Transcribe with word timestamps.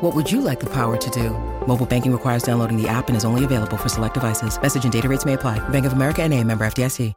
What 0.00 0.14
would 0.14 0.30
you 0.30 0.40
like 0.40 0.60
the 0.60 0.70
power 0.70 0.96
to 0.96 1.10
do? 1.10 1.30
Mobile 1.66 1.84
banking 1.84 2.12
requires 2.12 2.44
downloading 2.44 2.80
the 2.80 2.88
app 2.88 3.08
and 3.08 3.16
is 3.16 3.24
only 3.24 3.44
available 3.44 3.76
for 3.76 3.88
select 3.88 4.14
devices. 4.14 4.60
Message 4.62 4.84
and 4.84 4.92
data 4.92 5.08
rates 5.08 5.24
may 5.24 5.34
apply. 5.34 5.58
Bank 5.70 5.86
of 5.86 5.92
America 5.92 6.22
and 6.22 6.32
a 6.32 6.44
member 6.44 6.64
FDIC. 6.66 7.12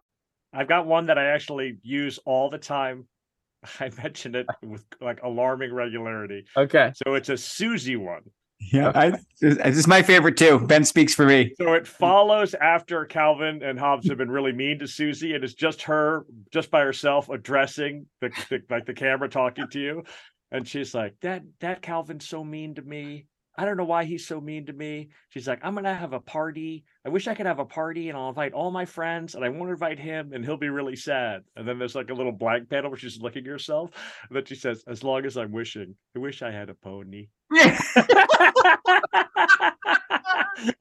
I've 0.53 0.67
got 0.67 0.87
one 0.87 1.05
that 1.05 1.17
I 1.17 1.27
actually 1.27 1.77
use 1.83 2.19
all 2.25 2.49
the 2.49 2.57
time. 2.57 3.05
I 3.79 3.91
mention 4.01 4.33
it 4.33 4.47
with 4.63 4.83
like 4.99 5.21
alarming 5.21 5.71
regularity. 5.71 6.45
Okay. 6.57 6.91
So 7.05 7.13
it's 7.13 7.29
a 7.29 7.37
Susie 7.37 7.97
one. 7.97 8.23
Yeah, 8.71 8.91
I, 8.93 9.09
this 9.39 9.77
is 9.77 9.87
my 9.87 10.03
favorite 10.03 10.37
too. 10.37 10.59
Ben 10.59 10.85
speaks 10.85 11.15
for 11.15 11.25
me. 11.25 11.53
So 11.57 11.73
it 11.73 11.87
follows 11.87 12.53
after 12.53 13.05
Calvin 13.05 13.63
and 13.63 13.79
Hobbes 13.79 14.07
have 14.07 14.19
been 14.19 14.29
really 14.29 14.51
mean 14.51 14.77
to 14.79 14.87
Susie, 14.87 15.33
and 15.33 15.43
it's 15.43 15.55
just 15.55 15.81
her, 15.83 16.25
just 16.53 16.69
by 16.69 16.81
herself, 16.81 17.29
addressing 17.29 18.05
the, 18.21 18.29
the 18.49 18.61
like 18.69 18.85
the 18.85 18.93
camera 18.93 19.29
talking 19.29 19.65
to 19.71 19.79
you, 19.79 20.03
and 20.51 20.67
she's 20.67 20.93
like, 20.93 21.15
"That 21.21 21.43
that 21.59 21.81
Calvin's 21.81 22.27
so 22.27 22.43
mean 22.43 22.75
to 22.75 22.81
me. 22.81 23.25
I 23.57 23.65
don't 23.65 23.77
know 23.77 23.83
why 23.83 24.05
he's 24.05 24.27
so 24.27 24.41
mean 24.41 24.65
to 24.67 24.73
me." 24.73 25.09
She's 25.29 25.47
like, 25.47 25.59
"I'm 25.63 25.75
gonna 25.75 25.93
have 25.93 26.13
a 26.13 26.19
party. 26.19 26.83
I 27.05 27.09
wish 27.09 27.27
I 27.27 27.35
could 27.35 27.45
have 27.45 27.59
a 27.59 27.65
party, 27.65 28.09
and 28.09 28.17
I'll 28.17 28.29
invite 28.29 28.53
all 28.53 28.71
my 28.71 28.85
friends, 28.85 29.35
and 29.35 29.43
I 29.43 29.49
won't 29.49 29.71
invite 29.71 29.99
him, 29.99 30.33
and 30.33 30.43
he'll 30.43 30.57
be 30.57 30.69
really 30.69 30.95
sad." 30.95 31.43
And 31.55 31.67
then 31.67 31.79
there's 31.79 31.95
like 31.95 32.09
a 32.09 32.13
little 32.13 32.31
blank 32.31 32.69
panel 32.69 32.89
where 32.89 32.99
she's 32.99 33.21
looking 33.21 33.45
at 33.45 33.51
herself, 33.51 33.91
and 34.27 34.35
then 34.35 34.45
she 34.45 34.55
says, 34.55 34.83
"As 34.87 35.03
long 35.03 35.25
as 35.25 35.37
I'm 35.37 35.51
wishing, 35.51 35.95
I 36.15 36.19
wish 36.19 36.41
I 36.41 36.51
had 36.51 36.69
a 36.69 36.75
pony." 36.75 37.27
and 37.55 37.77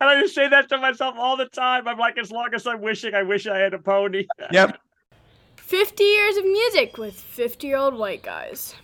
I 0.00 0.20
just 0.20 0.34
say 0.34 0.48
that 0.48 0.68
to 0.68 0.78
myself 0.78 1.16
all 1.18 1.36
the 1.36 1.46
time. 1.46 1.88
I'm 1.88 1.98
like, 1.98 2.18
as 2.18 2.30
long 2.30 2.50
as 2.54 2.66
I'm 2.66 2.80
wishing, 2.80 3.14
I 3.14 3.22
wish 3.22 3.46
I 3.46 3.58
had 3.58 3.74
a 3.74 3.78
pony. 3.78 4.26
Yep. 4.52 4.78
50 5.56 6.02
years 6.02 6.36
of 6.36 6.44
music 6.44 6.98
with 6.98 7.14
50 7.14 7.66
year 7.66 7.76
old 7.76 7.94
white 7.94 8.22
guys. 8.22 8.74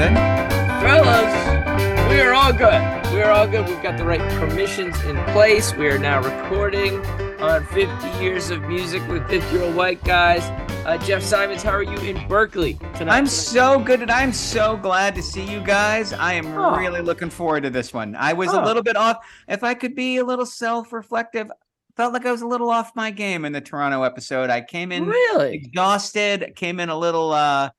Good? 0.00 0.14
Fellas, 0.80 2.08
we 2.10 2.20
are 2.20 2.32
all 2.32 2.52
good. 2.52 3.12
We 3.12 3.20
are 3.20 3.30
all 3.30 3.46
good. 3.46 3.68
We've 3.68 3.82
got 3.82 3.98
the 3.98 4.04
right 4.04 4.20
permissions 4.38 4.98
in 5.04 5.16
place. 5.32 5.74
We 5.74 5.88
are 5.88 5.98
now 5.98 6.22
recording 6.22 7.02
on 7.42 7.64
50 7.66 8.08
years 8.22 8.50
of 8.50 8.62
music 8.62 9.06
with 9.08 9.26
50 9.28 9.54
year 9.56 9.64
old 9.64 9.74
white 9.74 10.02
guys. 10.04 10.42
Uh, 10.86 10.96
Jeff 10.98 11.22
Simons, 11.22 11.62
how 11.62 11.70
are 11.72 11.82
you 11.82 11.96
in 11.98 12.26
Berkeley 12.28 12.74
tonight? 12.94 13.16
I'm 13.16 13.26
so 13.26 13.78
good 13.78 14.02
and 14.02 14.10
I'm 14.10 14.32
so 14.32 14.76
glad 14.76 15.14
to 15.14 15.22
see 15.22 15.44
you 15.44 15.60
guys. 15.62 16.12
I 16.12 16.34
am 16.34 16.46
Oh. 16.58 16.76
really 16.76 17.00
looking 17.00 17.30
forward 17.30 17.62
to 17.62 17.70
this 17.70 17.92
one. 17.92 18.14
I 18.16 18.32
was 18.32 18.50
Oh. 18.50 18.62
a 18.62 18.64
little 18.64 18.82
bit 18.82 18.96
off. 18.96 19.18
If 19.48 19.62
I 19.62 19.74
could 19.74 19.94
be 19.94 20.18
a 20.18 20.24
little 20.24 20.46
self 20.46 20.92
reflective, 20.92 21.50
felt 21.96 22.12
like 22.12 22.24
I 22.26 22.32
was 22.32 22.42
a 22.42 22.46
little 22.46 22.70
off 22.70 22.92
my 22.94 23.10
game 23.10 23.44
in 23.44 23.52
the 23.52 23.60
Toronto 23.60 24.02
episode. 24.02 24.48
I 24.50 24.60
came 24.62 24.90
in 24.92 25.06
really? 25.06 25.54
exhausted, 25.54 26.52
came 26.56 26.80
in 26.80 26.88
a 26.88 26.96
little 26.98 27.32
uh 27.32 27.70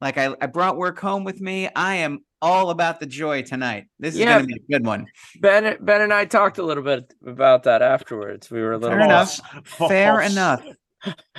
like 0.00 0.18
I, 0.18 0.34
I 0.40 0.46
brought 0.46 0.76
work 0.76 0.98
home 1.00 1.24
with 1.24 1.40
me. 1.40 1.68
I 1.74 1.96
am 1.96 2.20
all 2.42 2.70
about 2.70 3.00
the 3.00 3.06
joy 3.06 3.42
tonight. 3.42 3.86
This 3.98 4.14
is 4.14 4.20
Yeah. 4.20 4.36
gonna 4.36 4.46
be 4.46 4.54
a 4.54 4.72
good 4.72 4.86
one. 4.86 5.06
Ben, 5.40 5.76
ben 5.80 6.00
and 6.02 6.12
I 6.12 6.24
talked 6.26 6.58
a 6.58 6.62
little 6.62 6.82
bit 6.82 7.12
about 7.26 7.62
that 7.64 7.82
afterwards. 7.82 8.50
We 8.50 8.60
were 8.60 8.72
a 8.72 8.78
little 8.78 8.96
Fair 8.98 9.04
enough. 9.06 9.40
False. 9.64 9.90
Fair 9.90 10.20
enough. 10.20 10.64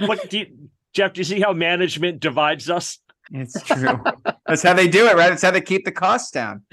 Look, 0.01 0.28
do 0.29 0.40
you, 0.40 0.69
Jeff, 0.94 1.13
do 1.13 1.19
you 1.19 1.25
see 1.25 1.40
how 1.40 1.53
management 1.53 2.19
divides 2.19 2.69
us? 2.69 3.00
It's 3.31 3.62
true. 3.63 4.01
That's 4.47 4.63
how 4.63 4.73
they 4.73 4.88
do 4.88 5.06
it, 5.07 5.16
right? 5.17 5.29
That's 5.29 5.41
how 5.41 5.51
they 5.51 5.62
keep 5.62 5.84
the 5.85 5.91
costs 5.91 6.31
down. 6.31 6.63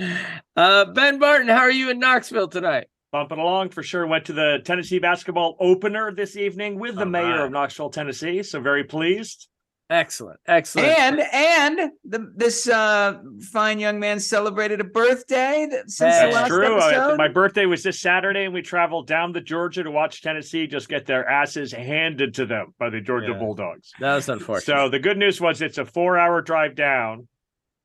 Uh, 0.57 0.85
ben 0.87 1.19
Barton, 1.19 1.49
how 1.49 1.59
are 1.59 1.71
you 1.71 1.91
in 1.91 1.99
Knoxville 1.99 2.49
tonight? 2.49 2.87
Bumping 3.11 3.39
along 3.39 3.71
for 3.71 3.83
sure. 3.83 4.07
Went 4.07 4.25
to 4.27 4.33
the 4.33 4.61
Tennessee 4.65 4.99
basketball 5.01 5.57
opener 5.61 6.13
this 6.13 6.37
evening 6.37 6.79
with 6.79 6.95
the 6.95 7.01
All 7.03 7.07
mayor 7.07 7.23
right. 7.39 7.41
of 7.47 7.51
Knoxville, 7.53 7.91
Tennessee. 7.91 8.43
So 8.45 8.61
very 8.61 8.85
pleased. 8.85 9.49
Excellent, 9.91 10.41
excellent. 10.47 10.89
And 10.89 11.21
and 11.21 11.91
the, 12.05 12.33
this 12.35 12.67
uh, 12.69 13.21
fine 13.53 13.79
young 13.79 14.01
man 14.01 14.19
celebrated 14.19 14.81
a 14.81 14.85
birthday 14.85 15.69
since 15.71 15.99
That's 15.99 16.21
the 16.35 16.41
last 16.41 16.49
true. 16.49 16.81
Episode. 16.81 17.19
my 17.19 17.29
birthday 17.29 17.67
was 17.67 17.83
this 17.83 18.01
Saturday, 18.01 18.45
and 18.45 18.55
we 18.55 18.63
traveled 18.63 19.07
down 19.07 19.35
to 19.35 19.43
Georgia 19.43 19.83
to 19.83 19.91
watch 19.91 20.23
Tennessee 20.23 20.67
just 20.67 20.89
get 20.89 21.05
their 21.05 21.29
asses 21.29 21.71
handed 21.73 22.35
to 22.35 22.47
them 22.47 22.73
by 22.79 22.89
the 22.89 23.01
Georgia 23.03 23.33
Yeah. 23.33 23.39
Bulldogs. 23.39 23.93
that 24.01 24.15
was 24.15 24.29
unfortunate. 24.29 24.65
So 24.65 24.89
the 24.89 24.99
good 24.99 25.19
news 25.19 25.39
was 25.41 25.61
it's 25.61 25.77
a 25.79 25.85
four-hour 25.85 26.41
drive 26.41 26.75
down 26.75 27.29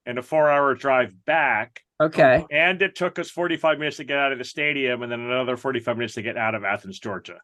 and 0.05 0.17
a 0.17 0.21
four-hour 0.23 0.75
drive 0.75 1.13
back. 1.25 1.83
okay. 1.99 2.45
And 2.49 2.81
it 2.81 2.95
took 2.95 3.19
us 3.19 3.29
45 3.29 3.77
minutes 3.77 3.97
to 3.97 4.05
get 4.05 4.17
out 4.17 4.31
of 4.31 4.37
the 4.37 4.45
stadium 4.45 5.03
and 5.03 5.11
then 5.11 5.19
another 5.19 5.57
45 5.57 5.97
minutes 5.97 6.13
to 6.13 6.21
get 6.21 6.37
out 6.37 6.55
of 6.55 6.63
Athens, 6.63 6.97
Georgia. 6.97 7.39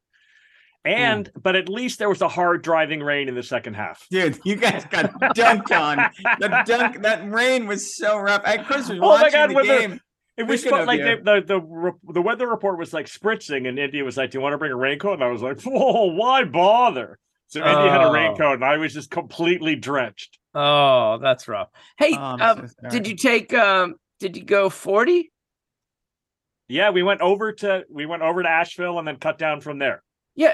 And 0.85 1.31
but 1.41 1.55
at 1.55 1.67
least 1.67 1.97
there 1.99 2.09
was 2.09 2.21
a 2.21 2.27
hard 2.27 2.61
driving 2.61 3.01
rain 3.01 3.27
in 3.27 3.33
the 3.35 3.41
second 3.43 3.73
half. 3.75 4.05
Dude, 4.11 4.39
you 4.45 4.55
guys 4.55 4.85
got 4.85 5.11
dunked 5.35 5.71
on. 5.71 6.11
The 6.39 6.63
dunk, 6.65 7.01
that 7.01 7.29
rain 7.31 7.65
was 7.65 7.95
so 7.97 8.17
rough. 8.19 8.43
I 8.45 8.57
Chris 8.57 8.89
was 8.89 8.99
Oh 9.01 9.17
my 9.17 9.29
God, 9.31 9.49
the 9.49 9.53
when 9.55 9.67
the- 9.67 9.77
game. 9.79 10.01
It 10.37 10.43
was 10.43 10.59
Speaking 10.59 10.71
fun, 10.77 10.81
of 10.81 10.87
like 10.87 10.99
you. 10.99 11.05
the, 11.23 11.41
the 11.41 11.61
the 12.03 12.13
the 12.15 12.21
weather 12.21 12.45
report 12.47 12.77
was 12.77 12.91
like 12.93 13.05
spritzing, 13.05 13.69
and 13.69 13.79
India 13.79 14.03
was 14.03 14.17
like, 14.17 14.31
"Do 14.31 14.37
you 14.37 14.41
want 14.41 14.51
to 14.53 14.57
bring 14.57 14.73
a 14.73 14.75
raincoat?" 14.75 15.13
And 15.13 15.23
I 15.23 15.29
was 15.29 15.41
like, 15.41 15.61
"Whoa, 15.65 16.07
why 16.11 16.43
bother?" 16.43 17.17
So 17.47 17.61
India 17.61 17.89
had 17.89 18.01
Oh. 18.03 18.09
a 18.09 18.13
raincoat, 18.13 18.55
and 18.55 18.65
I 18.65 18.75
was 18.75 18.93
just 18.93 19.09
completely 19.09 19.77
drenched. 19.77 20.37
Oh, 20.53 21.19
that's 21.21 21.47
rough. 21.47 21.69
Hey, 21.97 22.11
Oh, 22.17 22.37
um, 22.39 22.67
so 22.67 22.89
did 22.89 23.07
you 23.07 23.15
take? 23.15 23.53
Um, 23.53 23.95
did 24.19 24.35
you 24.35 24.43
go 24.43 24.69
forty? 24.69 25.31
Yeah, 26.67 26.89
we 26.89 27.01
went 27.01 27.21
over 27.21 27.53
to 27.53 27.85
we 27.89 28.05
went 28.05 28.21
over 28.21 28.43
to 28.43 28.49
Asheville 28.49 28.99
and 28.99 29.07
then 29.07 29.15
cut 29.15 29.37
down 29.37 29.61
from 29.61 29.79
there. 29.79 30.03
Yeah. 30.35 30.53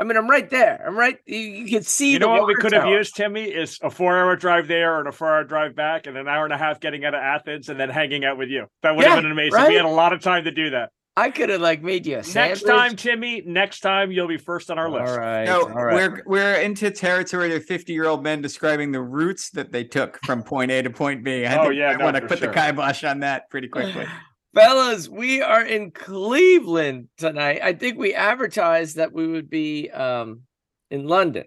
I 0.00 0.04
mean, 0.04 0.16
I'm 0.16 0.28
right 0.30 0.48
there. 0.48 0.82
I'm 0.86 0.96
right. 0.96 1.18
You, 1.26 1.36
you 1.36 1.66
can 1.70 1.82
see. 1.82 2.12
You 2.12 2.18
the 2.18 2.24
know 2.26 2.32
what 2.32 2.46
we 2.46 2.54
water 2.54 2.60
could 2.62 2.72
have 2.72 2.86
used, 2.86 3.14
Timmy, 3.14 3.44
is 3.44 3.78
a 3.82 3.90
four-hour 3.90 4.34
drive 4.36 4.66
there 4.66 4.98
and 4.98 5.06
a 5.06 5.12
four-hour 5.12 5.44
drive 5.44 5.76
back, 5.76 6.06
and 6.06 6.16
an 6.16 6.26
hour 6.26 6.44
and 6.44 6.54
a 6.54 6.58
half 6.58 6.80
getting 6.80 7.04
out 7.04 7.14
of 7.14 7.20
Athens, 7.20 7.68
and 7.68 7.78
then 7.78 7.90
hanging 7.90 8.24
out 8.24 8.38
with 8.38 8.48
you. 8.48 8.66
That 8.82 8.96
would 8.96 9.04
Yeah, 9.04 9.14
have 9.14 9.22
been 9.22 9.30
amazing. 9.32 9.52
right? 9.52 9.68
We 9.68 9.74
had 9.74 9.84
a 9.84 9.88
lot 9.88 10.14
of 10.14 10.22
time 10.22 10.44
to 10.44 10.50
do 10.50 10.70
that. 10.70 10.88
I 11.16 11.28
could 11.28 11.50
have 11.50 11.60
like 11.60 11.82
made 11.82 12.06
you 12.06 12.18
a 12.18 12.22
Next 12.34 12.62
time, 12.62 12.96
Timmy. 12.96 13.42
Next 13.44 13.80
time, 13.80 14.10
you'll 14.10 14.28
be 14.28 14.38
first 14.38 14.70
on 14.70 14.78
our 14.78 14.88
list. 14.88 15.12
All 15.12 15.18
right. 15.18 15.44
No, 15.44 15.64
all 15.64 15.84
right. 15.84 15.94
we're 15.94 16.22
we're 16.24 16.54
into 16.54 16.90
territory 16.90 17.54
of 17.54 17.62
fifty-year-old 17.66 18.22
men 18.22 18.40
describing 18.40 18.92
the 18.92 19.02
routes 19.02 19.50
that 19.50 19.70
they 19.70 19.84
took 19.84 20.18
from 20.24 20.42
point 20.42 20.70
A 20.70 20.80
to 20.80 20.88
point 20.88 21.22
B. 21.22 21.44
I 21.44 21.58
Oh, 21.58 21.64
think 21.64 21.74
yeah, 21.74 21.88
I 21.90 21.96
no, 21.96 22.04
want 22.06 22.16
to 22.16 22.22
put 22.26 22.38
sure. 22.38 22.48
the 22.48 22.54
kibosh 22.54 23.04
on 23.04 23.20
that 23.20 23.50
pretty 23.50 23.68
quickly. 23.68 24.06
Fellas, 24.54 25.08
we 25.08 25.40
are 25.42 25.64
in 25.64 25.90
Cleveland 25.92 27.08
tonight. 27.18 27.60
I 27.62 27.72
think 27.72 27.98
we 27.98 28.14
advertised 28.14 28.96
that 28.96 29.12
we 29.12 29.26
would 29.26 29.48
be 29.48 29.90
um 29.90 30.42
in 30.90 31.06
London. 31.06 31.44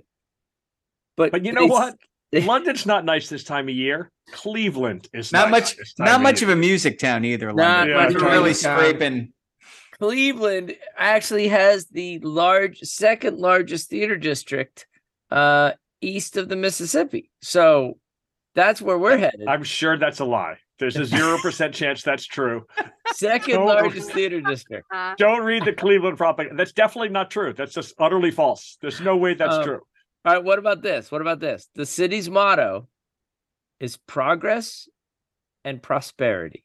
But 1.18 1.32
But 1.32 1.46
you 1.46 1.52
know 1.52 1.66
what? 1.66 1.96
London's 2.34 2.86
not 2.88 3.06
nice 3.06 3.30
this 3.30 3.44
time 3.44 3.70
of 3.70 3.76
year. 3.76 4.10
Cleveland 4.32 5.08
is 5.14 5.32
Not 5.32 5.52
nice 5.52 5.62
much, 5.62 5.78
this 5.78 5.94
time 5.94 6.06
not 6.06 6.22
much 6.22 6.42
year. 6.42 6.50
of 6.50 6.58
a 6.58 6.60
music 6.60 6.98
town 6.98 7.26
either. 7.26 7.48
Not 7.54 7.88
London. 7.88 7.98
much 7.98 8.12
You're 8.14 8.22
of 8.22 8.28
a 8.28 8.32
really 8.32 8.44
music 8.50 8.72
scraping. 8.72 9.34
Cleveland 10.00 10.76
actually 10.98 11.50
has 11.50 11.86
the 11.88 12.18
large 12.20 12.80
second 12.80 13.38
largest 13.38 13.90
theater 13.90 14.16
district 14.16 14.88
uh 15.30 15.74
east 16.02 16.38
of 16.38 16.50
the 16.50 16.56
Mississippi. 16.56 17.30
So 17.42 17.98
that's 18.56 18.82
where 18.82 18.98
we're 18.98 19.18
headed. 19.18 19.48
I'm 19.48 19.64
sure 19.64 19.98
that's 19.98 20.20
a 20.20 20.26
lie. 20.26 20.58
There's 20.80 20.96
a 20.98 21.06
zero 21.06 21.38
percent 21.38 21.74
chance 21.76 22.02
that's 22.02 22.26
true. 22.26 22.66
Second 23.14 23.56
Don't- 23.56 23.66
largest 23.68 24.12
theater 24.12 24.42
district. 24.42 24.88
Don't 25.18 25.44
read 25.44 25.66
the 25.66 25.74
Cleveland 25.74 26.18
propaganda. 26.18 26.56
That's 26.58 26.72
definitely 26.74 27.10
not 27.10 27.30
true. 27.32 27.54
That's 27.54 27.74
just 27.74 27.94
utterly 28.00 28.32
false. 28.32 28.78
There's 28.82 29.02
no 29.02 29.18
way 29.18 29.34
that's 29.34 29.56
Um, 29.56 29.64
true. 29.64 29.82
All 30.26 30.34
right, 30.34 30.44
what 30.44 30.58
about 30.60 30.82
this? 30.82 31.12
What 31.12 31.22
about 31.22 31.40
this? 31.40 31.68
The 31.76 31.86
city's 31.86 32.30
motto 32.30 32.88
is 33.80 33.98
progress 33.98 34.88
and 35.66 35.82
prosperity. 35.82 36.64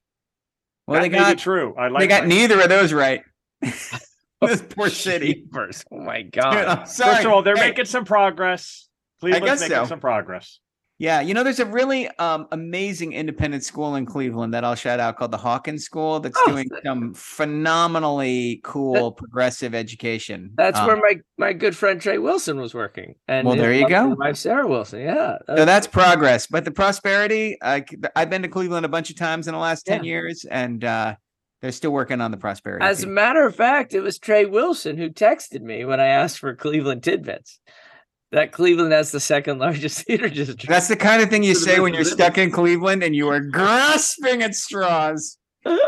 Well, 0.87 0.97
that 0.97 1.03
they 1.03 1.09
may 1.11 1.19
got 1.19 1.37
be 1.37 1.43
true. 1.43 1.75
I 1.77 1.89
like 1.89 2.01
they 2.01 2.07
got 2.07 2.23
that. 2.23 2.29
neither 2.29 2.61
of 2.61 2.69
those 2.69 2.93
right. 2.93 3.23
this 3.61 4.63
poor 4.71 4.89
city. 4.89 5.35
Jeepers. 5.35 5.85
Oh 5.91 5.99
my 6.01 6.23
god. 6.23 6.57
I'm. 6.57 6.79
First 6.87 7.25
of 7.25 7.33
all, 7.33 7.43
they're 7.43 7.57
Hey, 7.57 7.69
making 7.71 7.85
some 7.87 8.05
progress. 8.05 8.89
Cleveland's 9.21 9.47
guess 9.47 9.61
making 9.63 9.77
so. 9.77 9.87
some 9.87 10.01
progress. 10.01 10.61
Yeah, 11.01 11.21
you 11.21 11.33
know, 11.33 11.45
there's 11.45 11.61
a 11.61 11.65
really 11.67 12.09
um, 12.19 12.49
amazing 12.51 13.13
independent 13.13 13.63
school 13.63 13.95
in 13.95 14.05
Cleveland 14.05 14.53
that 14.55 14.65
I'll 14.65 14.75
shout 14.75 14.99
out 14.99 15.17
called 15.17 15.31
the 15.31 15.39
Hawken 15.39 15.79
School 15.79 16.19
that's 16.19 16.37
Oh, 16.43 16.51
doing 16.51 16.69
some 16.85 17.15
phenomenally 17.15 18.61
cool 18.65 19.13
progressive 19.13 19.75
education. 19.75 20.51
That's 20.57 20.79
Um, 20.79 20.87
where 20.89 20.97
my 20.97 21.15
my 21.37 21.53
good 21.53 21.77
friend 21.77 22.01
Trey 22.01 22.19
Wilson 22.19 22.59
was 22.59 22.75
working. 22.75 23.15
And 23.29 23.47
Well, 23.47 23.57
there 23.57 23.73
you 23.73 23.89
go. 23.89 24.09
Wife 24.09 24.37
Sarah 24.37 24.67
Wilson. 24.67 25.01
Yeah. 25.01 25.39
so 25.47 25.65
that's 25.65 25.87
progress, 25.87 26.47
but 26.49 26.65
the 26.65 26.73
prosperity. 26.73 27.57
I, 27.63 27.85
I've 28.17 28.31
been 28.31 28.43
to 28.43 28.49
Cleveland 28.49 28.85
a 28.85 28.89
bunch 28.89 29.11
of 29.11 29.17
times 29.17 29.47
in 29.47 29.55
the 29.55 29.61
last 29.61 29.87
ten 29.87 30.03
Yeah. 30.03 30.11
years, 30.11 30.45
and 30.51 30.83
uh, 30.85 31.15
they're 31.63 31.73
still 31.73 31.93
working 31.93 32.21
on 32.21 32.31
the 32.33 32.37
prosperity. 32.37 32.85
As 32.85 33.05
a 33.05 33.07
matter 33.09 33.47
of 33.47 33.55
fact, 33.55 33.95
it 33.95 34.01
was 34.01 34.19
Trey 34.19 34.47
Wilson 34.47 34.97
who 34.97 35.11
texted 35.11 35.63
me 35.63 35.85
when 35.85 36.01
I 36.01 36.07
asked 36.07 36.39
for 36.41 36.55
Cleveland 36.57 37.03
tidbits. 37.05 37.61
That 38.31 38.53
Cleveland 38.53 38.93
has 38.93 39.11
the 39.11 39.21
second 39.21 39.59
largest 39.59 40.03
theater 40.07 40.29
district. 40.29 40.69
That's 40.69 40.89
the 40.89 40.97
kind 40.97 41.23
of 41.23 41.31
thing 41.31 41.43
you 41.43 41.55
say 41.55 41.81
when 41.81 41.95
you're 41.95 42.05
stuck 42.05 42.37
in 42.37 42.51
Cleveland 42.51 43.03
and 43.03 43.17
you 43.17 43.29
are 43.29 43.41
grasping 43.41 44.43
at 44.43 44.55
straws. 44.55 45.39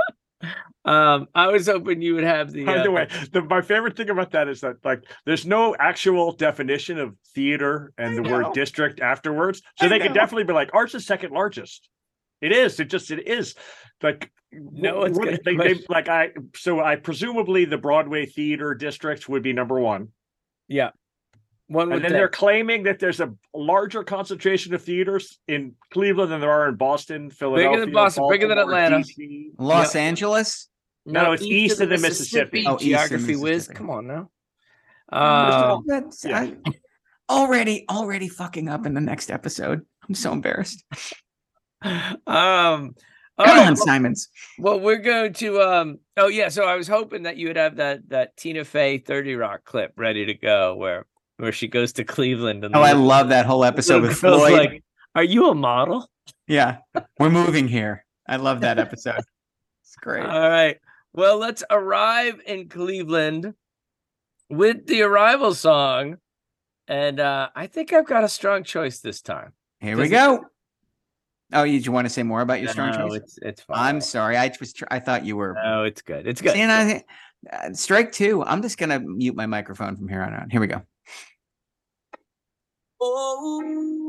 Um, 0.83 1.29
I 1.35 1.49
was 1.49 1.67
hoping 1.67 2.01
you 2.01 2.15
would 2.15 2.25
have 2.25 2.53
the. 2.53 2.65
By 2.65 2.79
uh, 2.79 2.83
the 2.83 2.91
way, 2.91 3.09
the, 3.33 3.43
my 3.43 3.61
favorite 3.61 3.99
thing 3.99 4.09
about 4.09 4.31
that 4.31 4.49
is 4.49 4.63
that 4.63 4.77
like 4.83 5.05
there's 5.27 5.45
no 5.45 5.77
actual 5.79 6.33
definition 6.33 6.99
of 6.99 7.15
theater 7.35 7.93
and 7.99 8.17
the 8.17 8.23
know. 8.23 8.31
word 8.33 8.55
district 8.55 8.99
afterwards. 8.99 9.61
So 9.77 9.85
I 9.87 9.89
they 9.91 9.99
could 9.99 10.15
definitely 10.15 10.45
be 10.45 10.55
like, 10.55 10.71
ours 10.75 10.95
is 10.95 11.05
second 11.05 11.33
largest. 11.33 11.91
It 12.41 12.53
is. 12.53 12.81
It 12.81 12.87
just 12.89 13.11
it 13.11 13.29
is. 13.29 13.55
Like 14.03 14.33
No 14.51 14.95
wh- 14.95 14.99
one's 15.03 15.19
what- 15.19 15.25
gonna 15.27 15.39
they, 15.45 15.75
they 15.75 15.81
like 15.91 16.09
I 16.09 16.31
so 16.57 16.81
I 16.81 16.97
presumably 16.97 17.67
the 17.67 17.79
Broadway 17.79 18.25
theater 18.25 18.73
district 18.75 19.29
would 19.29 19.43
be 19.43 19.53
number 19.53 19.79
one. 19.79 20.09
yeah. 20.67 20.91
One 21.71 21.85
And 21.85 21.93
would 21.93 22.03
then 22.03 22.13
they're 22.13 22.29
claiming 22.29 22.83
that 22.83 22.99
there's 22.99 23.21
a 23.21 23.33
larger 23.55 24.03
concentration 24.03 24.75
of 24.75 24.83
theaters 24.83 25.39
in 25.47 25.77
Cleveland 25.93 26.33
than 26.33 26.41
there 26.41 26.51
are 26.51 26.69
in 26.69 26.75
Boston, 26.75 27.31
Philadelphia, 27.31 27.71
bigger 27.71 27.85
than 27.87 27.95
Boston, 27.95 28.29
bigger 28.29 28.49
than 28.49 28.59
Atlanta. 28.59 28.97
DC. 28.99 29.51
Los 29.57 29.95
Angeles. 29.95 30.69
No, 31.07 31.31
it's 31.31 31.45
east 31.45 31.81
of 31.81 31.89
the 31.89 31.99
Mississippi. 31.99 32.65
Oh, 32.67 32.77
geography 32.77 33.37
whiz. 33.37 33.69
Come 33.69 33.89
on 33.89 34.09
now. 34.09 34.31
all- 35.13 35.77
Um, 35.77 35.85
That's 35.87 36.25
yeah. 36.25 36.41
I- 36.41 36.73
already 37.31 37.85
already 37.89 38.27
fucking 38.27 38.69
up 38.69 38.85
in 38.85 38.95
the 38.95 39.01
next 39.01 39.31
episode. 39.31 39.87
I'm 40.09 40.15
so 40.17 40.33
embarrassed. 40.33 40.85
um, 41.83 42.17
all 42.27 43.47
Come 43.47 43.47
right, 43.47 43.67
on, 43.69 43.77
Simons. 43.77 44.29
Well, 44.59 44.81
we're 44.81 44.97
going 44.99 45.35
to 45.35 45.61
um 45.63 46.01
oh 46.17 46.27
yeah, 46.27 46.49
so 46.49 46.65
I 46.65 46.75
was 46.75 46.89
hoping 46.89 47.23
that 47.23 47.37
you 47.37 47.47
would 47.47 47.57
have 47.57 47.77
that 47.77 48.09
that 48.09 48.37
Tina 48.37 48.65
Fey 48.65 48.99
30 48.99 49.37
Rock 49.37 49.65
clip 49.65 49.93
ready 49.97 50.27
to 50.27 50.35
go 50.35 50.75
where 50.75 51.07
where 51.41 51.53
she 51.53 51.67
goes 51.69 51.93
to 51.95 52.05
Cleveland 52.05 52.65
and 52.65 52.77
Oh, 52.77 52.83
I 52.83 52.93
love 52.93 53.31
that 53.31 53.47
whole 53.47 53.65
episode 53.65 54.03
with 54.07 54.17
Floyd. 54.19 54.53
like, 54.53 54.85
Are 55.15 55.25
you 55.25 55.49
a 55.51 55.55
model? 55.55 56.09
yeah, 56.47 56.79
we're 57.19 57.31
moving 57.31 57.67
here. 57.69 58.05
I 58.29 58.37
love 58.37 58.61
that 58.61 58.79
episode. 58.79 59.21
It's 59.83 59.97
great. 59.97 60.25
All 60.25 60.49
right. 60.49 60.79
Well, 61.15 61.39
let's 61.39 61.65
arrive 61.69 62.41
in 62.47 62.69
Cleveland 62.69 63.55
with 64.49 64.87
the 64.87 65.03
arrival 65.03 65.53
song. 65.53 66.19
And 66.87 67.19
uh 67.19 67.49
I 67.57 67.67
think 67.67 67.93
I've 67.93 68.07
got 68.07 68.23
a 68.23 68.29
strong 68.29 68.63
choice 68.63 69.01
this 69.01 69.21
time. 69.21 69.53
Here 69.81 69.97
we 69.97 70.09
go. 70.09 70.45
Oh, 71.53 71.65
you, 71.65 71.79
you 71.79 71.91
want 71.91 72.05
to 72.07 72.09
say 72.09 72.23
more 72.23 72.41
about 72.41 72.61
your 72.61 72.69
strong 72.71 72.93
No, 72.93 73.09
choice? 73.09 73.21
it's 73.23 73.39
it's 73.43 73.63
fine. 73.63 73.79
I'm 73.79 74.01
sorry. 74.01 74.37
I 74.37 74.53
was. 74.61 74.73
Tr- 74.73 74.85
I 74.93 75.01
thought 75.01 75.25
you 75.25 75.37
were. 75.37 75.57
No, 75.65 75.83
it's 75.83 76.03
good. 76.03 76.29
It's 76.29 76.41
good. 76.41 76.53
See, 76.53 76.61
and 76.61 76.71
I, 76.71 77.03
uh, 77.53 77.73
strike 77.73 78.13
two. 78.13 78.45
I'm 78.45 78.63
just 78.63 78.79
gonna 78.79 79.01
mute 79.01 79.35
my 79.35 79.47
microphone 79.47 79.97
from 79.97 80.07
here 80.09 80.23
on 80.23 80.33
out. 80.33 80.53
Here 80.53 80.61
we 80.61 80.69
go. 80.69 80.83
Cleveland 83.01 84.03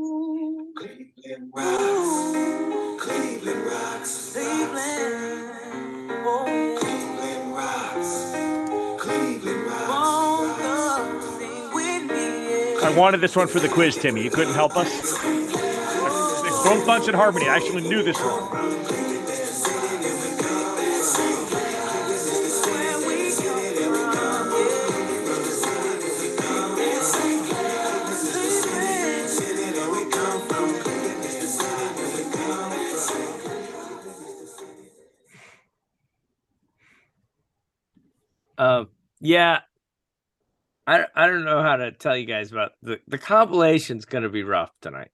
rocks. 1.54 2.36
Cleveland 3.00 3.64
rocks. 3.64 4.32
Cleveland. 4.34 5.52
Oh. 6.26 6.78
Cleveland 6.78 7.54
rocks. 7.54 8.32
I 12.84 12.94
wanted 12.94 13.22
this 13.22 13.34
one 13.34 13.48
for 13.48 13.60
the 13.60 13.68
quiz, 13.70 13.96
Timmy. 13.96 14.22
You 14.22 14.30
couldn't 14.30 14.52
help 14.52 14.76
us. 14.76 14.90
Bone 15.22 16.84
Thugs 16.84 17.06
and 17.06 17.16
Harmony. 17.16 17.48
I 17.48 17.56
actually 17.56 17.88
knew 17.88 18.02
this 18.02 18.18
one. 18.18 19.01
Um, 38.58 38.88
yeah, 39.20 39.60
I 40.86 41.06
I 41.14 41.26
don't 41.26 41.44
know 41.44 41.62
how 41.62 41.76
to 41.76 41.92
tell 41.92 42.16
you 42.16 42.26
guys 42.26 42.52
about 42.52 42.72
the 42.82 43.00
the 43.08 43.18
compilation's 43.18 44.04
gonna 44.04 44.28
be 44.28 44.42
rough 44.42 44.70
tonight 44.80 45.10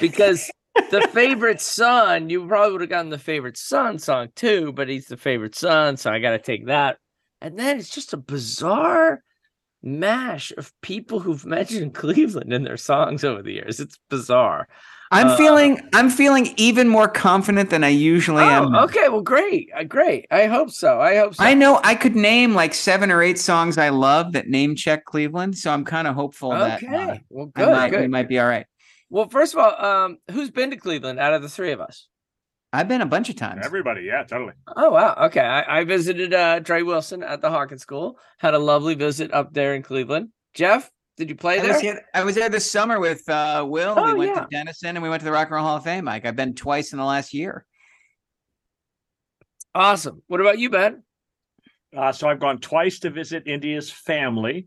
because 0.00 0.50
the 0.90 1.06
favorite 1.12 1.60
son 1.60 2.30
you 2.30 2.46
probably 2.46 2.72
would 2.72 2.80
have 2.82 2.90
gotten 2.90 3.10
the 3.10 3.18
favorite 3.18 3.56
son 3.56 3.98
song 3.98 4.28
too, 4.34 4.72
but 4.72 4.88
he's 4.88 5.06
the 5.06 5.16
favorite 5.16 5.54
son, 5.54 5.96
so 5.96 6.10
I 6.10 6.18
got 6.18 6.30
to 6.30 6.38
take 6.38 6.66
that. 6.66 6.98
And 7.40 7.58
then 7.58 7.78
it's 7.78 7.90
just 7.90 8.12
a 8.12 8.18
bizarre 8.18 9.22
mash 9.82 10.52
of 10.52 10.72
people 10.82 11.20
who've 11.20 11.46
mentioned 11.46 11.94
Cleveland 11.94 12.52
in 12.52 12.64
their 12.64 12.76
songs 12.76 13.24
over 13.24 13.42
the 13.42 13.54
years. 13.54 13.80
It's 13.80 13.98
bizarre. 14.08 14.68
I'm 15.12 15.28
Uh, 15.28 15.36
feeling. 15.36 15.80
I'm 15.92 16.08
feeling 16.08 16.54
even 16.56 16.88
more 16.88 17.08
confident 17.08 17.70
than 17.70 17.82
I 17.82 17.88
usually 17.88 18.44
am. 18.44 18.74
Oh, 18.74 18.84
okay, 18.84 19.08
well, 19.08 19.22
great, 19.22 19.68
uh, 19.76 19.82
great. 19.82 20.26
I 20.30 20.46
hope 20.46 20.70
so. 20.70 21.00
I 21.00 21.16
hope 21.16 21.34
so. 21.34 21.42
I 21.42 21.54
know 21.54 21.80
I 21.82 21.96
could 21.96 22.14
name 22.14 22.54
like 22.54 22.74
seven 22.74 23.10
or 23.10 23.20
eight 23.22 23.38
songs 23.38 23.76
I 23.76 23.88
love 23.88 24.32
that 24.32 24.48
name 24.48 24.76
check 24.76 25.04
Cleveland, 25.04 25.58
so 25.58 25.72
I'm 25.72 25.84
kind 25.84 26.06
of 26.06 26.14
hopeful 26.14 26.50
that 26.50 26.82
uh, 26.82 26.86
Okay, 26.86 27.22
well, 27.28 27.50
I 27.56 27.60
good, 27.60 27.72
might, 27.72 28.00
we 28.00 28.06
might 28.06 28.28
be 28.28 28.38
all 28.38 28.46
right. 28.46 28.66
Well, 29.08 29.28
first 29.28 29.54
of 29.54 29.58
all, 29.58 29.84
um, 29.84 30.18
who's 30.30 30.52
been 30.52 30.70
to 30.70 30.76
Cleveland 30.76 31.18
out 31.18 31.34
of 31.34 31.42
the 31.42 31.48
three 31.48 31.72
of 31.72 31.80
us? 31.80 32.06
I've 32.72 32.86
been 32.86 33.00
a 33.00 33.06
bunch 33.06 33.28
of 33.28 33.34
times. 33.34 33.66
Everybody, 33.66 34.02
yeah, 34.02 34.22
totally. 34.22 34.52
Oh 34.76 34.90
wow, 34.90 35.16
okay. 35.26 35.40
I, 35.40 35.80
I 35.80 35.84
visited 35.84 36.32
uh 36.32 36.60
Trey 36.60 36.84
Wilson 36.84 37.24
at 37.24 37.40
the 37.40 37.48
Hawken 37.50 37.80
School. 37.80 38.16
Had 38.38 38.54
a 38.54 38.60
lovely 38.60 38.94
visit 38.94 39.34
up 39.34 39.52
there 39.52 39.74
in 39.74 39.82
Cleveland. 39.82 40.28
Jeff, 40.54 40.88
did 41.20 41.28
you 41.28 41.36
play 41.36 41.58
I 41.58 41.62
there? 41.62 41.72
was, 41.74 41.80
here, 41.82 42.02
I 42.14 42.24
was 42.24 42.34
there 42.34 42.48
this 42.48 42.68
summer 42.70 42.98
with 42.98 43.28
uh, 43.28 43.62
Will. 43.68 43.94
Oh, 43.94 44.14
we 44.14 44.20
went 44.20 44.34
yeah. 44.34 44.40
to 44.40 44.46
Denison 44.50 44.96
and 44.96 45.02
we 45.02 45.10
went 45.10 45.20
to 45.20 45.24
the 45.26 45.30
Rock 45.30 45.48
and 45.48 45.54
Roll 45.56 45.64
Hall 45.66 45.76
of 45.76 45.84
Fame. 45.84 46.06
Mike, 46.06 46.24
I've 46.24 46.34
been 46.34 46.54
twice 46.54 46.92
in 46.92 46.98
the 46.98 47.04
last 47.04 47.34
year. 47.34 47.66
Awesome. 49.74 50.22
What 50.28 50.40
about 50.40 50.58
you, 50.58 50.70
Ben? 50.70 51.02
Uh, 51.94 52.10
so 52.12 52.26
I've 52.26 52.40
gone 52.40 52.58
twice 52.58 53.00
to 53.00 53.10
visit 53.10 53.46
India's 53.46 53.90
family. 53.90 54.66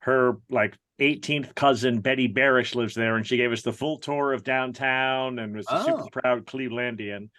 Her 0.00 0.36
like 0.50 0.76
18th 1.00 1.54
cousin 1.54 2.00
Betty 2.00 2.28
Barish 2.28 2.74
lives 2.74 2.94
there, 2.94 3.16
and 3.16 3.26
she 3.26 3.38
gave 3.38 3.50
us 3.50 3.62
the 3.62 3.72
full 3.72 3.98
tour 3.98 4.34
of 4.34 4.44
downtown 4.44 5.38
and 5.38 5.56
was 5.56 5.66
a 5.68 5.80
Oh. 5.80 5.84
super 5.86 6.20
proud 6.20 6.46
Clevelandian. 6.46 7.30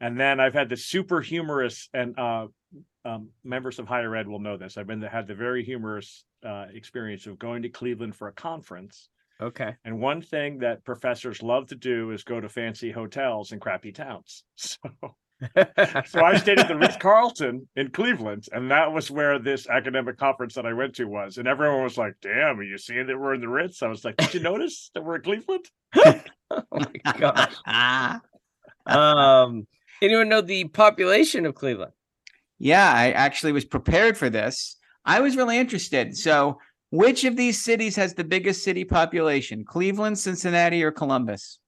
And 0.00 0.18
then 0.18 0.38
I've 0.38 0.54
had 0.54 0.68
the 0.68 0.76
super 0.76 1.20
humorous 1.20 1.88
and 1.92 2.16
uh, 2.18 2.46
um, 3.08 3.28
members 3.44 3.78
of 3.78 3.86
higher 3.86 4.14
ed 4.16 4.28
will 4.28 4.38
know 4.38 4.56
this. 4.56 4.76
I've 4.76 4.86
been 4.86 5.02
had 5.02 5.26
the 5.26 5.34
very 5.34 5.64
humorous 5.64 6.24
uh, 6.44 6.66
experience 6.72 7.26
of 7.26 7.38
going 7.38 7.62
to 7.62 7.68
Cleveland 7.68 8.14
for 8.16 8.28
a 8.28 8.32
conference. 8.32 9.08
Okay. 9.40 9.74
And 9.84 10.00
one 10.00 10.20
thing 10.20 10.58
that 10.58 10.84
professors 10.84 11.42
love 11.42 11.68
to 11.68 11.76
do 11.76 12.10
is 12.10 12.24
go 12.24 12.40
to 12.40 12.48
fancy 12.48 12.90
hotels 12.90 13.52
in 13.52 13.60
crappy 13.60 13.92
towns. 13.92 14.44
So 14.56 15.14
so 16.06 16.24
I 16.24 16.36
stayed 16.36 16.58
at 16.58 16.66
the 16.66 16.76
Ritz 16.76 16.96
Carlton 17.00 17.68
in 17.76 17.90
Cleveland, 17.90 18.46
and 18.50 18.72
that 18.72 18.92
was 18.92 19.08
where 19.08 19.38
this 19.38 19.68
academic 19.68 20.18
conference 20.18 20.54
that 20.54 20.66
I 20.66 20.72
went 20.72 20.96
to 20.96 21.04
was. 21.04 21.38
And 21.38 21.46
everyone 21.46 21.84
was 21.84 21.96
like, 21.96 22.14
"Damn, 22.20 22.58
are 22.58 22.64
you 22.64 22.76
seeing 22.76 23.06
that 23.06 23.16
we're 23.16 23.34
in 23.34 23.40
the 23.40 23.48
Ritz?" 23.48 23.82
I 23.82 23.86
was 23.86 24.04
like, 24.04 24.16
"Did 24.16 24.34
you 24.34 24.40
notice 24.40 24.90
that 24.94 25.04
we're 25.04 25.16
in 25.16 25.22
Cleveland?" 25.22 25.70
oh 26.50 26.62
my 26.72 27.12
gosh. 27.18 27.54
Um, 28.86 29.68
anyone 30.02 30.28
know 30.28 30.40
the 30.40 30.64
population 30.64 31.46
of 31.46 31.54
Cleveland? 31.54 31.92
Yeah, 32.58 32.92
I 32.92 33.12
actually 33.12 33.52
was 33.52 33.64
prepared 33.64 34.16
for 34.16 34.30
this. 34.30 34.76
I 35.04 35.20
was 35.20 35.36
really 35.36 35.58
interested. 35.58 36.16
So, 36.16 36.58
which 36.90 37.24
of 37.24 37.36
these 37.36 37.62
cities 37.62 37.96
has 37.96 38.14
the 38.14 38.24
biggest 38.24 38.64
city 38.64 38.84
population? 38.84 39.64
Cleveland, 39.64 40.18
Cincinnati, 40.18 40.82
or 40.82 40.90
Columbus? 40.90 41.58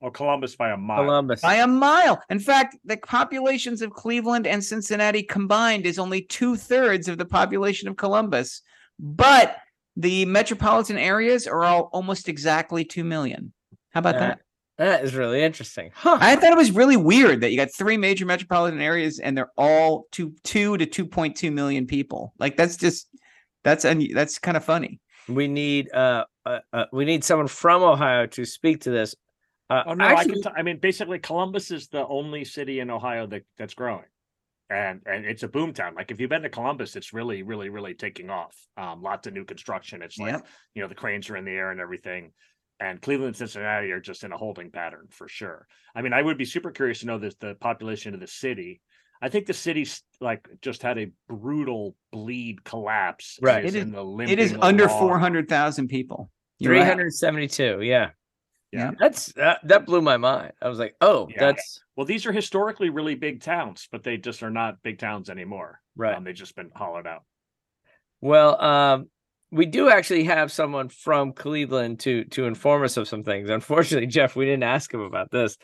Or 0.00 0.10
Columbus 0.10 0.56
by 0.56 0.70
a 0.70 0.76
mile. 0.76 1.04
Columbus. 1.04 1.40
By 1.40 1.56
a 1.56 1.66
mile. 1.66 2.20
In 2.28 2.38
fact, 2.38 2.76
the 2.84 2.96
populations 2.96 3.80
of 3.82 3.92
Cleveland 3.92 4.46
and 4.46 4.62
Cincinnati 4.62 5.22
combined 5.22 5.86
is 5.86 5.98
only 5.98 6.22
two 6.22 6.56
thirds 6.56 7.08
of 7.08 7.18
the 7.18 7.24
population 7.24 7.88
of 7.88 7.96
Columbus, 7.96 8.62
but 8.98 9.56
the 9.96 10.24
metropolitan 10.26 10.98
areas 10.98 11.46
are 11.46 11.64
all 11.64 11.88
almost 11.92 12.28
exactly 12.28 12.84
2 12.84 13.04
million. 13.04 13.52
How 13.90 14.00
about 14.00 14.14
Yeah. 14.16 14.20
that? 14.20 14.40
That 14.78 15.04
is 15.04 15.14
really 15.14 15.42
interesting. 15.42 15.90
Huh. 15.94 16.18
I 16.20 16.34
thought 16.36 16.52
it 16.52 16.56
was 16.58 16.72
really 16.72 16.96
weird 16.96 17.40
that 17.42 17.50
you 17.50 17.56
got 17.56 17.72
three 17.72 17.96
major 17.96 18.26
metropolitan 18.26 18.80
areas 18.80 19.20
and 19.20 19.36
they're 19.38 19.52
all 19.56 20.06
two, 20.10 20.34
two 20.42 20.76
to 20.78 20.86
2.2 20.86 21.52
million 21.52 21.86
people. 21.86 22.34
Like 22.38 22.56
that's 22.56 22.76
just, 22.76 23.08
that's, 23.62 23.84
un- 23.84 24.12
that's 24.12 24.38
kind 24.38 24.56
of 24.56 24.64
funny. 24.64 25.00
we 25.28 25.48
need 25.48 25.92
uh 25.94 26.24
uh, 26.44 26.58
uh, 26.72 26.84
we 26.92 27.06
need 27.06 27.24
someone 27.24 27.48
from 27.48 27.82
Ohio 27.82 28.26
to 28.26 28.44
speak 28.44 28.82
to 28.82 28.90
this. 28.90 29.14
Uh, 29.70 29.82
Oh 29.86 29.94
no, 29.94 30.04
actually, 30.04 30.32
I 30.32 30.34
can. 30.34 30.42
T- 30.42 30.58
I 30.58 30.62
mean, 30.62 30.78
basically, 30.78 31.18
Columbus 31.18 31.70
is 31.70 31.88
the 31.88 32.06
only 32.06 32.44
city 32.44 32.80
in 32.80 32.90
Ohio 32.90 33.26
that 33.28 33.44
that's 33.56 33.72
growing, 33.72 34.04
and 34.68 35.00
and 35.06 35.24
it's 35.24 35.42
a 35.42 35.48
boom 35.48 35.72
town. 35.72 35.94
Like 35.94 36.10
if 36.10 36.20
you've 36.20 36.28
been 36.28 36.42
to 36.42 36.50
Columbus, 36.50 36.96
it's 36.96 37.14
really, 37.14 37.42
really, 37.42 37.70
really 37.70 37.94
taking 37.94 38.28
off. 38.28 38.54
Um, 38.76 39.00
lots 39.00 39.26
of 39.26 39.32
new 39.32 39.46
construction. 39.46 40.02
It's 40.02 40.18
like 40.18 40.32
Yep. 40.32 40.46
you 40.74 40.82
know 40.82 40.88
the 40.88 40.94
cranes 40.94 41.30
are 41.30 41.36
in 41.38 41.46
the 41.46 41.52
air 41.52 41.70
and 41.70 41.80
everything. 41.80 42.32
And 42.80 43.00
Cleveland 43.00 43.28
and 43.28 43.36
Cincinnati 43.36 43.92
are 43.92 44.00
just 44.00 44.24
in 44.24 44.32
a 44.32 44.36
holding 44.36 44.70
pattern 44.70 45.06
for 45.10 45.28
sure. 45.28 45.66
I 45.94 46.02
mean, 46.02 46.12
I 46.12 46.20
would 46.22 46.36
be 46.36 46.44
super 46.44 46.70
curious 46.70 47.00
to 47.00 47.06
know 47.06 47.18
this 47.18 47.34
the 47.36 47.54
population 47.54 48.14
of 48.14 48.20
the 48.20 48.26
city. 48.26 48.80
I 49.22 49.28
think 49.28 49.46
the 49.46 49.54
city's 49.54 50.02
like 50.20 50.46
just 50.60 50.82
had 50.82 50.98
a 50.98 51.10
brutal 51.28 51.94
bleed 52.12 52.64
collapse. 52.64 53.38
Right. 53.40 53.64
It 53.64 53.68
is- 53.68 53.82
in 53.82 53.92
the 53.92 54.04
It 54.28 54.38
is 54.38 54.56
under 54.60 54.88
400,000 54.88 55.88
people. 55.88 56.30
You're 56.58 56.72
right. 56.72 56.82
372. 56.84 57.80
Yeah. 57.82 58.10
Yeah. 58.72 58.90
That's 58.98 59.32
that, 59.34 59.60
that 59.68 59.86
blew 59.86 60.02
my 60.02 60.16
mind. 60.16 60.52
I 60.60 60.68
was 60.68 60.80
like, 60.80 60.96
oh, 61.00 61.28
Yeah. 61.30 61.38
that's 61.38 61.80
Well, 61.96 62.06
these 62.06 62.26
are 62.26 62.32
historically 62.32 62.90
really 62.90 63.14
big 63.14 63.40
towns, 63.40 63.88
but 63.92 64.02
they 64.02 64.16
just 64.16 64.42
are 64.42 64.50
not 64.50 64.82
big 64.82 64.98
towns 64.98 65.30
anymore. 65.30 65.80
right. 65.96 66.16
Um, 66.16 66.24
they've 66.24 66.34
just 66.34 66.56
been 66.56 66.70
hollowed 66.74 67.06
out. 67.06 67.22
Well, 68.20 68.60
um, 68.60 69.10
we 69.54 69.66
do 69.66 69.88
actually 69.88 70.24
have 70.24 70.50
someone 70.50 70.88
from 70.88 71.32
Cleveland 71.32 72.00
to 72.00 72.24
to 72.26 72.46
inform 72.46 72.82
us 72.82 72.96
of 72.96 73.08
some 73.08 73.22
things. 73.22 73.48
Unfortunately, 73.48 74.06
Jeff, 74.08 74.36
we 74.36 74.44
didn't 74.44 74.64
ask 74.64 74.92
him 74.92 75.00
about 75.00 75.30
this. 75.30 75.56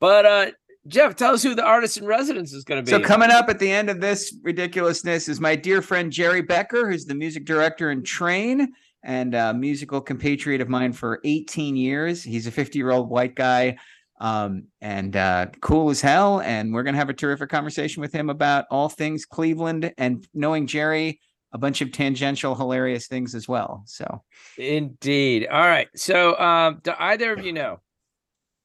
But 0.00 0.26
uh 0.26 0.46
Jeff, 0.86 1.16
tell 1.16 1.34
us 1.34 1.42
who 1.42 1.54
the 1.54 1.64
artist 1.64 1.98
in 1.98 2.06
residence 2.06 2.52
is 2.52 2.64
going 2.64 2.82
to 2.82 2.90
be. 2.90 2.90
So 2.90 3.06
coming 3.06 3.30
up 3.30 3.50
at 3.50 3.58
the 3.58 3.70
end 3.70 3.90
of 3.90 4.00
this 4.00 4.34
ridiculousness 4.42 5.28
is 5.28 5.38
my 5.38 5.54
dear 5.54 5.82
friend 5.82 6.10
Jerry 6.10 6.40
Becker, 6.40 6.90
who's 6.90 7.04
the 7.04 7.14
music 7.14 7.44
director 7.44 7.90
in 7.90 8.02
Train 8.02 8.72
and 9.04 9.34
a 9.34 9.52
musical 9.52 10.00
compatriot 10.00 10.62
of 10.62 10.68
mine 10.68 10.92
for 10.92 11.20
18 11.24 11.76
years. 11.76 12.22
He's 12.22 12.46
a 12.46 12.50
50 12.50 12.78
year 12.78 12.90
old 12.90 13.10
white 13.10 13.34
guy 13.34 13.76
um, 14.20 14.64
and 14.80 15.14
uh, 15.14 15.46
cool 15.60 15.90
as 15.90 16.00
hell. 16.00 16.40
And 16.40 16.72
we're 16.72 16.84
going 16.84 16.94
to 16.94 16.98
have 16.98 17.10
a 17.10 17.14
terrific 17.14 17.50
conversation 17.50 18.00
with 18.00 18.12
him 18.12 18.30
about 18.30 18.64
all 18.70 18.88
things 18.88 19.26
Cleveland 19.26 19.92
and 19.98 20.26
knowing 20.32 20.66
Jerry, 20.66 21.20
a 21.52 21.58
bunch 21.58 21.80
of 21.80 21.92
tangential, 21.92 22.54
hilarious 22.54 23.06
things 23.06 23.34
as 23.34 23.48
well. 23.48 23.82
So 23.86 24.22
Indeed. 24.56 25.46
All 25.46 25.66
right. 25.66 25.88
So, 25.94 26.38
um, 26.38 26.80
do 26.82 26.92
either 26.98 27.32
of 27.32 27.44
you 27.44 27.52
know 27.52 27.80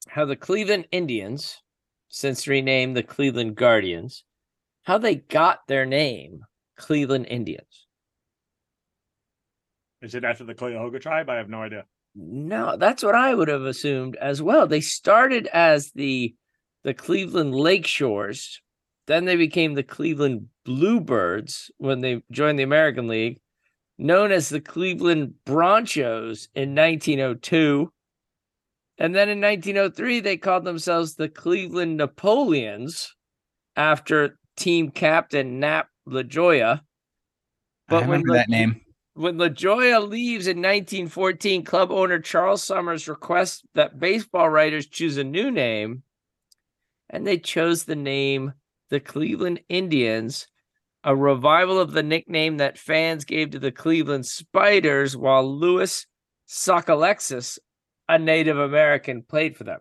how 0.07 0.25
the 0.25 0.35
Cleveland 0.35 0.87
Indians, 0.91 1.61
since 2.09 2.47
renamed 2.47 2.95
the 2.97 3.03
Cleveland 3.03 3.55
Guardians, 3.55 4.23
how 4.83 4.97
they 4.97 5.15
got 5.15 5.59
their 5.67 5.85
name, 5.85 6.41
Cleveland 6.77 7.27
Indians? 7.27 7.87
Is 10.01 10.15
it 10.15 10.25
after 10.25 10.43
the 10.43 10.53
Cuyahoga 10.53 10.99
tribe? 10.99 11.29
I 11.29 11.35
have 11.35 11.49
no 11.49 11.61
idea. 11.61 11.85
No, 12.15 12.75
that's 12.77 13.01
what 13.01 13.15
I 13.15 13.33
would 13.33 13.47
have 13.47 13.63
assumed 13.63 14.17
as 14.17 14.41
well. 14.41 14.67
They 14.67 14.81
started 14.81 15.47
as 15.47 15.91
the 15.91 16.35
the 16.83 16.93
Cleveland 16.93 17.55
Lakeshores, 17.55 18.61
then 19.07 19.25
they 19.25 19.35
became 19.35 19.73
the 19.73 19.83
Cleveland 19.83 20.47
Bluebirds 20.65 21.71
when 21.77 22.01
they 22.01 22.23
joined 22.31 22.57
the 22.57 22.63
American 22.63 23.07
League, 23.07 23.39
known 23.97 24.31
as 24.31 24.49
the 24.49 24.61
Cleveland 24.61 25.33
Bronchos 25.45 26.47
in 26.55 26.73
1902. 26.75 27.91
And 28.97 29.13
then 29.15 29.29
in 29.29 29.41
1903, 29.41 30.19
they 30.19 30.37
called 30.37 30.63
themselves 30.63 31.15
the 31.15 31.27
Cleveland 31.29 31.97
Napoleons 31.97 33.13
after 33.75 34.37
team 34.55 34.91
captain 34.91 35.59
Nap 35.59 35.87
Lajoie. 36.07 36.79
I 37.89 37.93
when 37.93 38.03
remember 38.03 38.29
La- 38.29 38.35
that 38.37 38.49
name. 38.49 38.81
when 39.15 39.37
Lajoie 39.37 40.07
leaves 40.07 40.47
in 40.47 40.57
1914, 40.57 41.63
club 41.65 41.91
owner 41.91 42.19
Charles 42.19 42.63
Somers 42.63 43.07
requests 43.07 43.63
that 43.73 43.99
baseball 43.99 44.49
writers 44.49 44.87
choose 44.87 45.17
a 45.17 45.23
new 45.23 45.51
name, 45.51 46.03
and 47.09 47.27
they 47.27 47.37
chose 47.37 47.83
the 47.83 47.95
name 47.95 48.53
the 48.93 48.99
Cleveland 48.99 49.59
Indians, 49.69 50.45
a 51.03 51.15
revival 51.15 51.79
of 51.79 51.93
the 51.93 52.03
nickname 52.03 52.57
that 52.57 52.77
fans 52.77 53.25
gave 53.25 53.49
to 53.49 53.57
the 53.57 53.71
Cleveland 53.71 54.27
Spiders 54.27 55.17
while 55.17 55.43
Louis 55.43 56.05
Sockalexis, 56.47 57.57
a 58.07 58.19
Native 58.19 58.59
American, 58.59 59.23
played 59.23 59.57
for 59.57 59.63
them. 59.63 59.79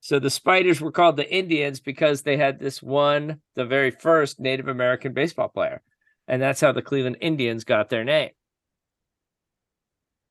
So 0.00 0.18
the 0.18 0.30
Spiders 0.30 0.80
were 0.80 0.90
called 0.90 1.18
the 1.18 1.30
Indians 1.30 1.80
because 1.80 2.22
they 2.22 2.38
had 2.38 2.58
this 2.58 2.82
one, 2.82 3.42
the 3.56 3.66
very 3.66 3.90
first 3.90 4.40
Native 4.40 4.68
American 4.68 5.12
baseball 5.12 5.48
player. 5.48 5.82
And 6.26 6.40
that's 6.40 6.62
how 6.62 6.72
the 6.72 6.80
Cleveland 6.80 7.18
Indians 7.20 7.64
got 7.64 7.90
their 7.90 8.04
name. 8.04 8.30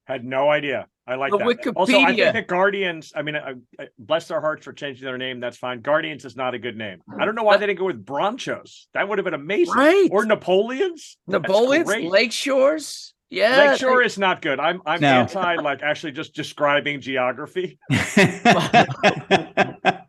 Had 0.06 0.26
no 0.26 0.50
idea. 0.50 0.88
I 1.10 1.16
like 1.16 1.32
The 1.32 1.38
that. 1.40 1.74
Also, 1.76 2.00
I 2.00 2.16
think 2.16 2.34
the 2.34 2.42
Guardians. 2.44 3.12
I 3.16 3.24
mean, 3.24 3.36
I, 3.36 3.54
I, 3.80 3.88
bless 3.98 4.28
their 4.28 4.40
hearts 4.40 4.64
for 4.64 4.74
changing 4.74 5.06
their 5.06 5.18
name. 5.18 5.40
That's 5.40 5.58
fine. 5.58 5.82
Guardians 5.82 6.24
is 6.24 6.36
not 6.36 6.54
a 6.54 6.60
good 6.60 6.78
name. 6.78 7.02
I 7.20 7.26
don't 7.26 7.36
know 7.36 7.44
why 7.44 7.58
they 7.58 7.66
didn't 7.66 7.80
go 7.80 7.86
with 7.86 8.06
Bronchos. 8.06 8.86
That 8.94 9.10
would 9.10 9.18
have 9.18 9.26
been 9.26 9.34
amazing. 9.34 9.74
Right. 9.74 10.08
Or 10.12 10.24
Napoleons. 10.26 11.18
Napoleon's 11.28 11.88
great. 11.88 12.10
Lake 12.10 12.32
Shores. 12.32 13.14
Yeah. 13.30 13.72
Lakeshore 13.72 14.02
is 14.02 14.18
not 14.18 14.42
good. 14.42 14.60
I'm 14.60 14.82
I'm 14.86 15.02
No. 15.02 15.22
anti 15.22 15.56
like 15.56 15.82
actually 15.84 16.14
just 16.14 16.34
describing 16.34 17.02
geography. 17.02 17.78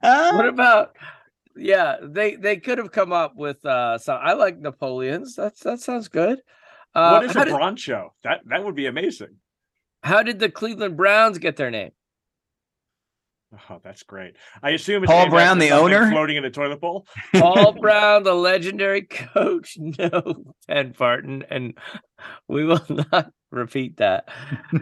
What 0.03 0.49
about 0.49 0.97
yeah, 1.57 1.97
they 2.03 2.37
they 2.37 2.57
could 2.57 2.79
have 2.79 2.91
come 2.91 3.13
up 3.13 3.37
with 3.37 3.65
uh 3.67 3.99
so 3.99 4.15
I 4.15 4.33
like 4.33 4.59
Napoleons. 4.59 5.37
That's 5.37 5.61
that 5.61 5.81
sounds 5.81 6.09
good. 6.09 6.41
Uh 6.95 7.19
what 7.19 7.25
is 7.25 7.35
how 7.35 7.43
a 7.43 7.45
did, 7.45 7.55
Broncho? 7.55 8.15
That 8.25 8.41
that 8.47 8.65
would 8.65 8.75
be 8.75 8.87
amazing. 8.87 9.37
How 10.03 10.23
did 10.23 10.39
the 10.39 10.51
Cleveland 10.51 10.97
Browns 10.97 11.39
get 11.39 11.57
their 11.57 11.71
name? 11.71 11.91
Oh, 13.69 13.81
that's 13.83 14.05
great. 14.05 14.37
I 14.63 14.71
assume 14.71 15.03
it's 15.03 15.11
Paul 15.11 15.29
Brown, 15.29 15.59
the 15.59 15.73
owner? 15.73 16.09
floating 16.09 16.37
in 16.37 16.45
a 16.45 16.51
toilet 16.51 16.81
bowl. 16.81 17.07
Paul 17.35 17.73
Brown, 17.73 18.23
the 18.23 18.35
legendary 18.35 19.03
coach. 19.03 19.77
No, 19.99 20.45
Ted 20.69 20.97
Barton, 20.97 21.45
and 21.51 21.77
we 22.47 22.65
will 22.65 22.85
not 23.13 23.33
repeat 23.51 23.97
that. 23.97 24.29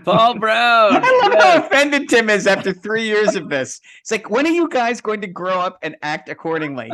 Paul 0.05 0.39
Brown. 0.39 0.97
I 0.97 1.21
love 1.23 1.33
yes. 1.33 1.43
how 1.43 1.67
offended 1.67 2.09
Tim 2.11 2.29
is 2.29 2.47
after 2.47 2.75
three 2.75 3.05
years 3.05 3.37
of 3.37 3.49
this. 3.49 3.81
It's 4.01 4.11
like, 4.11 4.29
when 4.29 4.47
are 4.47 4.51
you 4.51 4.69
guys 4.69 5.01
going 5.01 5.23
to 5.23 5.27
grow 5.27 5.59
up 5.59 5.79
and 5.83 5.97
act 6.03 6.29
accordingly? 6.29 6.91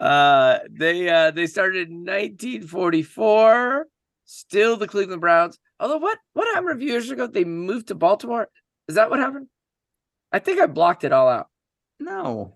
Uh, 0.00 0.60
they 0.70 1.10
uh 1.10 1.30
they 1.30 1.46
started 1.46 1.88
in 1.88 2.04
1944. 2.04 3.86
Still 4.24 4.76
the 4.76 4.88
Cleveland 4.88 5.20
Browns. 5.20 5.58
Although 5.80 5.98
what 5.98 6.18
what 6.34 6.46
happened 6.54 6.76
a 6.76 6.78
few 6.78 6.88
years 6.88 7.10
ago? 7.10 7.26
They 7.26 7.44
moved 7.44 7.88
to 7.88 7.94
Baltimore. 7.94 8.48
Is 8.88 8.94
that 8.96 9.10
what 9.10 9.18
happened? 9.18 9.46
I 10.30 10.38
think 10.38 10.60
I 10.60 10.66
blocked 10.66 11.02
it 11.04 11.12
all 11.12 11.28
out. 11.28 11.48
No, 11.98 12.54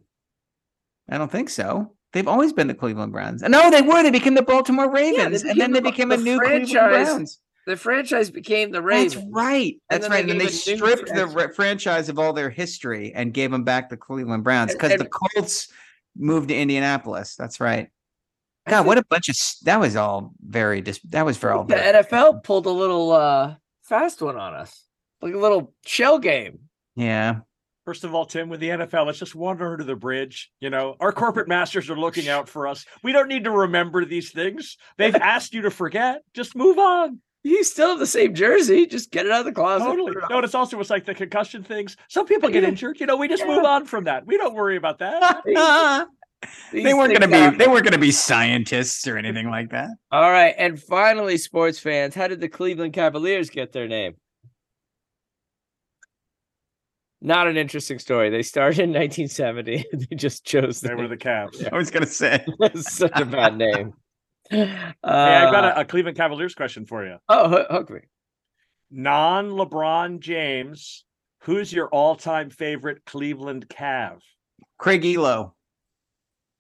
I 1.09 1.19
don't 1.19 1.33
think 1.33 1.49
so. 1.49 1.95
They've 2.12 2.28
always 2.28 2.52
been 2.52 2.69
the 2.69 2.75
Cleveland 2.75 3.12
Browns. 3.12 3.43
No, 3.43 3.71
they 3.71 3.83
were. 3.83 4.02
They 4.02 4.11
became 4.11 4.35
the 4.35 4.43
Baltimore 4.43 4.90
Ravens, 4.90 5.43
and 5.43 5.61
then 5.61 5.73
they 5.73 5.81
became 5.81 6.11
the- 6.11 6.14
a 6.14 6.19
the 6.19 6.25
new 6.25 6.38
Cleveland 6.38 6.69
franchise 6.71 7.07
Browns. 7.09 7.40
The 7.66 7.76
franchise 7.76 8.31
became 8.31 8.71
the 8.73 8.83
Ravens. 8.83 9.14
That's 9.14 9.26
right. 9.31 9.81
And 9.90 10.02
That's 10.02 10.04
then 10.04 10.11
right. 10.11 10.26
they 10.26 10.33
And 10.33 10.40
then 10.40 10.47
they 10.47 10.52
gave 10.52 10.66
a 10.66 10.71
new 10.71 10.76
stripped 10.76 11.09
the 11.09 11.14
franchise. 11.14 11.35
ra- 11.35 11.52
franchise 11.54 12.09
of 12.11 12.19
all 12.19 12.35
their 12.35 12.50
history 12.50 13.12
and 13.14 13.33
gave 13.33 13.50
them 13.50 13.64
back 13.64 13.88
the 13.88 13.97
Cleveland 13.97 14.45
Browns 14.45 14.73
because 14.75 14.93
the 14.99 15.07
Colts 15.09 15.69
moved 16.14 16.49
to 16.49 16.54
Indianapolis. 16.54 17.37
That's 17.37 17.61
right. 17.61 17.88
I 18.66 18.71
God, 18.71 18.76
think 18.78 18.87
what 18.88 18.99
a 18.99 19.04
bunch 19.04 19.28
of 19.28 19.37
that 19.64 19.78
was 19.80 19.94
all 19.97 20.33
very 20.40 20.80
dis- 20.80 21.00
that 21.11 21.25
was 21.26 21.37
for 21.37 21.52
all 21.52 21.64
the 21.64 21.75
very- 21.76 22.02
NFL 22.04 22.42
pulled 22.44 22.66
a 22.66 22.71
little 22.71 23.12
uh 23.12 23.54
fast 23.83 24.23
one 24.23 24.37
on 24.37 24.54
us. 24.54 24.87
Like 25.21 25.35
a 25.35 25.38
little 25.38 25.73
shell 25.85 26.18
game. 26.18 26.61
yeah. 26.94 27.40
First 27.87 28.04
of 28.04 28.14
all, 28.14 28.25
Tim, 28.25 28.49
with 28.49 28.61
the 28.61 28.71
NFL, 28.71 29.04
let's 29.04 29.18
just 29.18 29.35
wander 29.35 29.71
under 29.71 29.85
the 29.85 29.94
bridge. 29.94 30.50
You 30.59 30.71
know, 30.71 30.97
our 31.00 31.12
corporate 31.12 31.49
masters 31.49 31.90
are 31.90 31.99
looking 31.99 32.30
out 32.30 32.49
for 32.49 32.66
us. 32.66 32.87
We 33.02 33.12
don't 33.12 33.28
need 33.28 33.44
to 33.44 33.50
remember 33.50 34.06
these 34.06 34.30
things. 34.33 34.78
They've 34.97 35.14
asked 35.35 35.52
you 35.52 35.61
to 35.62 35.71
forget. 35.71 36.23
Just 36.33 36.56
move 36.56 36.78
on. 36.78 37.21
You 37.42 37.62
still 37.62 37.90
have 37.90 37.99
the 37.99 38.06
same 38.06 38.35
jersey. 38.35 38.87
Just 38.87 39.11
get 39.11 39.26
it 39.26 39.33
out 39.33 39.40
of 39.40 39.44
the 39.44 39.52
closet. 39.52 39.85
Totally. 39.85 40.14
put 40.14 40.23
it 40.25 40.30
No, 40.30 40.38
on. 40.38 40.44
it's 40.44 40.54
also 40.54 40.80
it's 40.80 40.88
like 40.88 41.04
the 41.04 41.14
concussion 41.14 41.62
things. 41.62 41.94
Some 42.09 42.25
people 42.25 42.49
get 42.49 42.62
Yeah. 42.62 42.71
injured. 42.71 43.00
You 43.00 43.04
know, 43.06 43.18
we 43.18 43.28
just 43.28 43.42
Yeah. 43.44 43.54
move 43.54 43.64
on 43.66 43.85
from 43.85 44.04
that. 44.04 44.25
We 44.26 44.38
don't 44.38 44.54
worry 44.54 44.76
about 44.78 45.00
that. 45.00 45.42
These 46.72 46.84
they 46.84 46.94
weren't 46.94 47.10
going 47.10 47.20
to 47.22 47.28
be 47.28 47.34
happen. 47.34 47.58
they 47.58 47.66
weren't 47.68 47.84
going 47.84 47.92
to 47.92 47.98
be 47.98 48.10
scientists 48.10 49.06
or 49.06 49.16
anything 49.16 49.48
like 49.50 49.70
that. 49.70 49.90
All 50.10 50.30
right, 50.30 50.54
and 50.58 50.80
finally, 50.82 51.36
sports 51.38 51.78
fans, 51.78 52.14
how 52.14 52.26
did 52.28 52.40
the 52.40 52.48
Cleveland 52.48 52.92
Cavaliers 52.94 53.50
get 53.50 53.72
their 53.72 53.86
name? 53.88 54.14
Not 57.20 57.46
an 57.48 57.56
interesting 57.56 57.98
story. 57.98 58.28
They 58.28 58.42
started 58.42 58.80
in 58.80 58.90
1970. 58.90 59.84
They 60.10 60.16
just 60.16 60.44
chose 60.44 60.80
the 60.80 60.88
they 60.88 60.94
were 60.94 61.08
the 61.08 61.16
Cavs. 61.16 61.66
I 61.72 61.76
was 61.76 61.90
going 61.90 62.04
to 62.04 62.10
say. 62.10 62.44
Such 62.74 63.18
a 63.18 63.24
bad 63.24 63.56
name. 63.56 63.94
Uh, 64.52 64.56
Hey, 64.56 64.66
I've 65.02 65.52
got 65.52 65.64
a, 65.64 65.80
a 65.80 65.84
Cleveland 65.86 66.18
Cavaliers 66.18 66.54
question 66.54 66.84
for 66.84 67.02
you. 67.06 67.16
oh, 67.30 67.48
hook, 67.48 67.66
hook 67.70 67.90
me. 67.90 68.00
Non 68.90 69.52
LeBron 69.52 70.20
James, 70.20 71.04
who's 71.40 71.72
your 71.72 71.88
all 71.88 72.14
time 72.14 72.50
favorite 72.50 73.06
Cleveland 73.06 73.66
Cav? 73.70 74.18
Craig 74.78 75.02
Ehlo. 75.02 75.53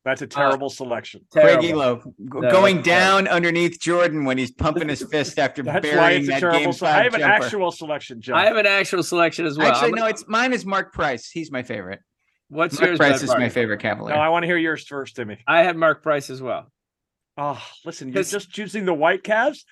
That's 0.04 0.20
a 0.20 0.26
uh, 0.26 0.28
terrible 0.28 0.68
selection. 0.68 1.22
Craig 1.32 1.60
Terrible. 1.60 1.80
Ehlo 2.02 2.12
No, 2.18 2.40
going 2.50 2.76
that's 2.76 2.88
terrible. 2.88 3.22
down 3.24 3.28
underneath 3.28 3.80
Jordan 3.80 4.24
when 4.24 4.36
he's 4.36 4.50
pumping 4.52 4.88
his 4.88 5.02
fist 5.02 5.38
after 5.38 5.62
That's 5.62 5.80
burying 5.82 6.26
that 6.26 6.42
game 6.42 6.72
se- 6.72 6.86
I 6.86 7.04
have 7.04 7.14
an 7.14 7.20
jumper. 7.20 7.44
actual 7.44 7.72
selection, 7.72 8.20
John. 8.20 8.36
I 8.36 8.44
have 8.44 8.56
an 8.56 8.66
actual 8.66 9.02
selection 9.02 9.46
as 9.46 9.56
well. 9.56 9.68
Actually, 9.68 9.86
I'm- 9.86 9.94
no, 9.94 10.06
it's 10.06 10.28
mine 10.28 10.52
is 10.52 10.66
Mark 10.66 10.92
Price. 10.92 11.30
He's 11.30 11.50
my 11.50 11.62
favorite. 11.62 12.00
What's 12.48 12.74
yours? 12.78 12.80
Mark 12.80 12.88
yours? 12.90 12.98
Price 12.98 13.12
Bud 13.12 13.22
is 13.24 13.28
my 13.30 13.34
Barton? 13.34 13.50
favorite 13.50 13.82
no, 13.82 14.06
I 14.14 14.28
want 14.28 14.42
to 14.42 14.46
hear 14.46 14.58
yours 14.58 14.86
first, 14.86 15.16
Timmy. 15.16 15.38
I 15.46 15.62
had 15.62 15.76
Mark 15.76 16.02
Price 16.02 16.28
as 16.28 16.42
well. 16.42 16.70
Oh, 17.36 17.60
listen, 17.84 18.12
you're 18.12 18.22
just 18.22 18.50
choosing 18.50 18.84
the 18.84 18.94
White 18.94 19.22
Cavs. 19.24 19.64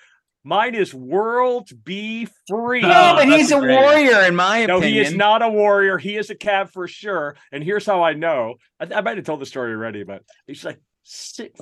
Mine 0.43 0.75
is 0.75 0.93
World 0.93 1.69
B. 1.85 2.27
Free. 2.49 2.81
No, 2.81 2.87
no, 2.89 3.13
but 3.15 3.27
he's 3.29 3.51
a 3.51 3.57
a 3.57 3.61
great- 3.61 3.75
warrior 3.79 4.21
in 4.25 4.35
my 4.35 4.65
No, 4.65 4.77
opinion. 4.77 4.93
he 5.03 5.07
is 5.09 5.13
not 5.15 5.41
a 5.41 5.49
warrior. 5.49 5.97
He 5.97 6.17
is 6.17 6.29
a 6.29 6.35
cab 6.35 6.69
for 6.71 6.87
sure. 6.87 7.37
And 7.51 7.63
here's 7.63 7.85
how 7.85 8.03
I 8.03 8.13
know. 8.13 8.55
I, 8.79 8.87
I 8.95 9.01
might 9.01 9.17
have 9.17 9.25
told 9.25 9.39
the 9.39 9.45
story 9.45 9.71
already, 9.73 10.03
but 10.03 10.23
he's 10.47 10.65
like 10.65 10.79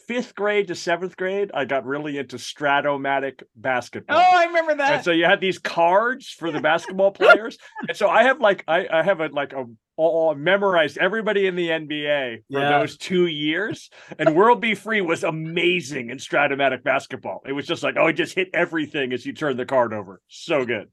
fifth 0.07 0.35
grade 0.35 0.67
to 0.67 0.75
seventh 0.75 1.17
grade. 1.17 1.51
I 1.53 1.65
got 1.65 1.85
really 1.85 2.17
into 2.17 2.37
Strat-O-Matic 2.37 3.43
basketball. 3.55 4.17
Oh, 4.17 4.37
I 4.37 4.45
remember 4.45 4.71
and 4.71 4.79
that. 4.79 5.03
so 5.03 5.11
you 5.11 5.25
had 5.25 5.41
these 5.41 5.59
cards 5.59 6.29
for 6.29 6.51
the 6.51 6.59
basketball 6.61 7.11
players, 7.21 7.57
and 7.87 7.95
so 7.97 8.07
I 8.07 8.23
have 8.23 8.39
like 8.39 8.63
I, 8.67 8.87
I 8.91 9.03
have 9.03 9.19
a 9.19 9.27
like 9.27 9.53
a 9.53 9.65
all 10.09 10.35
memorized 10.35 10.97
everybody 10.97 11.47
in 11.47 11.55
the 11.55 11.69
NBA 11.69 12.43
for 12.51 12.59
Yeah. 12.59 12.79
those 12.79 12.97
two 12.97 13.27
years. 13.27 13.89
And 14.19 14.35
World 14.35 14.61
B. 14.61 14.75
Free 14.75 15.01
was 15.01 15.23
amazing 15.23 16.09
in 16.09 16.17
Strat-O-Matic 16.17 16.83
basketball. 16.83 17.41
It 17.47 17.53
was 17.53 17.65
just 17.67 17.83
like 17.83 17.95
oh, 17.97 18.07
it 18.07 18.13
just 18.13 18.35
hit 18.35 18.49
everything 18.53 19.13
as 19.13 19.25
you 19.25 19.33
turn 19.33 19.57
the 19.57 19.65
card 19.65 19.93
over. 19.93 20.21
So 20.27 20.65
good. 20.65 20.89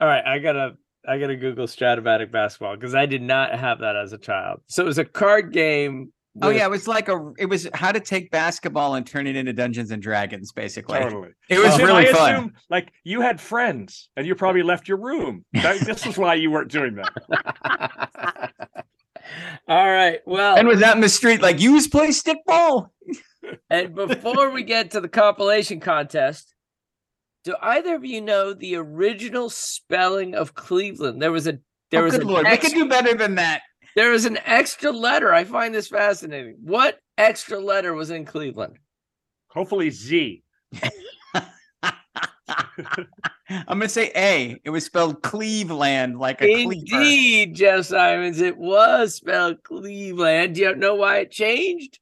All 0.00 0.08
right, 0.08 0.24
I 0.26 0.38
gotta 0.38 0.72
I 1.06 1.18
gotta 1.18 1.36
Google 1.36 1.66
Strat-O-Matic 1.66 2.30
basketball 2.32 2.76
because 2.76 2.94
I 2.94 3.06
did 3.06 3.22
not 3.22 3.58
have 3.58 3.80
that 3.80 3.96
as 3.96 4.12
a 4.12 4.18
child. 4.18 4.60
So 4.66 4.82
it 4.82 4.86
was 4.86 4.98
a 4.98 5.04
card 5.04 5.52
game. 5.52 6.12
Oh 6.40 6.48
yeah, 6.48 6.64
it 6.64 6.70
was 6.70 6.88
like 6.88 7.10
a. 7.10 7.32
It 7.38 7.44
was 7.44 7.68
how 7.74 7.92
to 7.92 8.00
take 8.00 8.30
basketball 8.30 8.94
and 8.94 9.06
turn 9.06 9.26
it 9.26 9.36
into 9.36 9.52
Dungeons 9.52 9.90
and 9.90 10.02
Dragons, 10.02 10.50
basically. 10.50 10.98
Totally. 10.98 11.28
It 11.50 11.58
was 11.58 11.72
But 11.72 11.76
then 11.76 11.86
really 11.88 12.08
I 12.08 12.12
fun. 12.12 12.34
assumed, 12.34 12.52
like 12.70 12.90
you 13.04 13.20
had 13.20 13.38
friends 13.38 14.08
and 14.16 14.26
you 14.26 14.34
probably 14.34 14.62
left 14.62 14.88
your 14.88 14.96
room. 14.96 15.44
That, 15.52 15.80
this 15.80 16.06
is 16.06 16.16
why 16.16 16.32
you 16.36 16.50
weren't 16.50 16.70
doing 16.70 16.94
that. 16.94 18.08
All 19.68 19.90
right. 19.90 20.20
Well, 20.26 20.56
And 20.56 20.66
was 20.68 20.82
out 20.82 20.94
in 20.96 21.00
the 21.00 21.08
street 21.08 21.40
like, 21.42 21.60
you 21.60 21.72
was 21.72 21.86
play 21.86 22.08
stickball. 22.08 22.90
and 23.70 23.94
before 23.94 24.50
we 24.50 24.62
get 24.62 24.90
to 24.92 25.00
the 25.00 25.08
compilation 25.08 25.80
contest, 25.80 26.54
do 27.44 27.54
either 27.60 27.94
of 27.96 28.04
you 28.04 28.20
know 28.20 28.52
the 28.54 28.76
original 28.76 29.50
spelling 29.50 30.34
of 30.34 30.54
Cleveland? 30.54 31.20
There 31.20 31.32
was 31.32 31.46
a 31.46 31.58
there 31.90 32.02
oh, 32.02 32.04
was 32.04 32.12
good 32.14 32.22
an 32.22 32.28
lord, 32.28 32.46
we 32.46 32.52
ex- 32.52 32.68
could 32.68 32.74
do 32.74 32.88
better 32.88 33.14
than 33.14 33.34
that. 33.34 33.62
there 33.96 34.10
was 34.10 34.24
an 34.24 34.38
extra 34.46 34.90
letter. 34.90 35.34
I 35.34 35.44
find 35.44 35.74
this 35.74 35.88
fascinating. 35.88 36.56
What 36.62 36.98
extra 37.18 37.58
letter 37.58 37.92
was 37.94 38.10
in 38.10 38.24
Cleveland? 38.24 38.78
Hopefully 39.48 39.90
Z. 39.90 40.42
I'm 43.68 43.78
gonna 43.78 43.88
say 43.88 44.10
A. 44.16 44.60
It 44.64 44.70
was 44.70 44.84
spelled 44.84 45.22
Cleaveland, 45.22 46.18
like 46.18 46.40
a 46.42 46.46
cleaver. 46.46 46.72
Indeed, 46.72 47.54
Jeff 47.54 47.86
Simons, 47.86 48.40
it 48.40 48.56
was 48.56 49.14
spelled 49.16 49.62
Cleaveland. 49.62 50.54
Do 50.54 50.62
you 50.62 50.74
know 50.76 50.94
why 50.94 51.18
it 51.18 51.30
changed? 51.30 51.98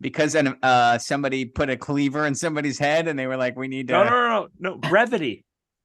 Because 0.00 0.32
then 0.32 0.56
uh, 0.62 0.98
somebody 0.98 1.44
put 1.44 1.70
a 1.70 1.76
cleaver 1.76 2.26
in 2.26 2.34
somebody's 2.34 2.78
head, 2.78 3.06
and 3.08 3.18
they 3.18 3.26
were 3.26 3.36
like, 3.36 3.56
"We 3.56 3.68
need 3.68 3.88
to." 3.88 3.94
No, 3.94 4.04
no, 4.04 4.10
no, 4.10 4.28
no, 4.28 4.48
no. 4.58 4.76
Brevity. 4.76 5.44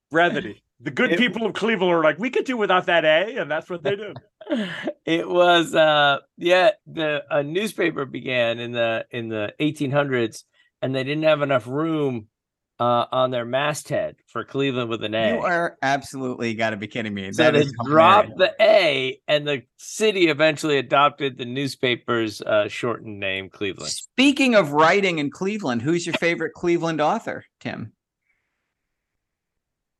Brevity. 0.10 0.64
The 0.80 0.92
good 0.92 1.12
It- 1.14 1.20
people 1.20 1.46
of 1.46 1.54
Cleveland 1.54 1.94
are 1.94 2.04
like, 2.04 2.18
we 2.20 2.30
could 2.30 2.46
do 2.46 2.58
without 2.58 2.86
that 2.88 3.06
A, 3.06 3.38
and 3.38 3.50
that's 3.52 3.70
what 3.70 3.84
they 3.84 3.96
do. 3.96 4.14
it 5.06 5.28
was 5.28 5.76
uh 5.76 6.20
yeah 6.38 6.70
the 6.86 7.22
a 7.30 7.44
newspaper 7.44 8.06
began 8.06 8.60
in 8.60 8.72
the 8.72 9.06
in 9.12 9.28
the 9.28 9.52
1800s 9.60 10.44
and 10.82 10.96
they 10.96 11.04
didn't 11.04 11.24
have 11.26 11.42
enough 11.42 11.68
room 11.68 12.28
uh 12.80 13.06
on 13.12 13.32
their 13.32 13.46
masthead 13.46 14.16
for 14.28 14.44
Cleaveland 14.44 14.90
with 14.90 15.04
an 15.04 15.16
a 15.16 15.36
You 15.36 15.42
are 15.42 15.78
absolutely 15.82 16.54
got 16.54 16.70
to 16.72 16.78
be 16.78 16.88
kidding 16.88 17.14
me. 17.14 17.32
so 17.32 17.44
That 17.44 17.54
they 17.54 17.66
dropped 17.86 18.38
the 18.38 18.54
a 18.62 19.20
and 19.28 19.48
the 19.48 19.64
city 19.78 20.28
eventually 20.28 20.78
adopted 20.78 21.38
the 21.38 21.46
newspaper's 21.46 22.42
uh 22.42 22.68
shortened 22.68 23.20
name 23.20 23.50
cleveland 23.50 23.92
Speaking 23.92 24.54
of 24.56 24.74
writing 24.74 25.18
in 25.20 25.32
Cleveland, 25.32 25.82
who's 25.82 26.06
your 26.06 26.14
favorite 26.16 26.54
Cleveland 26.54 27.02
author, 27.02 27.46
Tim? 27.60 27.94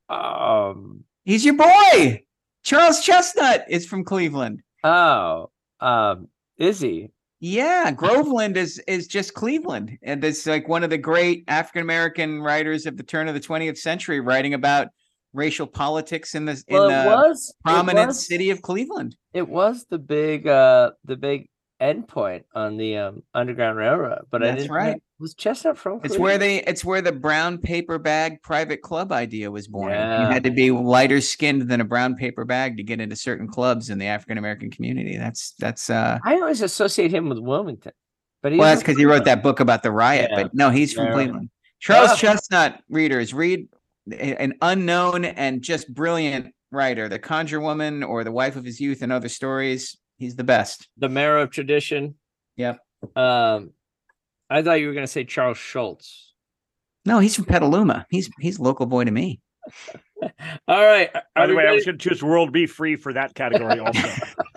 um 0.08 1.04
He's 1.24 1.44
your 1.44 1.54
boy. 1.56 2.22
Charles 2.64 3.04
Chesnutt 3.04 3.64
is 3.68 3.86
from 3.86 4.04
Cleveland. 4.04 4.62
oh 4.84 5.50
um 5.80 6.28
is 6.56 6.80
he 6.80 7.10
Yeah, 7.40 7.92
Groveland 7.92 8.56
is 8.56 8.78
is 8.88 9.06
just 9.06 9.34
Cleveland, 9.34 9.96
and 10.02 10.24
it's 10.24 10.44
like 10.46 10.66
one 10.66 10.82
of 10.82 10.90
the 10.90 10.98
great 10.98 11.44
African 11.46 11.82
American 11.82 12.42
writers 12.42 12.84
of 12.86 12.96
the 12.96 13.02
turn 13.04 13.28
of 13.28 13.34
the 13.34 13.40
20th 13.40 13.78
century, 13.78 14.18
writing 14.20 14.54
about 14.54 14.88
racial 15.32 15.66
politics 15.66 16.34
in 16.34 16.46
the 16.46 16.62
in 16.66 16.74
well 16.76 16.88
it 16.90 17.04
the 17.04 17.10
was 17.10 17.54
prominent 17.64 18.08
was- 18.08 18.26
city 18.26 18.50
of 18.50 18.62
Cleveland. 18.62 19.14
it 19.34 19.46
was 19.48 19.84
the 19.90 19.98
big 19.98 20.46
uh 20.48 20.90
the 21.04 21.16
big 21.16 21.48
endpoint 21.80 22.42
on 22.54 22.76
the 22.76 22.96
um 22.96 23.22
underground 23.34 23.76
railroad 23.78 24.22
but 24.32 24.42
i 24.42 24.46
That's 24.46 24.62
didn't 24.62 24.74
right. 24.74 25.02
Was 25.20 25.34
Chesnutt 25.34 25.76
from 25.76 26.00
It's 26.04 26.16
where 26.16 26.38
they 26.38 26.62
it's 26.62 26.84
where 26.84 27.00
the 27.02 27.10
brown 27.12 27.58
paper 27.58 27.98
bag 27.98 28.40
private 28.42 28.82
club 28.82 29.10
idea 29.10 29.50
was 29.50 29.66
born. 29.66 29.90
You 29.90 29.96
had 29.98 30.44
to 30.44 30.50
be 30.52 30.70
lighter 30.70 31.20
skinned 31.20 31.62
than 31.62 31.80
a 31.80 31.84
brown 31.84 32.14
paper 32.14 32.44
bag 32.44 32.76
to 32.76 32.84
get 32.84 33.00
into 33.00 33.16
certain 33.16 33.48
clubs 33.48 33.90
in 33.90 33.98
the 33.98 34.06
African 34.06 34.38
American 34.38 34.70
community. 34.70 35.16
That's 35.16 35.54
that's 35.58 35.90
uh 35.90 36.18
I 36.24 36.34
always 36.34 36.62
associate 36.62 37.12
him 37.12 37.28
with 37.28 37.38
Wilmington, 37.40 37.92
but 38.42 38.52
well, 38.52 38.60
that's 38.68 38.80
because 38.80 38.96
he 38.96 39.06
wrote 39.06 39.24
that 39.24 39.42
book 39.42 39.58
about 39.58 39.82
the 39.82 39.90
riot. 39.90 40.28
Yeah. 40.30 40.42
But 40.44 40.54
no, 40.54 40.70
he's 40.70 40.92
from 40.92 41.06
Yeah. 41.06 41.12
Cleveland. 41.14 41.50
Charles 41.80 42.10
Ah. 42.10 42.16
Chesnutt 42.16 42.78
readers 42.88 43.34
read 43.34 43.66
an 44.16 44.54
unknown 44.62 45.24
and 45.24 45.62
just 45.62 45.92
brilliant 45.92 46.54
writer, 46.70 47.08
The 47.08 47.18
Conjure 47.18 47.60
Woman 47.60 48.02
or 48.04 48.22
The 48.24 48.32
Wife 48.32 48.54
of 48.56 48.64
His 48.64 48.80
Youth 48.80 49.02
and 49.02 49.10
Other 49.12 49.28
Stories. 49.28 49.96
He's 50.16 50.36
the 50.36 50.44
best. 50.44 50.88
the 50.96 51.08
Marrow 51.08 51.42
of 51.42 51.50
Tradition. 51.50 52.14
Yep. 52.56 52.78
Um, 53.16 53.70
I 54.50 54.62
thought 54.62 54.80
you 54.80 54.86
were 54.88 54.94
going 54.94 55.06
to 55.06 55.12
say 55.12 55.24
Charles 55.24 55.58
Schulz. 55.58 56.32
No, 57.04 57.18
he's 57.18 57.36
from 57.36 57.44
Petaluma. 57.46 58.06
He's 58.10 58.30
he's 58.40 58.58
a 58.58 58.62
local 58.62 58.86
boy 58.86 59.04
to 59.04 59.10
me. 59.10 59.40
All 60.68 60.84
right. 60.84 61.10
By 61.34 61.46
the 61.46 61.52
we 61.52 61.58
way, 61.58 61.66
I 61.68 61.72
was 61.72 61.84
going 61.84 61.98
to 61.98 62.08
choose 62.08 62.22
World 62.22 62.52
B. 62.52 62.66
Free 62.66 62.96
for 62.96 63.12
that 63.12 63.34
category 63.34 63.78
also. 63.78 64.08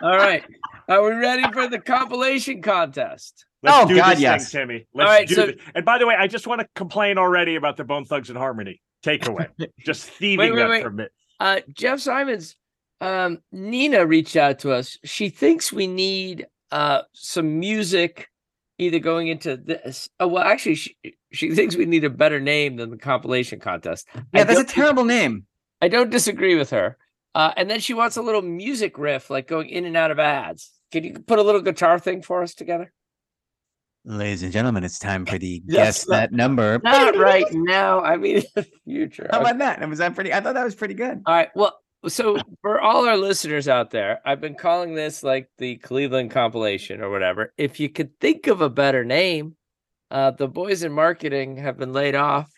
All 0.00 0.16
right. 0.16 0.44
Are 0.88 1.02
we 1.02 1.10
ready 1.12 1.42
for 1.52 1.68
the 1.68 1.78
compilation 1.78 2.62
contest? 2.62 3.44
Let's 3.62 3.76
Oh, 3.76 3.88
do 3.88 3.96
God, 3.96 4.12
this 4.12 4.20
yes. 4.20 4.50
thing, 4.52 4.60
Timmy. 4.62 4.86
Let's 4.94 5.08
right, 5.08 5.28
do 5.28 5.34
so- 5.34 5.46
this. 5.46 5.56
And 5.74 5.84
by 5.84 5.98
the 5.98 6.06
way, 6.06 6.14
I 6.14 6.26
just 6.28 6.46
want 6.46 6.60
to 6.60 6.68
complain 6.74 7.18
already 7.18 7.56
about 7.56 7.76
the 7.76 7.84
Bone 7.84 8.04
Thugs 8.04 8.28
and 8.30 8.38
Harmony 8.38 8.80
takeaway. 9.04 9.48
just 9.80 10.04
thieving 10.04 10.54
wait, 10.54 10.56
that 10.56 10.68
wait. 10.68 10.82
from 10.82 10.96
me. 10.96 11.06
Uh, 11.40 11.60
Jeff 11.72 12.00
Simons, 12.00 12.56
um, 13.00 13.38
Nina 13.52 14.06
reached 14.06 14.36
out 14.36 14.58
to 14.60 14.72
us. 14.72 14.98
She 15.04 15.28
thinks 15.28 15.72
we 15.72 15.86
need 15.86 16.46
uh, 16.70 17.02
some 17.12 17.58
music 17.60 18.28
either 18.78 18.98
going 18.98 19.28
into 19.28 19.56
this. 19.56 20.08
Oh, 20.20 20.28
well, 20.28 20.44
actually, 20.44 20.76
she, 20.76 20.96
she 21.32 21.54
thinks 21.54 21.76
we 21.76 21.86
need 21.86 22.04
a 22.04 22.10
better 22.10 22.40
name 22.40 22.76
than 22.76 22.90
the 22.90 22.96
compilation 22.96 23.60
contest. 23.60 24.06
I 24.14 24.22
yeah, 24.34 24.44
that's 24.44 24.60
a 24.60 24.64
terrible 24.64 25.04
name. 25.04 25.46
I 25.80 25.88
don't 25.88 26.10
disagree 26.10 26.56
with 26.56 26.70
her. 26.70 26.96
Uh, 27.34 27.52
and 27.56 27.70
then 27.70 27.78
she 27.80 27.94
wants 27.94 28.16
a 28.16 28.22
little 28.22 28.42
music 28.42 28.98
riff, 28.98 29.30
like 29.30 29.46
going 29.46 29.68
in 29.68 29.84
and 29.84 29.96
out 29.96 30.10
of 30.10 30.18
ads. 30.18 30.72
Can 30.90 31.04
you 31.04 31.12
put 31.12 31.38
a 31.38 31.42
little 31.42 31.60
guitar 31.60 31.98
thing 31.98 32.22
for 32.22 32.42
us 32.42 32.54
together? 32.54 32.92
Ladies 34.04 34.42
and 34.42 34.52
gentlemen, 34.52 34.84
it's 34.84 34.98
time 34.98 35.26
for 35.26 35.38
the 35.38 35.62
Yes, 35.66 36.04
guess 36.04 36.08
no- 36.08 36.16
that 36.16 36.32
number. 36.32 36.80
Not 36.82 37.16
right 37.16 37.46
now. 37.52 38.00
I 38.00 38.16
mean, 38.16 38.38
in 38.38 38.44
the 38.54 38.66
future. 38.84 39.28
How 39.30 39.40
Okay. 39.40 39.50
about 39.50 39.58
that? 39.58 39.88
Was 39.88 39.98
that 39.98 40.14
pretty? 40.14 40.32
I 40.32 40.40
thought 40.40 40.54
that 40.54 40.64
was 40.64 40.74
pretty 40.74 40.94
good. 40.94 41.20
All 41.26 41.34
right. 41.34 41.50
Well, 41.54 41.78
so 42.06 42.38
for 42.62 42.80
all 42.80 43.08
our 43.08 43.16
listeners 43.16 43.66
out 43.66 43.90
there, 43.90 44.20
I've 44.24 44.40
been 44.40 44.54
calling 44.54 44.94
this 44.94 45.22
like 45.22 45.48
the 45.58 45.76
Cleveland 45.76 46.30
compilation 46.30 47.00
or 47.00 47.10
whatever. 47.10 47.52
If 47.58 47.80
you 47.80 47.88
could 47.88 48.18
think 48.20 48.46
of 48.46 48.60
a 48.60 48.70
better 48.70 49.04
name, 49.04 49.56
uh, 50.10 50.30
the 50.30 50.48
boys 50.48 50.84
in 50.84 50.92
marketing 50.92 51.56
have 51.56 51.76
been 51.76 51.92
laid 51.92 52.14
off 52.14 52.50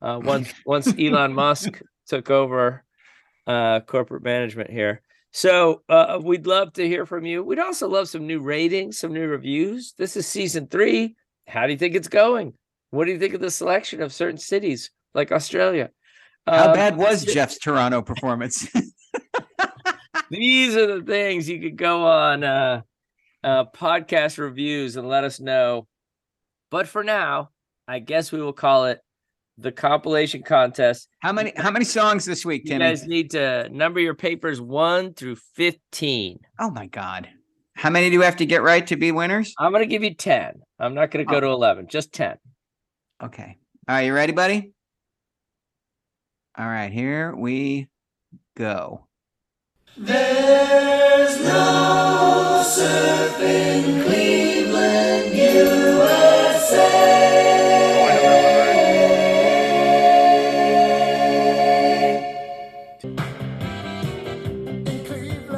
uh, 0.00 0.20
once 0.22 0.52
once 0.64 0.92
Elon 0.98 1.32
Musk 1.32 1.80
took 2.06 2.30
over 2.30 2.84
uh, 3.46 3.80
corporate 3.80 4.22
management 4.22 4.70
here. 4.70 5.02
So 5.32 5.82
uh, 5.88 6.18
we'd 6.22 6.46
love 6.46 6.72
to 6.74 6.88
hear 6.88 7.04
from 7.04 7.26
you. 7.26 7.42
We'd 7.42 7.58
also 7.58 7.88
love 7.88 8.08
some 8.08 8.26
new 8.26 8.40
ratings, 8.40 8.98
some 8.98 9.12
new 9.12 9.26
reviews. 9.26 9.92
This 9.98 10.16
is 10.16 10.26
season 10.26 10.66
three. 10.66 11.16
How 11.46 11.66
do 11.66 11.72
you 11.72 11.78
think 11.78 11.94
it's 11.94 12.08
going? 12.08 12.54
What 12.90 13.04
do 13.04 13.12
you 13.12 13.18
think 13.18 13.34
of 13.34 13.40
the 13.40 13.50
selection 13.50 14.00
of 14.00 14.14
certain 14.14 14.38
cities 14.38 14.90
like 15.14 15.32
Australia? 15.32 15.90
How 16.46 16.68
Um, 16.68 16.74
bad 16.74 16.96
was 16.96 17.24
Jeff's 17.24 17.58
Toronto 17.58 18.02
performance? 18.02 18.68
these 20.30 20.76
are 20.76 20.98
the 20.98 21.04
things 21.04 21.48
you 21.48 21.60
could 21.60 21.76
go 21.76 22.06
on 22.06 22.44
uh, 22.44 22.82
uh, 23.44 23.64
podcast 23.74 24.38
reviews 24.38 24.96
and 24.96 25.08
let 25.08 25.24
us 25.24 25.40
know. 25.40 25.86
But 26.70 26.88
for 26.88 27.02
now, 27.04 27.50
I 27.88 27.98
guess 28.00 28.32
we 28.32 28.40
will 28.40 28.52
call 28.52 28.86
it 28.86 29.00
the 29.58 29.72
compilation 29.72 30.42
contest. 30.42 31.08
How 31.20 31.32
many 31.32 31.52
how 31.56 31.70
many 31.70 31.84
songs 31.84 32.24
this 32.24 32.44
week, 32.44 32.64
Timmy? 32.64 32.84
You 32.84 32.90
guys 32.90 33.06
need 33.06 33.30
to 33.30 33.68
number 33.70 34.00
your 34.00 34.14
papers 34.14 34.60
one 34.60 35.14
through 35.14 35.36
15. 35.54 36.38
Oh 36.60 36.70
my 36.70 36.86
god. 36.86 37.28
How 37.74 37.90
many 37.90 38.08
do 38.10 38.18
we 38.18 38.24
have 38.24 38.36
to 38.36 38.46
get 38.46 38.62
right 38.62 38.86
to 38.86 38.96
be 38.96 39.12
winners? 39.12 39.54
I'm 39.58 39.70
going 39.70 39.82
to 39.82 39.86
give 39.86 40.02
you 40.02 40.14
10. 40.14 40.62
I'm 40.78 40.94
not 40.94 41.10
going 41.10 41.26
to 41.26 41.30
go 41.30 41.36
Oh. 41.36 41.40
to 41.40 41.46
11, 41.48 41.88
just 41.88 42.10
10. 42.12 42.36
Okay. 43.22 43.58
Right, 43.86 44.02
you 44.06 44.14
ready, 44.14 44.32
buddy? 44.32 44.72
All 46.58 46.66
right, 46.66 46.90
here 46.90 47.36
we 47.36 47.88
go. 48.56 49.04
There's 49.94 51.38
no 51.40 52.62
surf 52.66 53.40
in 53.42 54.02
Cleveland, 54.04 55.36
USA. 55.36 56.96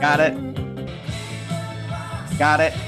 Got 0.00 0.18
it. 0.18 0.34
Got 2.38 2.61
it. 2.61 2.88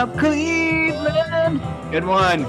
Up 0.00 0.16
Cleveland. 0.16 1.60
Good 1.90 2.06
one. 2.06 2.46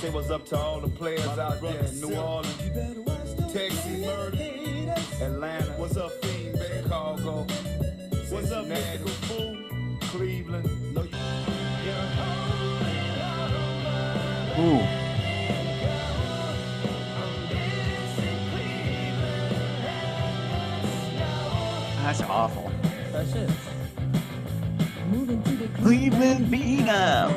Say 0.00 0.08
what's 0.08 0.30
up 0.30 0.46
to 0.46 0.56
all 0.56 0.80
the 0.80 0.88
players 0.88 1.26
out 1.26 1.60
there 1.60 1.84
in 1.84 2.00
New 2.00 2.14
Orleans, 2.16 3.52
Texas, 3.52 4.06
Atlanta. 5.20 5.72
What's 5.76 5.98
up, 5.98 6.12
Fiend, 6.24 6.58
Chicago? 6.66 7.46
What's 8.30 8.52
up, 8.52 8.64
Mystikal 8.64 9.10
Fool? 9.28 9.98
Cleveland. 10.00 10.94
No, 10.94 11.02
you- 11.02 11.08
Ooh. 14.64 14.80
That's 22.02 22.22
awful. 22.22 22.72
That's 23.12 23.34
it. 23.34 23.50
Cleveland 25.92 26.50
Bingham. 26.50 27.30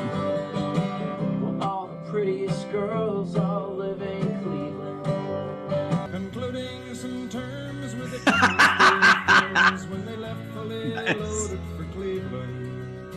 All 1.60 1.88
the 1.88 2.10
prettiest 2.10 2.72
girls 2.72 3.36
all 3.36 3.74
live 3.74 4.00
in 4.00 4.22
Cleveland. 4.44 6.14
Including 6.14 6.94
some 6.94 7.28
terms 7.28 7.94
with 7.96 8.12
the 8.12 8.18
friends 8.32 9.86
when 9.88 10.06
they 10.06 10.16
left 10.16 10.40
fully 10.54 10.94
Nice. 10.94 11.16
loaded 11.18 11.60
for 11.76 11.84
Cleveland. 11.92 13.14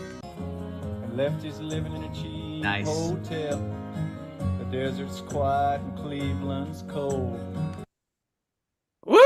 And 1.06 1.14
lefties 1.14 1.62
living 1.62 1.96
in 1.96 2.04
a 2.04 2.14
cheap 2.14 2.62
Nice. 2.62 2.86
hotel. 2.86 3.60
The 4.60 4.66
desert's 4.66 5.22
quiet 5.22 5.80
and 5.80 5.98
Cleveland's 6.00 6.84
cold. 6.90 7.40
Woo! 9.06 9.18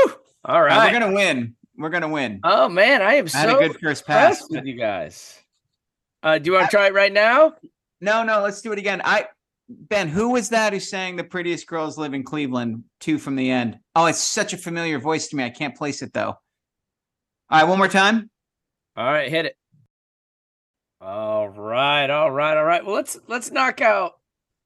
All 0.44 0.62
Uh, 0.62 0.86
we're 0.86 0.92
gonna 0.92 1.12
win. 1.12 1.56
We're 1.76 1.90
gonna 1.90 2.06
win. 2.08 2.38
Oh, 2.44 2.68
man. 2.68 3.02
I 3.02 3.14
am 3.14 3.26
I 3.34 3.36
had 3.36 3.48
so 3.50 3.58
a 3.58 3.68
good 3.68 3.80
first 3.80 4.06
pass. 4.06 4.42
impressed 4.42 4.50
with 4.52 4.64
you 4.64 4.74
guys. 4.74 5.40
Uh, 6.24 6.38
do 6.38 6.46
you 6.50 6.54
want 6.54 6.70
to 6.70 6.74
try 6.74 6.86
it 6.86 6.94
right 6.94 7.12
now? 7.12 7.54
No, 8.00 8.24
no, 8.24 8.40
let's 8.42 8.62
do 8.62 8.72
it 8.72 8.78
again. 8.78 9.02
I 9.04 9.26
Ben, 9.68 10.08
who 10.08 10.30
was 10.30 10.48
that 10.50 10.72
who 10.72 10.80
sang 10.80 11.16
the 11.16 11.24
prettiest 11.24 11.66
girls 11.66 11.96
live 11.96 12.14
in 12.14 12.22
Cleveland? 12.24 12.84
Two 12.98 13.18
from 13.18 13.36
the 13.36 13.50
end. 13.50 13.78
Oh, 13.94 14.06
it's 14.06 14.18
such 14.20 14.52
a 14.52 14.58
familiar 14.58 14.98
voice 14.98 15.28
to 15.28 15.36
me. 15.36 15.44
I 15.44 15.50
can't 15.50 15.76
place 15.76 16.02
it 16.02 16.12
though. 16.12 16.36
All 17.50 17.60
right, 17.60 17.64
one 17.64 17.78
more 17.78 17.88
time. 17.88 18.30
All 18.96 19.04
right, 19.04 19.28
hit 19.30 19.46
it. 19.46 19.56
All 21.00 21.48
right, 21.48 22.08
all 22.08 22.30
right, 22.30 22.56
all 22.56 22.64
right. 22.64 22.84
Well, 22.84 22.94
let's 22.94 23.18
let's 23.28 23.50
knock 23.50 23.80
out 23.82 24.12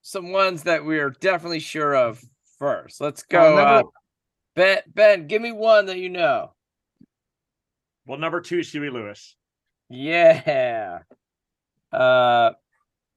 some 0.03 0.31
ones 0.31 0.63
that 0.63 0.85
we're 0.85 1.11
definitely 1.11 1.61
sure 1.61 1.95
of 1.95 2.21
first. 2.59 3.01
Let's 3.01 3.25
go. 3.25 3.57
number- 3.57 3.63
uh, 3.63 3.83
ben, 4.55 4.79
Ben, 4.95 5.27
give 5.27 5.43
me 5.43 5.53
one 5.53 5.87
that 5.87 5.99
you 5.99 6.09
know. 6.09 6.53
Well, 8.07 8.19
number 8.19 8.41
two, 8.41 8.61
Huey 8.61 8.91
Lewis. 8.91 9.35
Yeah. 9.91 11.01
Uh, 11.93 12.51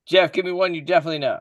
Jeff, 0.07 0.31
give 0.31 0.45
me 0.45 0.51
one 0.51 0.73
you 0.73 0.81
definitely 0.81 1.19
know. 1.19 1.39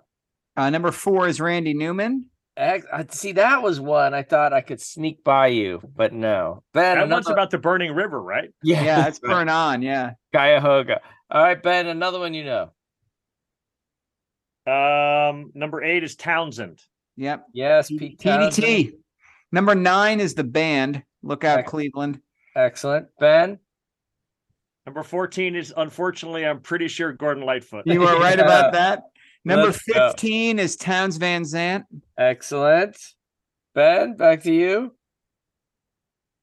Uh, 0.57 0.71
number 0.71 0.91
four 0.93 1.27
is 1.29 1.41
Randy 1.41 1.75
Newman. 1.75 2.27
Ex- 2.57 2.87
I 2.93 3.07
see 3.11 3.33
that 3.33 3.63
was 3.63 3.81
one 3.81 4.13
I 4.13 4.23
thought 4.23 4.53
I 4.53 4.61
could 4.61 4.81
sneak 4.81 5.25
by 5.25 5.47
you, 5.47 5.81
but 5.97 6.13
no. 6.13 6.63
Ben, 6.75 6.99
That 6.99 7.09
one's 7.09 7.31
about 7.31 7.51
the 7.51 7.59
burning 7.59 7.93
river, 7.95 8.21
right? 8.21 8.51
yeah, 8.63 8.83
Yeah, 8.83 9.07
it's 9.07 9.19
burn 9.23 9.49
on. 9.49 9.83
Yeah. 9.83 10.13
Cuyahoga. 10.35 11.01
All 11.31 11.43
right, 11.43 11.63
Ben, 11.63 11.87
another 11.87 12.19
one 12.19 12.35
you 12.35 12.45
know. 12.45 12.71
Um, 14.67 15.53
number 15.55 15.83
eight 15.83 16.05
is 16.05 16.17
Townshend. 16.17 16.81
Yep. 17.17 17.47
Yes, 17.55 17.89
Pete 17.89 18.21
Townshend. 18.21 18.53
PDT. 18.67 18.93
Number 19.53 19.75
nine 19.75 20.21
is 20.21 20.35
the 20.35 20.45
band. 20.45 21.03
Look 21.23 21.45
out, 21.45 21.61
Ex- 21.61 21.71
Cleveland. 21.71 22.21
Excellent. 22.55 23.07
Ben. 23.19 23.59
Number 24.91 25.05
14 25.05 25.55
is 25.55 25.73
unfortunately, 25.77 26.45
I'm 26.45 26.59
pretty 26.59 26.89
sure 26.89 27.13
Gordon 27.13 27.45
Lightfoot. 27.45 27.87
You 27.87 28.03
are 28.09 28.19
right 28.19 28.37
Yeah. 28.37 28.45
about 28.45 28.73
that. 28.73 29.03
Number 29.45 29.67
Let's 29.67 29.81
go. 29.85 30.09
15 30.09 30.59
is 30.59 30.75
Townes 30.75 31.17
Van 31.17 31.45
Zandt. 31.45 31.85
Excellent. 32.19 32.97
Ben, 33.73 34.17
back 34.17 34.43
to 34.43 34.53
you. 34.53 34.93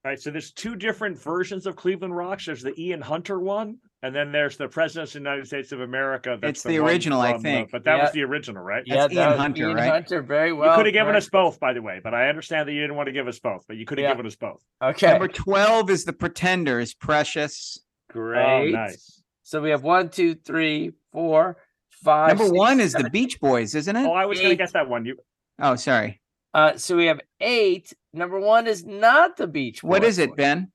All 0.05 0.11
right, 0.11 0.17
so 0.19 0.31
there's 0.31 0.53
two 0.53 0.77
different 0.77 1.21
versions 1.21 1.65
of 1.65 1.75
Cleveland 1.75 2.15
Rocks. 2.15 2.45
There's 2.45 2.63
the 2.63 2.73
Ian 2.81 3.01
Hunter 3.01 3.37
one, 3.37 3.79
and 4.01 4.15
then 4.15 4.31
there's 4.31 4.55
the 4.55 4.69
President 4.69 5.09
of 5.09 5.13
the 5.13 5.19
United 5.19 5.45
States 5.47 5.73
of 5.73 5.81
America. 5.81 6.37
That's 6.41 6.59
It's 6.59 6.63
the 6.63 6.79
one 6.79 6.89
original, 6.89 7.19
I 7.19 7.33
from 7.33 7.41
the- 7.41 7.49
think. 7.49 7.71
but 7.71 7.83
that 7.83 7.97
Yeah. 7.97 8.03
was 8.03 8.11
the 8.13 8.23
original, 8.23 8.63
right? 8.63 8.83
That's 8.87 9.13
that 9.13 9.19
Ian 9.19 9.29
was 9.31 9.37
Hunter, 9.39 9.67
Ian 9.67 9.75
right? 9.75 9.89
Hunter, 9.91 10.21
very 10.21 10.47
You 10.49 10.55
well. 10.55 10.77
could 10.77 10.85
have 10.85 10.93
given 10.93 11.07
very- 11.07 11.17
us 11.17 11.29
both, 11.29 11.59
by 11.59 11.73
the 11.73 11.81
way, 11.81 11.99
but 12.01 12.13
I 12.13 12.29
understand 12.29 12.69
that 12.69 12.71
you 12.71 12.79
didn't 12.79 12.95
want 12.95 13.07
to 13.07 13.13
give 13.13 13.27
us 13.27 13.39
both, 13.39 13.65
but 13.67 13.75
you 13.75 13.85
could 13.85 13.97
have 13.97 14.05
Yeah. 14.05 14.13
given 14.13 14.25
us 14.25 14.37
both. 14.37 14.63
Okay. 14.81 15.09
Number 15.09 15.27
12 15.27 15.89
is 15.89 16.05
the 16.05 16.13
Pretenders. 16.13 16.93
Precious. 16.93 17.83
Great. 18.09 18.73
Oh, 18.73 18.77
nice. 18.77 19.21
So 19.43 19.61
we 19.61 19.69
have 19.69 19.83
one, 19.83 20.09
two, 20.09 20.35
three, 20.35 20.91
four, 21.11 21.57
five. 21.89 22.29
Number 22.29 22.45
six, 22.45 22.57
one 22.57 22.79
is 22.79 22.93
the. 22.93 23.09
Beach 23.09 23.39
Boys, 23.39 23.75
isn't 23.75 23.95
it? 23.95 24.05
Oh, 24.05 24.13
I 24.13 24.25
was 24.25 24.39
going 24.39 24.51
to 24.51 24.55
guess 24.55 24.73
that 24.73 24.89
one. 24.89 25.05
You 25.05 25.17
Oh, 25.59 25.75
sorry. 25.75 26.21
Uh, 26.53 26.77
so 26.77 26.95
we 26.97 27.05
have 27.05 27.19
eight. 27.39 27.93
Number 28.13 28.39
one 28.39 28.67
is 28.67 28.85
not 28.85 29.37
the 29.37 29.47
Beach 29.47 29.83
What 29.83 30.01
Boys. 30.01 30.09
is 30.11 30.19
it, 30.19 30.35
Ben? 30.35 30.71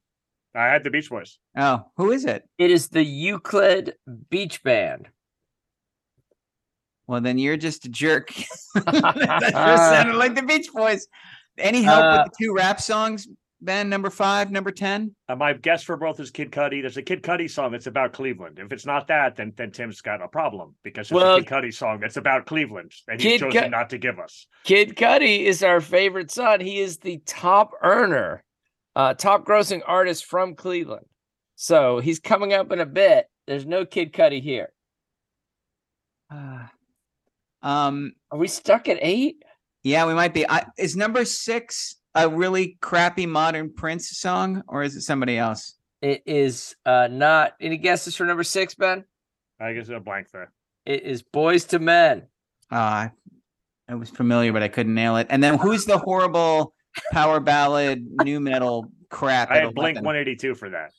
I 0.55 0.67
had 0.67 0.85
the 0.85 0.91
Beach 0.91 1.09
Boys. 1.11 1.39
Oh, 1.57 1.85
who 1.97 2.13
is 2.13 2.25
it? 2.25 2.45
It 2.59 2.71
is 2.71 2.89
the 2.89 3.03
Euclid 3.03 3.95
Beach 4.31 4.63
Band. 4.63 5.09
Well, 7.07 7.21
then 7.21 7.39
you're 7.39 7.57
just 7.57 7.85
a 7.85 7.89
jerk. 7.89 8.29
that 8.75 9.51
sure 9.53 9.77
sounded 9.77 10.15
like 10.17 10.35
the 10.35 10.43
Beach 10.43 10.73
Boys. 10.73 11.07
Any 11.59 11.83
help 11.83 12.05
Uh, 12.05 12.23
with 12.25 12.33
the 12.33 12.45
two 12.45 12.55
rap 12.55 12.81
songs, 12.81 13.29
Ben? 13.65 13.89
Number 13.89 14.11
five, 14.11 14.51
number 14.51 14.71
10? 14.71 15.15
Uh, 15.29 15.37
my 15.37 15.53
guess 15.53 15.83
for 15.85 15.97
both 15.97 16.19
is 16.21 16.31
Kid 16.31 16.51
Cudi. 16.51 16.81
There's 16.83 16.97
a 16.97 17.03
Kid 17.03 17.23
Cudi 17.23 17.49
song 17.51 17.73
that's 17.73 17.87
about 17.87 18.13
Cleveland. 18.13 18.59
If 18.59 18.73
it's 18.73 18.85
not 18.85 19.07
that, 19.09 19.37
then 19.37 19.53
then 19.57 19.71
Tim's 19.71 20.01
got 20.01 20.21
a 20.21 20.29
problem 20.29 20.75
because 20.83 21.09
there's 21.09 21.23
Well- 21.23 21.37
a 21.37 21.43
Kid 21.43 21.49
Cudi 21.49 21.73
song 21.75 22.01
that's 22.01 22.17
about 22.17 22.47
Cleveland, 22.47 22.93
and 23.09 23.21
he's 23.21 23.33
Kid 23.33 23.41
chosen 23.41 23.63
Cu- 23.65 23.69
not 23.71 23.91
to 23.91 23.99
give 23.99 24.19
us. 24.19 24.47
Kid 24.65 24.97
Cudi 24.97 25.45
is 25.45 25.63
our 25.63 25.81
favorite 25.81 26.31
son. 26.31 26.61
He 26.61 26.81
is 26.81 26.99
the 26.99 27.19
top 27.27 27.71
earner, 27.83 28.43
uh, 28.97 29.15
top 29.15 29.45
grossing 29.47 29.83
artist 29.87 30.25
from 30.27 30.55
Cleveland. 30.55 31.07
So 31.55 32.01
he's 32.01 32.19
coming 32.19 32.53
up 32.53 32.73
in 32.73 32.81
a 32.81 32.87
bit. 32.87 33.27
There's 33.47 33.67
no 33.67 33.85
Kid 33.87 34.13
Cudi 34.13 34.43
here. 34.43 34.73
Uh, 36.31 36.67
um, 37.63 38.13
Are 38.31 38.39
we 38.39 38.49
stuck 38.49 38.89
at 38.89 38.99
eight? 39.01 39.37
yeah, 39.85 40.07
we 40.07 40.15
might 40.15 40.35
be. 40.35 40.49
I, 40.49 40.67
is 40.79 40.97
number 40.97 41.25
six 41.25 41.97
a 42.15 42.29
really 42.29 42.79
crappy 42.81 43.27
modern 43.27 43.73
Prince 43.73 44.11
song, 44.11 44.63
or 44.69 44.83
is 44.83 44.97
it 44.97 45.03
somebody 45.03 45.39
else? 45.39 45.77
It 46.01 46.23
is 46.27 46.75
uh, 46.85 47.09
not. 47.11 47.55
Any 47.61 47.77
guesses 47.77 48.17
for 48.17 48.25
number 48.25 48.43
six, 48.43 48.75
Ben? 48.75 49.05
I 49.61 49.73
guess 49.73 49.89
a 49.89 50.01
blank 50.01 50.29
there. 50.33 50.53
It 50.85 51.05
is 51.05 51.23
Boyz 51.23 51.73
II 51.73 51.79
Men. 51.79 52.23
Uh, 52.71 53.09
it 53.89 53.95
was 53.95 54.11
familiar, 54.11 54.53
but 54.53 54.63
I 54.63 54.69
couldn't 54.69 54.95
nail 54.95 55.17
it. 55.17 55.29
And 55.31 55.43
then 55.43 55.59
who's 55.59 55.85
the 55.85 55.99
horrible 55.99 56.75
power 57.13 57.41
ballad, 57.41 58.05
new 58.25 58.41
metal 58.41 58.91
crap. 59.11 59.51
I 59.51 59.59
at 59.59 59.65
had 59.65 59.75
Blink 59.75 59.97
182 59.97 60.55
for 60.55 60.71
that. 60.71 60.93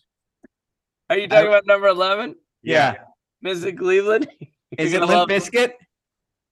Are 1.10 1.18
you 1.18 1.28
talking 1.28 1.48
about 1.48 1.66
number 1.66 1.88
11? 1.88 2.36
Yeah. 2.62 2.96
Mrs. 3.46 3.78
Cleveland? 3.78 4.28
Is 4.78 4.92
it 4.92 4.94
gonna 4.94 5.06
Limp 5.06 5.18
love- 5.20 5.28
Biscuit? 5.28 5.76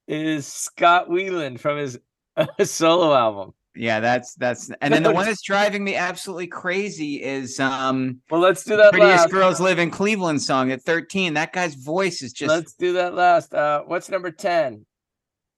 Is 0.07 0.45
Scott 0.45 1.07
Weiland 1.09 1.59
from 1.59 1.77
his 1.77 1.97
solo 2.69 3.15
album. 3.15 3.53
Yeah, 3.73 4.01
that's 4.01 4.33
that's 4.35 4.69
and 4.81 4.93
then 4.93 5.01
the 5.03 5.13
one 5.13 5.25
that's 5.25 5.41
driving 5.41 5.81
me 5.83 5.95
absolutely 5.95 6.47
crazy 6.47 7.23
is 7.23 7.57
um 7.59 8.19
Well, 8.29 8.41
let's 8.41 8.65
do 8.65 8.75
that 8.75 8.91
Prettiest 8.91 9.23
last. 9.23 9.31
Girls 9.31 9.61
Live 9.61 9.79
in 9.79 9.89
Cleveland 9.89 10.41
song 10.41 10.71
at 10.71 10.81
13. 10.81 11.33
That 11.35 11.53
guy's 11.53 11.75
voice 11.75 12.21
is 12.21 12.33
just 12.33 12.49
Let's 12.49 12.73
do 12.73 12.91
that 12.93 13.13
last. 13.13 13.53
Uh, 13.53 13.83
what's 13.85 14.09
number 14.09 14.29
10? 14.31 14.85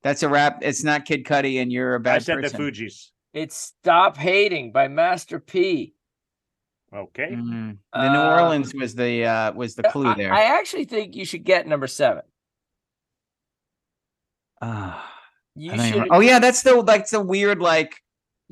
that's 0.03 0.21
a 0.21 0.27
rap. 0.29 0.59
It's 0.61 0.83
not 0.83 1.05
Kid 1.05 1.23
Cudi 1.25 1.61
and 1.61 1.71
you're 1.71 1.95
a 1.95 1.99
bad 1.99 2.15
I 2.15 2.19
said 2.19 2.41
person. 2.41 2.61
the 2.63 2.71
Fugees. 2.71 3.09
It's 3.33 3.55
Stop 3.55 4.15
Hating 4.17 4.71
by 4.71 4.89
Master 4.89 5.39
P. 5.39 5.95
Okay. 6.93 7.29
Mm. 7.31 7.77
The 7.93 8.09
New 8.13 8.19
Uh, 8.19 8.41
Orleans 8.41 8.75
was 8.75 8.93
the 8.93 9.25
uh 9.25 9.53
was 9.53 9.73
the 9.73 9.83
clue 9.83 10.05
I, 10.09 10.13
there. 10.13 10.31
I 10.31 10.43
actually 10.59 10.85
think 10.85 11.15
you 11.15 11.25
should 11.25 11.43
get 11.45 11.65
number 11.65 11.87
seven. 11.87 12.21
Ah, 14.61 15.11
You 15.55 15.71
I 15.71 15.77
don't 15.77 15.85
even- 15.87 15.99
should. 16.03 16.07
oh 16.11 16.19
yeah, 16.19 16.37
that's 16.39 16.61
the 16.61 16.75
like 16.75 17.09
the 17.09 17.19
weird 17.21 17.59
like 17.59 17.99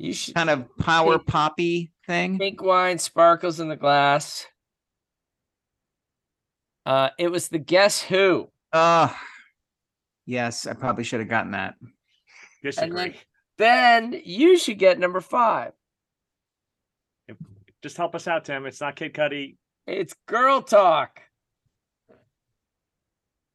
You 0.02 0.12
should. 0.12 0.34
kind 0.34 0.50
of 0.50 0.76
power 0.78 1.16
Pink- 1.18 1.28
poppy 1.28 1.92
thing. 2.08 2.36
Pink 2.36 2.60
wine 2.60 2.98
sparkles 2.98 3.60
in 3.60 3.68
the 3.68 3.76
glass. 3.76 4.44
Uh, 6.84 7.10
it 7.20 7.28
was 7.28 7.46
the 7.46 7.60
Guess 7.60 8.02
Who. 8.02 8.50
Oh 8.72 9.16
yes, 10.26 10.66
I 10.66 10.72
probably 10.72 11.04
should 11.04 11.20
have 11.20 11.28
gotten 11.28 11.52
that. 11.52 11.76
Disagree. 12.64 13.14
Then 13.58 14.20
you 14.24 14.58
should 14.58 14.80
get 14.80 14.98
number 14.98 15.20
five. 15.20 15.72
Just 17.80 17.96
help 17.96 18.16
us 18.16 18.26
out, 18.26 18.44
Tim. 18.44 18.66
It's 18.66 18.80
not 18.80 18.96
Kid 18.96 19.14
Cudi. 19.14 19.56
It's 19.86 20.14
Girl 20.26 20.62
Talk. 20.62 21.20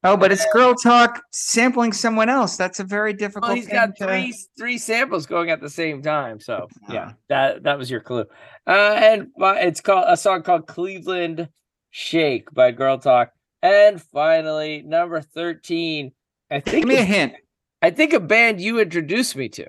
Oh, 0.03 0.15
but 0.15 0.31
it's 0.31 0.45
girl 0.53 0.75
talk 0.75 1.21
sampling 1.31 1.91
someone 1.91 2.29
else. 2.29 2.55
That's 2.55 2.79
a 2.79 2.83
very 2.83 3.13
difficult 3.13 3.47
Well, 3.49 3.55
he's 3.55 3.67
got 3.67 3.95
to- 3.95 4.05
three 4.05 4.33
three 4.57 4.77
samples 4.77 5.25
going 5.25 5.49
at 5.49 5.60
the 5.60 5.69
same 5.69 6.01
time. 6.01 6.39
So 6.39 6.67
yeah, 6.89 7.12
Ah. 7.12 7.15
that 7.29 7.63
that 7.63 7.77
was 7.77 7.89
your 7.89 7.99
clue. 8.01 8.25
Uh, 8.67 8.71
and 8.95 9.27
it's 9.38 9.81
called 9.81 10.05
a 10.07 10.15
song 10.15 10.43
called 10.43 10.67
Cleveland 10.67 11.49
Shake 11.89 12.51
by 12.53 12.71
Girl 12.71 12.97
Talk. 12.99 13.31
And 13.63 14.01
finally, 14.01 14.83
number 14.83 15.19
thirteen. 15.21 16.12
I 16.51 16.60
think 16.60 16.86
Give 16.86 16.88
me 16.89 16.97
a 16.97 17.03
hint. 17.03 17.33
I 17.81 17.89
think 17.89 18.13
a 18.13 18.19
band 18.19 18.62
you 18.62 18.79
introduced 18.79 19.36
me 19.36 19.49
to. 19.49 19.67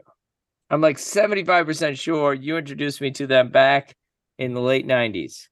I'm 0.70 0.80
like 0.82 0.98
75% 0.98 1.98
sure 1.98 2.34
you 2.34 2.56
introduced 2.58 3.00
me 3.00 3.10
to 3.12 3.26
them 3.26 3.48
back 3.50 3.94
in 4.38 4.52
the 4.54 4.60
late 4.60 4.86
90s. 4.86 5.48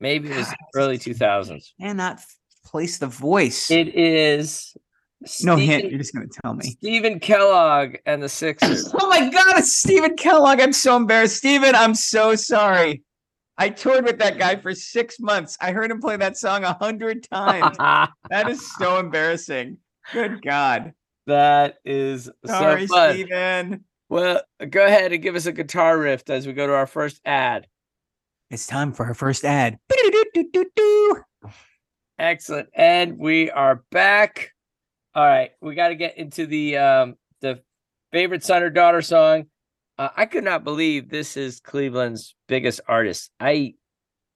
Maybe 0.00 0.30
it 0.30 0.36
was 0.36 0.46
God, 0.46 0.56
early 0.74 0.98
2000s. 0.98 1.72
Cannot 1.80 2.14
f- 2.18 2.36
place 2.64 2.98
the 2.98 3.06
voice. 3.06 3.70
It 3.70 3.94
is 3.94 4.76
no 5.42 5.56
hint. 5.56 5.90
You're 5.90 5.98
just 5.98 6.14
gonna 6.14 6.26
tell 6.42 6.54
me. 6.54 6.70
Stephen 6.70 7.20
Kellogg 7.20 7.96
and 8.06 8.22
the 8.22 8.28
Sixers. 8.28 8.92
Oh 9.00 9.08
my 9.08 9.28
god, 9.28 9.58
it's 9.58 9.76
Stephen 9.76 10.16
Kellogg. 10.16 10.60
I'm 10.60 10.72
so 10.72 10.96
embarrassed. 10.96 11.36
Stephen, 11.36 11.74
I'm 11.74 11.94
so 11.94 12.34
sorry. 12.36 13.02
I 13.58 13.68
toured 13.68 14.04
with 14.04 14.18
that 14.20 14.38
guy 14.38 14.56
for 14.56 14.74
six 14.74 15.20
months. 15.20 15.58
I 15.60 15.72
heard 15.72 15.90
him 15.90 16.00
play 16.00 16.16
that 16.16 16.38
song 16.38 16.64
a 16.64 16.72
hundred 16.72 17.28
times. 17.28 17.76
that 18.30 18.48
is 18.48 18.74
so 18.76 18.98
embarrassing. 18.98 19.78
Good 20.12 20.42
God. 20.42 20.94
that 21.26 21.76
is 21.84 22.30
Sorry, 22.46 22.86
so 22.86 22.94
fun. 22.94 23.14
Stephen. 23.14 23.84
Well, 24.08 24.42
go 24.70 24.84
ahead 24.86 25.12
and 25.12 25.22
give 25.22 25.36
us 25.36 25.46
a 25.46 25.52
guitar 25.52 25.98
riff 25.98 26.28
as 26.30 26.46
we 26.46 26.52
go 26.52 26.66
to 26.66 26.74
our 26.74 26.86
first 26.86 27.20
ad. 27.24 27.66
It's 28.50 28.66
time 28.66 28.92
for 28.92 29.06
our 29.06 29.14
first 29.14 29.44
ad. 29.44 29.78
Excellent. 32.20 32.68
And 32.74 33.18
we 33.18 33.50
are 33.50 33.82
back. 33.90 34.52
All 35.14 35.24
right, 35.24 35.52
we 35.62 35.74
got 35.74 35.88
to 35.88 35.94
get 35.94 36.18
into 36.18 36.44
the 36.44 36.76
um 36.76 37.14
the 37.40 37.62
favorite 38.12 38.44
son 38.44 38.62
or 38.62 38.68
daughter 38.68 39.00
song. 39.00 39.46
Uh, 39.96 40.10
I 40.14 40.26
could 40.26 40.44
not 40.44 40.62
believe 40.62 41.08
this 41.08 41.38
is 41.38 41.60
Cleveland's 41.60 42.34
biggest 42.46 42.82
artist. 42.86 43.30
I 43.40 43.72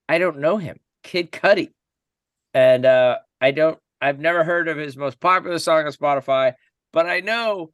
I 0.09 0.17
don't 0.17 0.39
know 0.39 0.57
him, 0.57 0.79
Kid 1.03 1.31
Cudi, 1.31 1.73
and 2.55 2.87
uh, 2.87 3.19
I 3.39 3.51
don't. 3.51 3.77
I've 4.01 4.19
never 4.19 4.43
heard 4.43 4.67
of 4.67 4.77
his 4.77 4.97
most 4.97 5.19
popular 5.19 5.59
song 5.59 5.85
on 5.85 5.91
Spotify, 5.91 6.53
but 6.91 7.05
I 7.05 7.19
know 7.19 7.71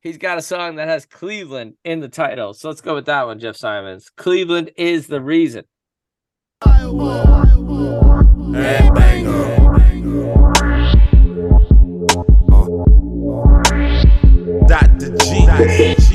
he's 0.00 0.18
got 0.18 0.36
a 0.36 0.42
song 0.42 0.76
that 0.76 0.88
has 0.88 1.06
Cleveland 1.06 1.74
in 1.84 2.00
the 2.00 2.08
title. 2.08 2.54
So 2.54 2.68
let's 2.68 2.80
go 2.80 2.96
with 2.96 3.06
that 3.06 3.24
one, 3.28 3.38
Jeff 3.38 3.54
Simons. 3.54 4.10
Cleveland 4.16 4.72
is 4.76 5.06
the 5.06 5.20
reason. 5.20 5.64
Uh, 8.44 8.58
uh. 8.58 9.64
Dr. 14.68 15.16
G. 15.16 15.46
Dr. 15.46 15.94
G. 16.00 16.13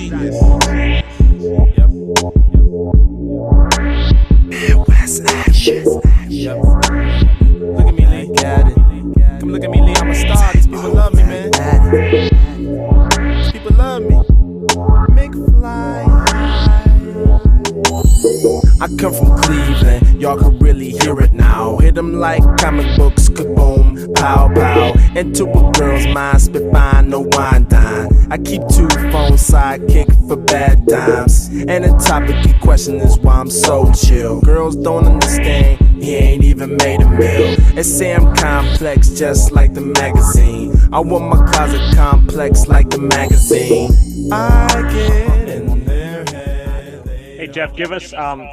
I 18.82 18.88
come 18.98 19.14
from 19.14 19.38
Cleveland, 19.42 20.22
y'all 20.22 20.38
can 20.38 20.58
really 20.60 20.92
hear 20.92 21.20
it 21.20 21.34
now. 21.34 21.78
Hit 21.80 21.98
'em 21.98 22.14
like 22.14 22.42
comic 22.58 22.88
books, 22.98 23.28
kaboom, 23.28 24.16
pow 24.16 24.48
pow. 24.56 24.94
Into 25.18 25.44
a 25.50 25.72
girl's 25.74 26.08
mind, 26.08 26.42
spit 26.42 26.72
fine, 26.72 27.10
no 27.10 27.28
wine 27.34 27.66
dine. 27.68 28.08
I 28.32 28.38
keep 28.38 28.62
two 28.70 28.88
phones 29.12 29.42
sidekick 29.50 30.08
for 30.30 30.38
bad 30.38 30.88
times. 30.88 31.50
And 31.68 31.84
the 31.84 31.92
topic 32.08 32.38
in 32.46 32.58
question 32.60 32.96
is 33.02 33.20
why 33.20 33.34
I'm 33.42 33.50
so 33.50 33.92
chill. 33.92 34.40
Girls 34.42 34.78
don't 34.78 35.06
understand, 35.06 35.80
he 36.02 36.16
ain't 36.16 36.46
even 36.46 36.78
made 36.78 37.02
a 37.02 37.10
meal. 37.10 37.58
They 37.76 37.84
say 37.84 38.16
I'm 38.16 38.34
complex, 38.36 39.10
just 39.10 39.52
like 39.52 39.74
the 39.74 39.82
magazine. 39.82 40.72
I 40.94 41.02
want 41.02 41.28
my 41.28 41.52
closet 41.52 41.82
complex 41.98 42.68
like 42.68 42.90
the 42.90 43.00
magazine. 43.00 43.92
I 44.32 44.68
get 44.94 45.50
in 45.50 45.84
their 45.84 46.24
head. 46.24 47.08
Hey 47.38 47.48
Jeff, 47.48 47.76
give 47.76 47.92
us 47.92 48.14
um 48.14 48.48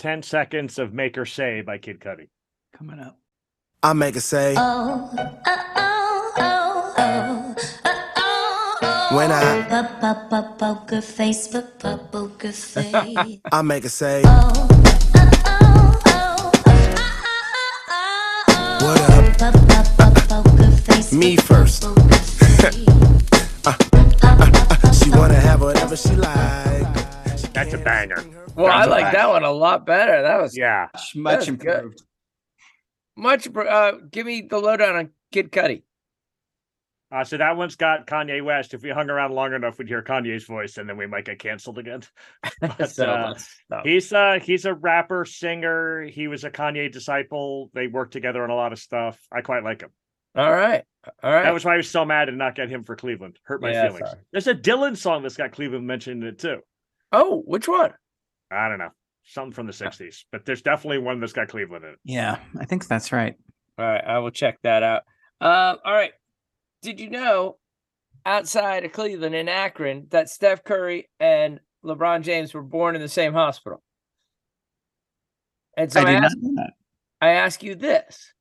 10 0.00 0.22
seconds 0.22 0.78
of 0.78 0.94
Make 0.94 1.16
Her 1.16 1.26
Say 1.26 1.60
by 1.60 1.76
Kid 1.76 2.00
Cudi. 2.00 2.28
Coming 2.76 3.00
up. 3.00 3.18
I 3.82 3.92
make 3.92 4.16
it 4.16 4.22
say 4.22 4.54
Oh, 4.56 5.10
oh, 5.12 5.38
oh, 6.38 6.94
oh, 6.98 7.54
oh. 8.82 9.16
When 9.16 9.30
I- 9.30 9.62
Po- 9.68 9.88
po- 10.00 10.26
po- 10.30 10.54
poker 10.56 11.02
face, 11.02 11.48
po- 11.48 11.68
po- 11.78 11.98
poker 12.10 12.52
face. 12.52 13.40
I 13.52 13.60
make 13.62 13.84
it 13.84 13.90
say 13.90 14.22
oh. 14.24 14.68
What 18.80 19.00
up? 19.10 19.24
Me 21.12 21.36
po- 21.36 21.42
first. 21.42 21.82
poker 21.82 22.00
face. 22.14 22.86
Uh, 23.66 23.74
uh, 24.22 24.22
uh, 24.22 24.92
she 24.92 25.10
wanna 25.10 25.34
have 25.34 25.60
whatever 25.60 25.94
she 25.96 26.14
like. 26.16 26.99
She 27.50 27.54
That's 27.54 27.74
a 27.74 27.78
banger. 27.78 28.14
bring 28.16 28.32
her 28.32 28.44
Well, 28.54 28.66
I 28.72 28.84
like 28.84 29.04
right. 29.04 29.12
that 29.12 29.28
one 29.28 29.42
a 29.42 29.50
lot 29.50 29.84
better. 29.84 30.22
That 30.22 30.40
was 30.40 30.56
Yeah. 30.56 30.88
Much, 30.94 31.16
much 31.16 31.32
That's 31.46 31.50
good. 31.50 31.68
improved. 31.76 32.02
much. 33.16 33.48
Uh, 33.54 33.92
give 34.10 34.24
me 34.26 34.42
the 34.48 34.58
lowdown 34.58 34.96
on 34.96 35.10
Kid 35.32 35.50
Cudi. 35.50 35.82
Uh, 37.12 37.24
so 37.24 37.36
that 37.38 37.56
one's 37.56 37.74
got 37.74 38.06
Kanye 38.06 38.42
West. 38.44 38.72
If 38.72 38.82
we 38.84 38.90
hung 38.90 39.10
around 39.10 39.32
long 39.32 39.52
enough, 39.52 39.78
we'd 39.78 39.88
hear 39.88 40.00
Kanye's 40.00 40.44
voice, 40.44 40.78
and 40.78 40.88
then 40.88 40.96
we 40.96 41.08
might 41.08 41.24
get 41.24 41.40
canceled 41.40 41.78
again. 41.78 42.02
But, 42.60 42.88
So, 42.90 43.04
uh, 43.10 43.34
let's 43.68 43.82
he's 43.84 44.12
uh 44.12 44.38
he's 44.40 44.64
a 44.64 44.72
rapper, 44.74 45.24
singer. 45.24 46.02
He 46.04 46.28
was 46.28 46.44
a 46.44 46.50
Kanye 46.50 46.90
disciple. 46.92 47.68
They 47.74 47.88
worked 47.88 48.12
together 48.12 48.44
on 48.44 48.50
a 48.50 48.54
lot 48.54 48.72
of 48.72 48.78
stuff. 48.78 49.18
I 49.32 49.40
quite 49.40 49.64
like 49.64 49.80
him. 49.82 49.90
All 50.36 50.48
right, 50.52 50.84
all 51.24 51.32
right. 51.32 51.42
That 51.42 51.52
was 51.54 51.64
why 51.64 51.74
I 51.74 51.78
was 51.78 51.90
so 51.90 52.04
mad 52.04 52.26
to 52.26 52.32
not 52.32 52.54
get 52.54 52.68
him 52.70 52.84
for 52.84 52.94
Cleveland. 52.94 53.40
Hurt 53.42 53.60
my 53.60 53.72
Yeah, 53.72 53.88
feelings. 53.88 54.08
sorry. 54.08 54.20
There's 54.30 54.46
a 54.46 54.54
Dylan 54.54 54.96
song 54.96 55.22
that's 55.22 55.36
got 55.36 55.50
Cleveland 55.50 55.88
mentioned 55.88 56.22
in 56.22 56.28
it 56.28 56.38
too. 56.38 56.60
Oh, 57.12 57.42
which 57.46 57.68
one? 57.68 57.92
I 58.50 58.68
don't 58.68 58.78
know, 58.78 58.90
something 59.24 59.52
from 59.52 59.66
the 59.66 59.72
'60s, 59.72 60.24
but 60.32 60.44
there's 60.44 60.62
definitely 60.62 60.98
one 60.98 61.20
that's 61.20 61.32
got 61.32 61.48
Cleveland 61.48 61.84
in 61.84 61.90
it. 61.92 61.98
Yeah, 62.04 62.38
I 62.58 62.64
think 62.64 62.86
that's 62.86 63.12
right. 63.12 63.36
All 63.78 63.86
right, 63.86 64.04
I 64.04 64.18
will 64.18 64.30
check 64.30 64.58
that 64.62 64.82
out. 64.82 65.02
Um, 65.40 65.78
all 65.84 65.94
right. 65.94 66.12
Did 66.82 67.00
you 67.00 67.10
know 67.10 67.56
outside 68.26 68.84
of 68.84 68.92
Cleveland 68.92 69.34
in 69.34 69.48
Akron 69.48 70.06
that 70.10 70.28
Steph 70.28 70.64
Curry 70.64 71.08
and 71.18 71.60
LeBron 71.84 72.22
James 72.22 72.52
were 72.52 72.62
born 72.62 72.94
in 72.94 73.00
the 73.00 73.08
same 73.08 73.32
hospital? 73.32 73.82
And 75.76 75.90
so 75.90 76.00
I 76.00 76.02
I, 76.02 76.06
did 76.06 76.14
not 76.14 76.24
ask, 76.24 76.36
know 76.40 76.54
that. 76.56 76.72
I 77.20 77.28
ask 77.30 77.62
you 77.62 77.74
this. 77.74 78.32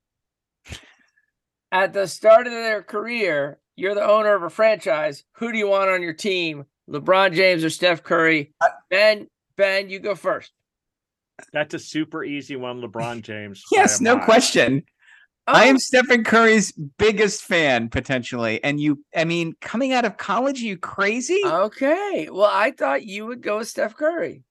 At 1.72 1.94
the 1.94 2.08
start 2.08 2.48
of 2.48 2.54
their 2.54 2.82
career, 2.82 3.60
you're 3.76 3.96
the 3.96 4.06
owner 4.06 4.34
of 4.34 4.44
a 4.44 4.50
franchise. 4.50 5.24
Who 5.34 5.52
do 5.52 5.58
you 5.58 5.68
want 5.70 5.90
on 5.90 6.02
your 6.02 6.14
team 6.14 6.66
LeBron 6.89 7.34
James 7.34 7.63
or 7.63 7.69
Steph 7.69 8.04
Curry? 8.04 8.52
Ben, 8.89 9.28
Ben, 9.56 9.89
you 9.89 9.99
go 9.99 10.15
first. 10.15 10.52
That's 11.54 11.73
a 11.73 11.80
super 11.80 12.23
easy 12.23 12.56
one, 12.56 12.82
LeBron 12.82 13.21
James. 13.21 13.63
Yes, 13.71 14.02
no 14.02 14.15
mile. 14.17 14.25
question. 14.25 14.84
Oh. 15.47 15.54
I 15.54 15.65
Oh, 15.65 15.69
am 15.69 15.80
Stephen 15.80 16.23
Curry's 16.23 16.71
biggest 16.97 17.43
fan 17.43 17.89
potentially. 17.89 18.63
And 18.63 18.80
you, 18.80 19.04
I 19.15 19.23
mean, 19.25 19.54
coming 19.62 19.93
out 19.93 20.06
of 20.06 20.17
college, 20.17 20.62
are 20.62 20.65
you 20.65 20.78
crazy? 20.78 21.41
Okay. 21.45 22.28
Well, 22.32 22.49
I 22.52 22.71
thought 22.71 23.06
you 23.06 23.25
would 23.25 23.41
go 23.41 23.58
with 23.60 23.67
Steph 23.67 23.95
Curry. 23.95 24.43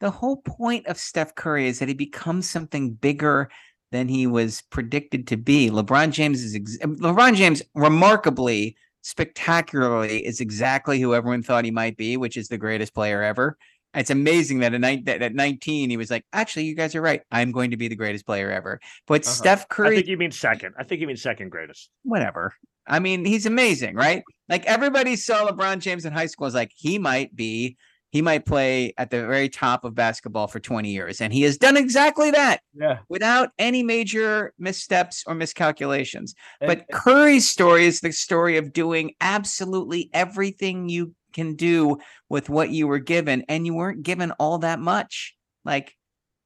the 0.00 0.10
whole 0.10 0.38
point 0.38 0.86
of 0.88 0.98
Steph 0.98 1.34
Curry 1.36 1.68
is 1.68 1.78
that 1.78 1.88
he 1.88 1.94
becomes 1.94 2.50
something 2.50 2.92
bigger 2.94 3.48
than 3.92 4.08
he 4.08 4.26
was 4.26 4.62
predicted 4.70 5.28
to 5.28 5.36
be. 5.36 5.70
LeBron 5.70 6.10
James 6.12 6.42
is 6.42 6.54
ex- 6.56 6.78
LeBron 6.78 7.36
James 7.36 7.62
remarkably 7.74 8.76
spectacularly 9.02 10.24
is 10.24 10.40
exactly 10.40 11.00
who 11.00 11.14
everyone 11.14 11.42
thought 11.42 11.64
he 11.64 11.70
might 11.70 11.96
be, 11.96 12.16
which 12.16 12.36
is 12.36 12.48
the 12.48 12.58
greatest 12.58 12.94
player 12.94 13.22
ever. 13.22 13.56
It's 13.94 14.10
amazing 14.10 14.60
that 14.60 14.72
at, 14.72 14.80
nine, 14.80 15.04
that 15.04 15.20
at 15.20 15.34
19 15.34 15.90
he 15.90 15.96
was 15.98 16.10
like, 16.10 16.24
actually, 16.32 16.64
you 16.64 16.74
guys 16.74 16.94
are 16.94 17.02
right. 17.02 17.20
I'm 17.30 17.52
going 17.52 17.72
to 17.72 17.76
be 17.76 17.88
the 17.88 17.96
greatest 17.96 18.24
player 18.24 18.50
ever. 18.50 18.80
But 19.06 19.22
Uh-huh. 19.22 19.32
Steph 19.32 19.68
Curry. 19.68 19.88
I 19.88 19.94
think 19.96 20.06
you 20.06 20.16
mean 20.16 20.32
second. 20.32 20.74
I 20.78 20.84
think 20.84 21.00
you 21.02 21.06
mean 21.06 21.16
second 21.16 21.50
greatest. 21.50 21.90
whatever. 22.02 22.54
I 22.86 22.98
mean, 22.98 23.24
he's 23.24 23.46
amazing, 23.46 23.94
right? 23.94 24.22
Like 24.48 24.64
everybody 24.66 25.14
saw 25.16 25.46
LeBron 25.46 25.78
James 25.80 26.04
in 26.04 26.12
high 26.12 26.26
school 26.26 26.46
is 26.46 26.54
like 26.54 26.72
he 26.74 26.98
might 26.98 27.36
be, 27.36 27.76
he 28.12 28.22
might 28.22 28.44
play 28.46 28.92
at 28.98 29.10
the 29.10 29.26
very 29.26 29.48
top 29.48 29.84
of 29.84 29.94
basketball 29.94 30.46
for 30.46 30.60
20 30.60 30.90
years. 30.90 31.20
And 31.22 31.32
he 31.32 31.42
has 31.42 31.56
done 31.56 31.76
exactly 31.78 32.30
that 32.30 32.60
Yeah. 32.78 32.98
without 33.08 33.48
any 33.58 33.82
major 33.82 34.52
missteps 34.58 35.24
or 35.26 35.34
miscalculations. 35.34 36.34
But 36.60 36.84
Curry's 36.92 37.48
story 37.48 37.86
is 37.86 38.00
the 38.00 38.12
story 38.12 38.58
of 38.58 38.72
doing 38.72 39.14
absolutely 39.20 40.10
everything 40.12 40.88
you 40.90 41.14
can 41.32 41.56
do 41.56 41.96
with 42.28 42.50
what 42.50 42.68
you 42.68 42.86
were 42.86 42.98
given, 42.98 43.44
and 43.48 43.64
you 43.64 43.72
weren't 43.74 44.02
given 44.02 44.30
all 44.32 44.58
that 44.58 44.78
much. 44.78 45.34
Like 45.64 45.96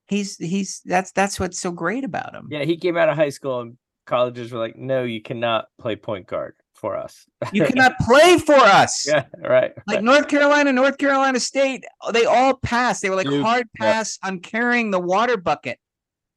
he's 0.06 0.36
he's 0.36 0.80
that's 0.84 1.10
that's 1.10 1.40
what's 1.40 1.58
so 1.58 1.72
great 1.72 2.04
about 2.04 2.32
him. 2.34 2.46
yeah, 2.50 2.64
he 2.64 2.76
came 2.76 2.96
out 2.96 3.08
of 3.08 3.16
high 3.16 3.30
school 3.30 3.60
and 3.60 3.76
colleges 4.06 4.52
were 4.52 4.60
like, 4.60 4.76
no, 4.76 5.02
you 5.02 5.20
cannot 5.20 5.66
play 5.80 5.96
point 5.96 6.28
guard 6.28 6.54
for 6.86 6.96
us. 6.96 7.26
You 7.52 7.64
cannot 7.70 7.98
play 7.98 8.38
for 8.38 8.54
us. 8.54 9.08
yeah, 9.08 9.24
right. 9.40 9.72
like 9.88 10.02
North 10.02 10.28
Carolina, 10.28 10.72
North 10.72 10.98
Carolina 10.98 11.40
State, 11.40 11.84
they 12.12 12.26
all 12.26 12.54
passed. 12.54 13.02
They 13.02 13.10
were 13.10 13.16
like 13.16 13.26
Duke, 13.26 13.44
hard 13.44 13.66
yeah. 13.80 13.84
pass 13.92 14.18
on 14.22 14.38
carrying 14.38 14.92
the 14.92 15.00
water 15.00 15.36
bucket. 15.36 15.80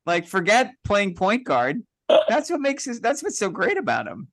Like 0.07 0.27
forget 0.27 0.73
playing 0.83 1.13
point 1.13 1.45
guard. 1.45 1.83
That's 2.29 2.49
what 2.49 2.61
makes 2.61 2.85
his. 2.85 2.99
That's 2.99 3.21
what's 3.21 3.37
so 3.37 3.49
great 3.49 3.77
about 3.77 4.07
him. 4.07 4.29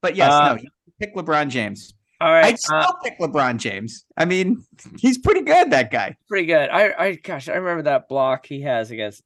But 0.00 0.16
yes, 0.16 0.32
Uh, 0.32 0.54
no, 0.54 0.62
pick 0.98 1.14
LeBron 1.14 1.48
James. 1.48 1.92
All 2.22 2.30
right. 2.32 2.46
I'd 2.46 2.58
still 2.58 2.76
uh, 2.76 2.92
pick 3.04 3.18
LeBron 3.18 3.58
James. 3.58 4.06
I 4.16 4.24
mean, 4.24 4.64
he's 4.98 5.18
pretty 5.18 5.42
good. 5.42 5.72
That 5.72 5.90
guy. 5.90 6.16
pretty 6.26 6.46
good. 6.46 6.70
I, 6.70 6.94
I, 6.98 7.14
gosh, 7.16 7.50
I 7.50 7.54
remember 7.54 7.82
that 7.82 8.08
block 8.08 8.46
he 8.46 8.62
has 8.62 8.90
against 8.90 9.22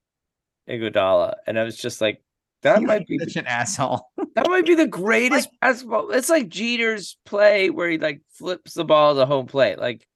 Iguodala, 0.69 1.35
and 1.47 1.59
I 1.59 1.63
was 1.63 1.77
just 1.77 2.01
like, 2.01 2.24
that 2.65 2.81
He 2.81 2.85
might 2.87 3.07
be 3.07 3.19
such 3.21 3.37
an 3.37 3.47
asshole. 3.47 4.11
that 4.35 4.49
might 4.49 4.67
be 4.67 4.75
the 4.75 4.87
greatest 5.03 5.49
basketball. 5.61 6.11
It's 6.11 6.29
like 6.29 6.49
Jeter's 6.49 7.17
play 7.25 7.71
where 7.71 7.89
he 7.89 7.99
like 7.99 8.21
flips 8.31 8.75
the 8.75 8.85
ball 8.85 9.15
to 9.15 9.25
home 9.27 9.47
plate. 9.47 9.79
Like, 9.79 10.07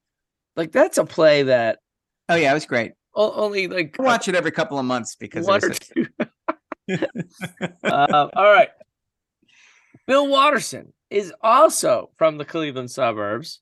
like 0.57 0.71
that's 0.73 0.97
a 0.97 1.05
play 1.05 1.43
that 1.43 1.79
Oh 2.27 2.35
yeah, 2.35 2.51
it 2.51 2.53
was 2.55 2.65
great. 2.65 2.91
o- 3.15 3.31
only 3.33 3.67
like 3.67 3.97
I 3.99 4.03
watch 4.03 4.27
it 4.27 4.35
every 4.35 4.51
couple 4.51 4.77
of 4.77 4.85
months 4.85 5.15
because 5.15 5.45
one 5.47 5.61
it 5.63 5.65
or 5.65 5.73
two. 5.95 6.07
Um, 7.83 7.83
all 8.35 8.51
right. 8.51 8.69
Bill 10.07 10.27
Watterson 10.27 10.93
is 11.09 11.33
also 11.41 12.09
from 12.17 12.37
the 12.37 12.45
Cleveland 12.45 12.91
suburbs, 12.91 13.61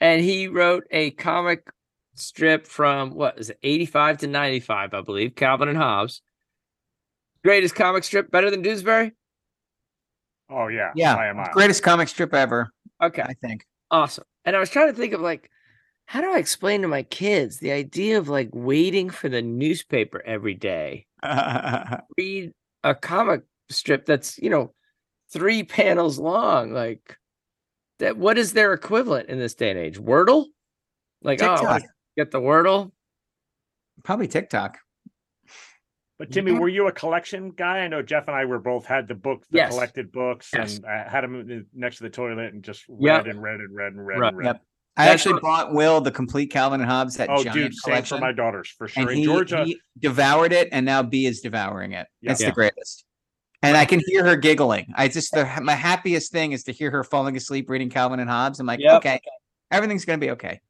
and 0.00 0.22
he 0.22 0.48
wrote 0.48 0.84
a 0.90 1.10
comic 1.12 1.64
strip 2.14 2.66
from 2.66 3.10
what 3.14 3.38
is 3.38 3.50
it, 3.50 3.58
85 3.62 4.18
to 4.18 4.26
95, 4.26 4.94
I 4.94 5.00
believe, 5.02 5.34
Calvin 5.34 5.68
and 5.68 5.78
Hobbes. 5.78 6.22
Greatest 7.44 7.74
comic 7.74 8.04
strip, 8.04 8.30
better 8.30 8.50
than 8.50 8.62
Doonesbury? 8.62 9.12
Oh 10.50 10.68
yeah, 10.68 10.88
by 10.88 10.92
yeah, 10.96 11.30
a 11.30 11.34
mile. 11.34 11.52
greatest 11.52 11.82
comic 11.82 12.08
strip 12.08 12.34
ever. 12.34 12.70
Okay, 13.02 13.22
I 13.22 13.34
think. 13.34 13.64
awesome. 13.90 14.24
And 14.44 14.56
I 14.56 14.60
was 14.60 14.70
trying 14.70 14.88
to 14.88 14.94
think 14.94 15.12
of 15.12 15.20
like, 15.20 15.50
how 16.06 16.20
do 16.20 16.32
I 16.32 16.38
explain 16.38 16.82
to 16.82 16.88
my 16.88 17.02
kids 17.02 17.58
the 17.58 17.70
idea 17.70 18.18
of 18.18 18.28
like 18.28 18.48
waiting 18.52 19.10
for 19.10 19.28
the 19.28 19.42
newspaper 19.42 20.22
every 20.24 20.54
day? 20.54 21.06
read 22.16 22.52
a 22.84 22.94
comic 22.94 23.42
strip 23.70 24.06
that's 24.06 24.38
you 24.38 24.48
know 24.48 24.72
three 25.30 25.62
panels 25.62 26.18
long 26.18 26.72
like 26.72 27.18
that 27.98 28.16
what 28.16 28.38
is 28.38 28.54
their 28.54 28.72
equivalent 28.72 29.28
in 29.28 29.38
this 29.38 29.54
day 29.54 29.68
and 29.68 29.78
age 29.78 29.98
wordle 29.98 30.46
like 31.22 31.42
oh 31.42 31.78
get 32.16 32.30
the 32.30 32.40
wordle 32.40 32.92
Probably 34.04 34.28
TikTok. 34.28 34.78
But 36.18 36.32
Timmy, 36.32 36.50
Mhm. 36.52 36.58
were 36.60 36.68
you 36.68 36.88
a 36.88 36.92
collection 36.92 37.50
guy? 37.52 37.78
I 37.78 37.88
know 37.88 38.02
Jeff 38.02 38.26
and 38.26 38.36
I 38.36 38.44
were 38.44 38.58
both 38.58 38.86
had 38.86 39.06
the 39.06 39.14
book, 39.14 39.44
the 39.50 39.58
Yes. 39.58 39.72
collected 39.72 40.10
books, 40.10 40.50
Yes. 40.52 40.78
and 40.78 40.86
I 40.86 41.08
had 41.08 41.22
them 41.22 41.66
next 41.72 41.98
to 41.98 42.02
the 42.02 42.10
toilet 42.10 42.52
and 42.52 42.62
just 42.64 42.84
Yep. 42.88 43.24
read 43.24 43.34
and 43.34 43.42
read 43.42 43.60
and 43.60 43.74
read 43.74 43.92
and 43.92 44.04
read 44.06 44.18
Right. 44.18 44.28
and 44.28 44.36
read. 44.38 44.46
Yep. 44.46 44.62
I 44.96 45.04
That's 45.04 45.14
actually 45.20 45.34
what- 45.34 45.42
bought 45.42 45.74
Will 45.74 46.00
the 46.00 46.10
complete 46.10 46.48
Calvin 46.50 46.80
and 46.80 46.90
Hobbes 46.90 47.14
that 47.18 47.30
Oh, 47.30 47.44
giant 47.44 47.54
dude, 47.54 47.72
same 47.74 47.80
collection. 47.92 48.18
for 48.18 48.20
my 48.20 48.32
daughters 48.32 48.68
for 48.68 48.88
sure. 48.88 49.08
and 49.08 49.16
he, 49.16 49.24
Georgia, 49.24 49.64
he 49.64 49.78
devoured 49.96 50.52
it, 50.52 50.68
and 50.72 50.84
now 50.84 51.04
B 51.04 51.24
is 51.26 51.40
devouring 51.40 51.92
it. 51.92 52.08
Yeah. 52.20 52.30
That's 52.30 52.40
Yeah. 52.40 52.48
the 52.48 52.54
greatest. 52.54 53.04
And 53.62 53.76
I 53.76 53.84
can 53.84 54.00
hear 54.06 54.24
her 54.24 54.34
giggling. 54.36 54.92
I 54.96 55.06
just 55.06 55.32
the 55.32 55.44
my 55.62 55.74
happiest 55.74 56.32
thing 56.32 56.50
is 56.50 56.64
to 56.64 56.72
hear 56.72 56.90
her 56.90 57.04
falling 57.04 57.36
asleep 57.36 57.70
reading 57.70 57.90
Calvin 57.90 58.18
and 58.18 58.28
Hobbes. 58.28 58.58
I'm 58.58 58.66
like, 58.66 58.80
Yep. 58.80 58.92
okay, 58.98 59.20
everything's 59.70 60.04
gonna 60.04 60.18
be 60.18 60.30
okay. 60.30 60.60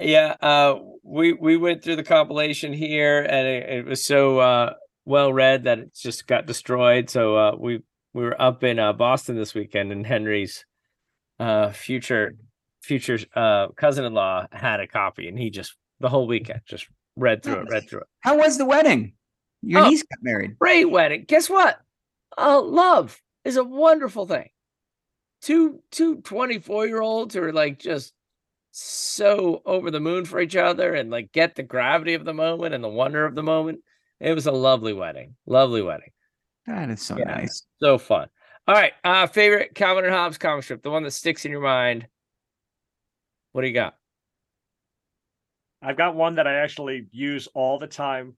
Yeah 0.00 0.34
uh 0.40 0.76
we 1.02 1.32
we 1.32 1.56
went 1.56 1.82
through 1.82 1.96
the 1.96 2.02
compilation 2.04 2.72
here 2.72 3.20
and 3.20 3.46
it, 3.46 3.68
it 3.78 3.86
was 3.86 4.04
so 4.04 4.38
uh 4.38 4.72
well 5.04 5.32
read 5.32 5.64
that 5.64 5.78
it 5.78 5.94
just 5.94 6.26
got 6.26 6.46
destroyed 6.46 7.10
so 7.10 7.36
uh 7.36 7.56
we 7.58 7.80
we 8.14 8.22
were 8.22 8.40
up 8.40 8.62
in 8.64 8.78
uh 8.78 8.92
boston 8.92 9.36
this 9.36 9.54
weekend 9.54 9.92
and 9.92 10.06
henry's 10.06 10.64
uh 11.38 11.70
future 11.70 12.34
future 12.82 13.18
uh 13.34 13.68
cousin-in-law 13.76 14.46
had 14.52 14.80
a 14.80 14.86
copy 14.86 15.28
and 15.28 15.38
he 15.38 15.50
just 15.50 15.74
the 16.00 16.08
whole 16.08 16.26
weekend 16.26 16.60
just 16.66 16.86
read 17.16 17.42
through 17.42 17.60
it 17.60 17.68
read 17.70 17.88
through 17.88 18.00
it 18.00 18.06
How 18.20 18.36
was 18.38 18.56
the 18.56 18.64
wedding? 18.64 19.12
Your 19.62 19.82
Oh. 19.82 19.88
niece 19.90 20.02
got 20.02 20.18
married. 20.22 20.58
great 20.58 20.86
wedding. 20.90 21.24
Guess 21.28 21.50
what? 21.50 21.78
Uh, 22.38 22.62
love 22.62 23.20
is 23.44 23.58
a 23.58 23.64
wonderful 23.64 24.26
thing. 24.26 24.48
Two 25.42 25.82
two 25.90 26.22
24 26.22 26.86
year 26.86 27.02
olds 27.02 27.34
who 27.34 27.42
are 27.42 27.52
like 27.52 27.78
just 27.78 28.14
so 28.70 29.62
over 29.66 29.90
the 29.90 30.00
moon 30.00 30.24
for 30.24 30.40
each 30.40 30.56
other 30.56 30.94
and 30.94 31.10
like 31.10 31.32
get 31.32 31.54
the 31.54 31.62
gravity 31.62 32.14
of 32.14 32.24
the 32.24 32.34
moment 32.34 32.74
and 32.74 32.82
the 32.84 32.88
wonder 32.88 33.24
of 33.24 33.34
the 33.34 33.42
moment. 33.42 33.80
It 34.20 34.34
was 34.34 34.46
a 34.46 34.52
lovely 34.52 34.92
wedding. 34.92 35.34
Lovely 35.46 35.82
wedding. 35.82 36.10
That 36.66 36.90
is 36.90 37.02
so 37.02 37.16
Yeah. 37.16 37.24
nice. 37.24 37.66
So 37.80 37.98
fun. 37.98 38.28
All 38.68 38.74
right. 38.74 38.92
Uh 39.02 39.26
favorite 39.26 39.74
Calvin 39.74 40.04
and 40.04 40.14
Hobbes 40.14 40.38
comic 40.38 40.64
strip, 40.64 40.82
the 40.82 40.90
one 40.90 41.02
that 41.02 41.10
sticks 41.12 41.44
in 41.44 41.50
your 41.50 41.62
mind. 41.62 42.06
What 43.52 43.62
do 43.62 43.68
you 43.68 43.74
got? 43.74 43.96
I've 45.82 45.96
got 45.96 46.14
one 46.14 46.34
that 46.36 46.46
I 46.46 46.56
actually 46.56 47.06
use 47.10 47.48
all 47.54 47.78
the 47.78 47.86
time. 47.86 48.36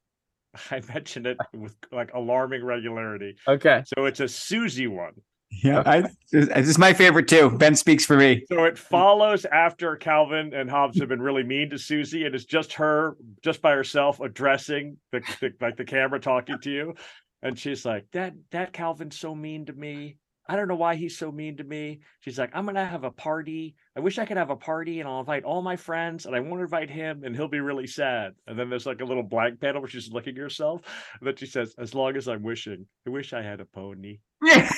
I 0.71 0.81
mention 0.93 1.27
it 1.27 1.37
with 1.53 1.77
like 1.91 2.15
alarming 2.15 2.65
regularity. 2.65 3.37
Okay. 3.47 3.83
So 3.97 4.05
it's 4.07 4.21
a 4.21 4.29
Susie 4.29 4.87
one. 4.87 5.15
Yeah, 5.63 5.83
I, 5.85 6.01
this 6.31 6.69
is 6.69 6.79
my 6.79 6.93
favorite 6.93 7.29
too. 7.29 7.51
Ben 7.51 7.77
speaks 7.77 8.07
for 8.07 8.17
me. 8.17 8.45
So 8.49 8.65
it 8.65 8.79
follows 8.79 9.45
after 9.45 9.97
Calvin 9.97 10.55
and 10.55 10.71
Hobbes 10.71 10.99
have 10.99 11.09
been 11.09 11.21
really 11.21 11.43
mean 11.43 11.71
to 11.71 11.79
Susie, 11.79 12.25
and 12.25 12.35
it's 12.35 12.45
just 12.45 12.73
her, 12.75 13.17
just 13.43 13.61
by 13.61 13.73
herself, 13.73 14.21
addressing 14.21 14.97
the, 15.13 15.21
the 15.41 15.53
like 15.61 15.77
the 15.77 15.85
camera 15.85 16.19
talking 16.19 16.59
to 16.63 16.71
you, 16.71 16.95
and 17.43 17.59
she's 17.59 17.85
like, 17.85 18.07
"That 18.13 18.35
that 18.51 18.73
Calvin's 18.73 19.19
so 19.19 19.35
mean 19.35 19.67
to 19.67 19.73
me. 19.73 20.17
I 20.49 20.57
don't 20.57 20.69
know 20.69 20.77
why 20.77 20.97
he's 20.97 21.19
so 21.19 21.33
mean 21.33 21.57
to 21.59 21.65
me." 21.65 22.01
She's 22.21 22.39
like, 22.39 22.51
"I'm 22.55 22.67
gonna 22.67 22.85
have 22.85 23.05
a 23.05 23.11
party. 23.11 23.75
I 23.97 24.01
wish 24.01 24.19
I 24.19 24.25
could 24.25 24.37
have 24.37 24.51
a 24.51 24.57
party, 24.57 25.01
and 25.01 25.09
I'll 25.09 25.21
invite 25.21 25.45
all 25.45 25.63
my 25.63 25.77
friends, 25.77 26.27
and 26.27 26.35
I 26.35 26.41
won't 26.41 26.63
invite 26.63 26.91
him, 26.91 27.23
and 27.25 27.35
he'll 27.35 27.49
be 27.49 27.61
really 27.61 27.87
sad." 27.87 28.35
And 28.47 28.59
then 28.59 28.71
there's 28.71 28.87
like 28.87 29.01
a 29.01 29.05
little 29.05 29.23
blank 29.23 29.61
panel 29.61 29.81
where 29.81 29.89
she's 29.89 30.11
looking 30.11 30.37
at 30.37 30.41
herself, 30.41 30.83
and 31.19 31.27
then 31.27 31.37
she 31.37 31.47
says, 31.47 31.75
"As 31.79 31.95
long 31.95 32.17
as 32.17 32.29
I'm 32.29 32.43
wishing, 32.43 32.87
I 33.07 33.11
wish 33.11 33.33
I 33.33 33.43
had 33.43 33.61
a 33.61 33.67
pony." 33.67 34.19
and 34.47 34.69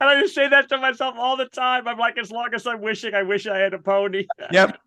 I 0.00 0.20
just 0.20 0.34
say 0.34 0.48
that 0.48 0.68
to 0.68 0.78
myself 0.78 1.16
all 1.18 1.36
the 1.36 1.46
time. 1.46 1.88
I'm 1.88 1.98
like, 1.98 2.18
as 2.18 2.30
long 2.30 2.50
as 2.54 2.66
I'm 2.66 2.80
wishing, 2.80 3.14
I 3.14 3.22
wish 3.22 3.46
I 3.46 3.58
had 3.58 3.74
a 3.74 3.78
pony. 3.78 4.26
Yep. 4.52 4.78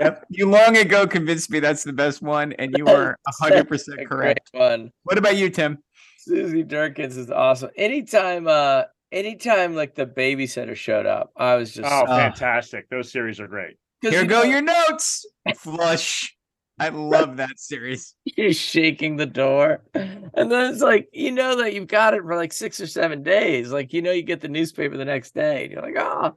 yep. 0.00 0.24
You 0.30 0.48
long 0.48 0.76
ago 0.76 1.06
convinced 1.06 1.50
me 1.50 1.60
that's 1.60 1.84
the 1.84 1.92
best 1.92 2.22
one, 2.22 2.52
and 2.54 2.74
you 2.76 2.84
were 2.84 3.16
hundred 3.40 3.68
percent 3.68 4.06
correct. 4.08 4.50
Great 4.52 4.60
one. 4.60 4.90
What 5.04 5.18
about 5.18 5.36
you, 5.36 5.50
Tim? 5.50 5.78
Susie 6.24 6.64
Derkins 6.64 7.16
is 7.16 7.30
awesome. 7.30 7.70
Anytime, 7.76 8.46
uh, 8.48 8.82
anytime 9.12 9.74
like 9.74 9.94
the 9.94 10.06
babysitter 10.06 10.74
showed 10.76 11.06
up, 11.06 11.30
I 11.36 11.54
was 11.56 11.72
just 11.72 11.90
Oh, 11.90 12.04
Uh, 12.04 12.16
fantastic! 12.16 12.88
Those 12.90 13.10
series 13.12 13.40
are 13.40 13.48
great. 13.48 13.76
Here 14.00 14.22
you 14.22 14.26
go 14.26 14.42
know, 14.42 14.48
your 14.48 14.62
notes. 14.62 15.24
Flush. 15.56 16.34
I 16.78 16.88
love 16.88 17.36
that 17.36 17.58
series. 17.58 18.14
He's 18.24 18.58
shaking 18.58 19.16
the 19.16 19.26
door, 19.26 19.84
and 19.94 20.50
then 20.50 20.72
it's 20.72 20.82
like 20.82 21.08
you 21.12 21.30
know 21.30 21.56
that 21.62 21.72
you've 21.72 21.86
got 21.86 22.14
it 22.14 22.22
for 22.22 22.34
like 22.36 22.52
six 22.52 22.80
or 22.80 22.86
seven 22.86 23.22
days. 23.22 23.70
Like 23.70 23.92
you 23.92 24.02
know, 24.02 24.10
you 24.10 24.22
get 24.22 24.40
the 24.40 24.48
newspaper 24.48 24.96
the 24.96 25.04
next 25.04 25.34
day, 25.34 25.64
and 25.64 25.72
you're 25.72 25.82
like, 25.82 25.96
oh, 25.98 26.36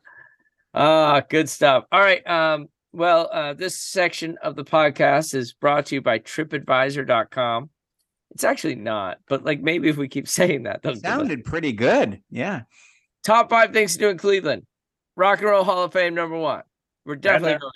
Ah, 0.73 1.21
good 1.27 1.49
stuff. 1.49 1.85
All 1.91 1.99
right. 1.99 2.25
Um, 2.27 2.67
well, 2.93 3.29
uh, 3.33 3.53
this 3.53 3.79
section 3.79 4.37
of 4.43 4.55
the 4.55 4.63
podcast 4.63 5.33
is 5.33 5.53
brought 5.53 5.87
to 5.87 5.95
you 5.95 6.01
by 6.01 6.19
tripadvisor.com. 6.19 7.69
It's 8.37 8.43
actually 8.43 8.75
not, 8.75 9.17
but 9.27 9.43
like 9.43 9.61
maybe 9.61 9.89
if 9.89 9.97
we 9.97 10.07
keep 10.07 10.27
saying 10.39 10.63
that, 10.63 10.83
they'll 10.83 10.93
give 10.93 11.03
us- 11.05 11.09
Sounded 11.11 11.43
pretty 11.43 11.71
good. 11.71 12.21
Yeah. 12.29 12.61
top 13.23 13.49
five 13.49 13.73
things 13.73 13.93
to 13.93 13.99
do 13.99 14.09
in 14.09 14.17
Cleveland. 14.19 14.67
Rock 15.15 15.39
and 15.39 15.49
Roll 15.49 15.63
Hall 15.63 15.83
of 15.85 15.91
Fame, 15.91 16.13
number 16.13 16.37
one. 16.37 16.61
We're 17.03 17.15
definitely 17.15 17.53
there. 17.53 17.59
going 17.59 17.71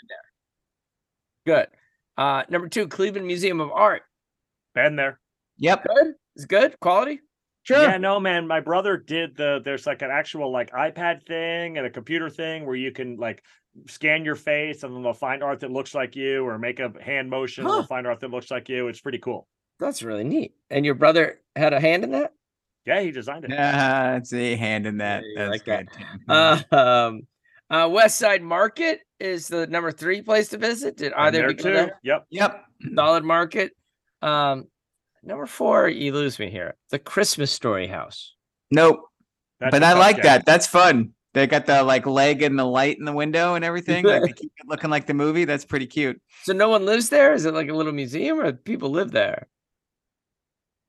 there. 1.46 1.56
Good. 1.56 1.68
Uh, 2.16 2.44
number 2.50 2.70
two, 2.70 2.88
Cleveland 2.88 3.26
Museum 3.26 3.60
of 3.60 3.72
Art. 3.72 4.04
Been 4.76 4.96
there. 4.96 5.20
Yep. 5.58 5.84
Good. 5.88 6.14
It's 6.36 6.46
good. 6.46 6.80
Quality. 6.80 7.22
Sure. 7.64 7.82
Yeah, 7.82 7.98
no, 7.98 8.20
man. 8.20 8.46
My 8.46 8.60
brother 8.60 8.98
did 8.98 9.36
the. 9.36 9.62
There's 9.66 9.88
like 9.88 10.04
an 10.04 10.12
actual 10.12 10.52
like 10.52 10.70
iPad 10.70 11.26
thing 11.26 11.80
and 11.80 11.88
a 11.88 11.90
computer 11.90 12.30
thing 12.30 12.68
where 12.68 12.76
you 12.76 12.92
can 12.92 13.18
like 13.18 13.44
scan 13.88 14.24
your 14.24 14.36
face 14.36 14.84
and 14.84 14.96
then 14.96 15.02
they'll 15.02 15.14
find 15.14 15.42
art 15.42 15.62
that 15.62 15.72
looks 15.72 15.96
like 15.96 16.16
you, 16.16 16.46
or 16.46 16.60
make 16.60 16.80
a 16.80 16.92
hand 17.02 17.32
motion 17.32 17.64
and 17.64 17.72
Huh. 17.72 17.78
they'll 17.80 17.88
find 17.88 18.06
art 18.06 18.20
that 18.20 18.30
looks 18.30 18.52
like 18.52 18.70
you. 18.70 18.88
It's 18.90 19.02
pretty 19.02 19.18
cool. 19.18 19.48
That's 19.82 20.04
really 20.04 20.24
neat. 20.24 20.54
And 20.70 20.86
your 20.86 20.94
brother 20.94 21.40
had 21.56 21.74
a 21.74 21.80
hand 21.80 22.04
in 22.04 22.12
that? 22.12 22.34
Yeah, 22.86 23.02
he 23.02 23.12
designed 23.12 23.46
it. 23.46 23.52
Ah, 23.58 24.14
it's 24.14 24.32
a 24.32 24.56
hand 24.56 24.86
in 24.86 24.98
that. 24.98 25.24
Yeah, 25.26 25.46
That's 25.46 25.50
like 25.50 25.66
good. 25.66 25.90
Tim. 25.92 26.08
Uh, 26.30 26.62
um, 26.72 27.28
uh, 27.70 27.90
West 27.90 28.18
Side 28.18 28.44
Market 28.44 29.02
is 29.20 29.48
the 29.48 29.66
number 29.68 29.92
three 29.92 30.22
place 30.22 30.50
to 30.50 30.58
visit. 30.58 30.98
Did 30.98 31.14
either 31.14 31.46
of 31.46 31.52
you 31.52 31.58
too. 31.58 31.90
Yep. 32.04 32.28
yep. 32.30 32.66
Solid 32.96 33.24
Market. 33.24 33.72
Um, 34.22 34.68
number 35.24 35.48
four, 35.48 35.88
you 35.90 36.14
lose 36.14 36.38
me 36.38 36.52
here. 36.52 36.76
The 36.92 37.00
Christmas 37.00 37.52
Story 37.52 37.88
House. 37.88 38.36
Nope. 38.70 39.02
That's 39.60 39.72
but 39.72 39.84
I 39.84 39.94
like 39.94 40.18
guess. 40.18 40.26
that. 40.26 40.46
That's 40.46 40.68
fun. 40.68 41.14
They 41.34 41.48
got 41.48 41.66
the 41.66 41.82
like 41.82 42.06
leg 42.06 42.44
and 42.44 42.58
the 42.58 42.66
light 42.66 43.00
in 43.00 43.06
the 43.06 43.14
window 43.14 43.56
and 43.56 43.66
everything. 43.66 44.06
Like 44.06 44.22
they 44.22 44.34
keep 44.34 44.52
it 44.58 44.68
looking 44.68 44.90
like 44.90 45.08
the 45.08 45.14
movie. 45.14 45.46
That's 45.46 45.66
pretty 45.66 45.88
cute. 45.88 46.22
So 46.44 46.54
no 46.54 46.70
one 46.70 46.86
lives 46.86 47.10
there? 47.10 47.34
Is 47.34 47.46
it 47.46 47.54
like 47.54 47.70
a 47.70 47.74
little 47.74 47.94
museum 47.94 48.40
or 48.40 48.52
people 48.52 48.90
live 48.90 49.12
there? 49.12 49.48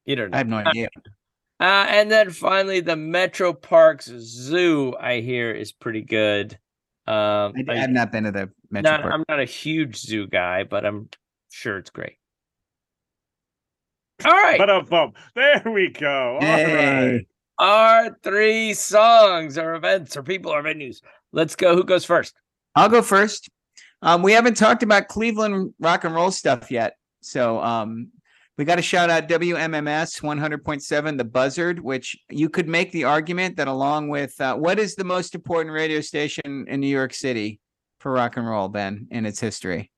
You 0.07 0.16
don't 0.16 0.30
know. 0.30 0.34
I 0.34 0.38
have 0.38 0.48
no 0.48 0.57
idea. 0.57 0.88
Uh, 1.61 1.86
and 1.88 2.11
then 2.11 2.30
finally, 2.30 2.80
the 2.80 2.96
Metro 2.96 3.53
Parks 3.53 4.07
Zoo, 4.07 4.96
I 4.98 5.20
hear, 5.20 5.53
is 5.53 5.70
pretty 5.70 6.03
good. 6.03 6.59
Um, 7.07 7.55
I, 7.57 7.64
I- 7.68 7.76
have 7.76 7.90
not 7.90 8.11
been 8.12 8.24
to 8.24 8.32
the 8.32 8.50
Metro 8.70 8.90
not, 8.90 9.03
Park. 9.03 9.14
I'm 9.14 9.24
not 9.28 9.40
a 9.40 9.44
huge 9.44 9.96
zoo 9.96 10.26
guy, 10.26 10.64
but 10.64 10.84
I'm 10.84 11.09
sure 11.50 11.78
it's 11.78 11.90
great. 11.90 12.16
All 14.24 14.32
right. 14.32 14.59
But 14.59 14.70
a 14.70 14.82
bump. 14.82 15.16
There 15.34 15.62
we 15.66 15.88
go. 15.90 16.34
All 16.34 16.40
Hey. 16.40 17.12
right. 17.12 17.26
Our 17.59 18.16
three 18.22 18.74
songs 18.74 19.59
or 19.59 19.74
events 19.74 20.16
or 20.16 20.22
people 20.22 20.53
or 20.53 20.62
venues. 20.62 21.00
Let's 21.32 21.55
go. 21.55 21.74
Who 21.76 21.84
goes 21.84 22.05
first? 22.05 22.34
I'll 22.74 22.88
go 22.88 23.03
first. 23.03 23.48
Um, 24.00 24.22
we 24.22 24.32
haven't 24.32 24.57
talked 24.57 24.82
about 24.82 25.09
Cleveland 25.09 25.74
rock 25.78 26.05
and 26.05 26.14
roll 26.14 26.30
stuff 26.30 26.70
yet. 26.70 26.96
So 27.20 27.61
um, 27.61 28.09
we 28.62 28.66
got 28.66 28.76
to 28.76 28.82
shout 28.82 29.10
out 29.10 29.26
WMMS 29.26 30.22
100.7, 30.22 31.18
The 31.18 31.24
Buzzard, 31.24 31.80
which 31.80 32.16
you 32.30 32.48
could 32.48 32.68
make 32.68 32.92
the 32.92 33.02
argument 33.02 33.56
that 33.56 33.66
along 33.66 34.08
with 34.08 34.40
uh, 34.40 34.54
what 34.54 34.78
is 34.78 34.94
the 34.94 35.02
most 35.02 35.34
important 35.34 35.74
radio 35.74 36.00
station 36.00 36.66
in 36.68 36.78
New 36.78 36.86
York 36.86 37.12
City 37.12 37.58
for 37.98 38.12
rock 38.12 38.36
and 38.36 38.46
roll, 38.46 38.68
Ben, 38.68 39.08
in 39.10 39.26
its 39.26 39.40
history? 39.40 39.90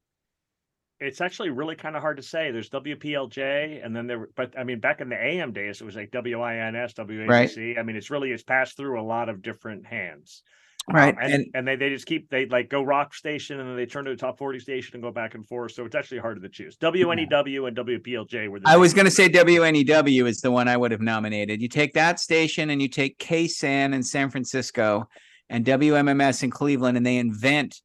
It's 0.99 1.21
actually 1.21 1.51
really 1.51 1.77
kind 1.77 1.95
of 1.95 2.01
hard 2.01 2.17
to 2.17 2.23
say. 2.23 2.53
There's 2.53 2.71
WPLJ, 2.71 3.85
and 3.85 3.95
then 3.95 4.07
there. 4.07 4.31
But 4.35 4.59
I 4.59 4.65
mean, 4.65 4.81
back 4.81 5.03
in 5.03 5.11
the 5.11 5.23
AM 5.23 5.53
days, 5.53 5.83
it 5.83 5.85
was 5.85 5.97
like 5.97 6.11
WINS, 6.15 6.95
WABC. 6.95 7.79
I 7.79 7.83
mean, 7.83 7.97
it's 7.97 8.09
really 8.09 8.33
it's 8.33 8.43
passed 8.43 8.79
through 8.79 8.99
a 8.99 9.05
lot 9.05 9.29
of 9.29 9.43
different 9.43 9.85
hands. 9.85 10.43
Um, 10.89 10.97
Right. 10.97 11.17
and, 11.21 11.33
and 11.33 11.47
and 11.55 11.69
they, 11.69 11.77
they 11.77 11.89
just 11.89 12.05
keep 12.05 12.29
they 12.29 12.47
like 12.47 12.69
go 12.69 12.83
rock 12.83 13.15
station 13.15 13.59
and 13.59 13.69
then 13.69 13.77
they 13.77 13.87
turn 13.87 14.05
to 14.05 14.11
a 14.11 14.17
top 14.17 14.37
40 14.37 14.59
station 14.59 14.95
and 14.95 15.03
go 15.03 15.11
back 15.11 15.35
and 15.35 15.47
forth. 15.47 15.73
So 15.73 15.87
it's 15.87 15.95
actually 15.95 16.19
harder 16.19 16.41
to 16.41 16.49
choose. 16.49 16.77
WNEW 16.77 17.69
and 17.69 17.77
WPLJ 17.77 18.49
were 18.49 18.61
the 18.61 18.69
I 18.69 18.77
was 18.77 18.93
going 18.93 19.07
to 19.07 19.11
say 19.11 19.29
WNEW 19.31 20.27
is 20.27 20.43
the 20.43 20.51
one 20.51 20.69
I 20.69 20.77
would 20.77 20.91
have 20.91 21.01
nominated. 21.01 21.63
You 21.63 21.69
take 21.69 21.95
that 21.95 22.21
station 22.21 22.69
and 22.69 22.83
you 22.83 22.89
take 22.89 23.19
KSAN 23.19 23.95
in 23.95 24.03
San 24.03 24.29
Francisco 24.29 25.09
and 25.49 25.65
WMMS 25.65 26.43
in 26.43 26.51
Cleveland, 26.51 26.97
and 26.97 27.07
they 27.07 27.17
invent 27.17 27.81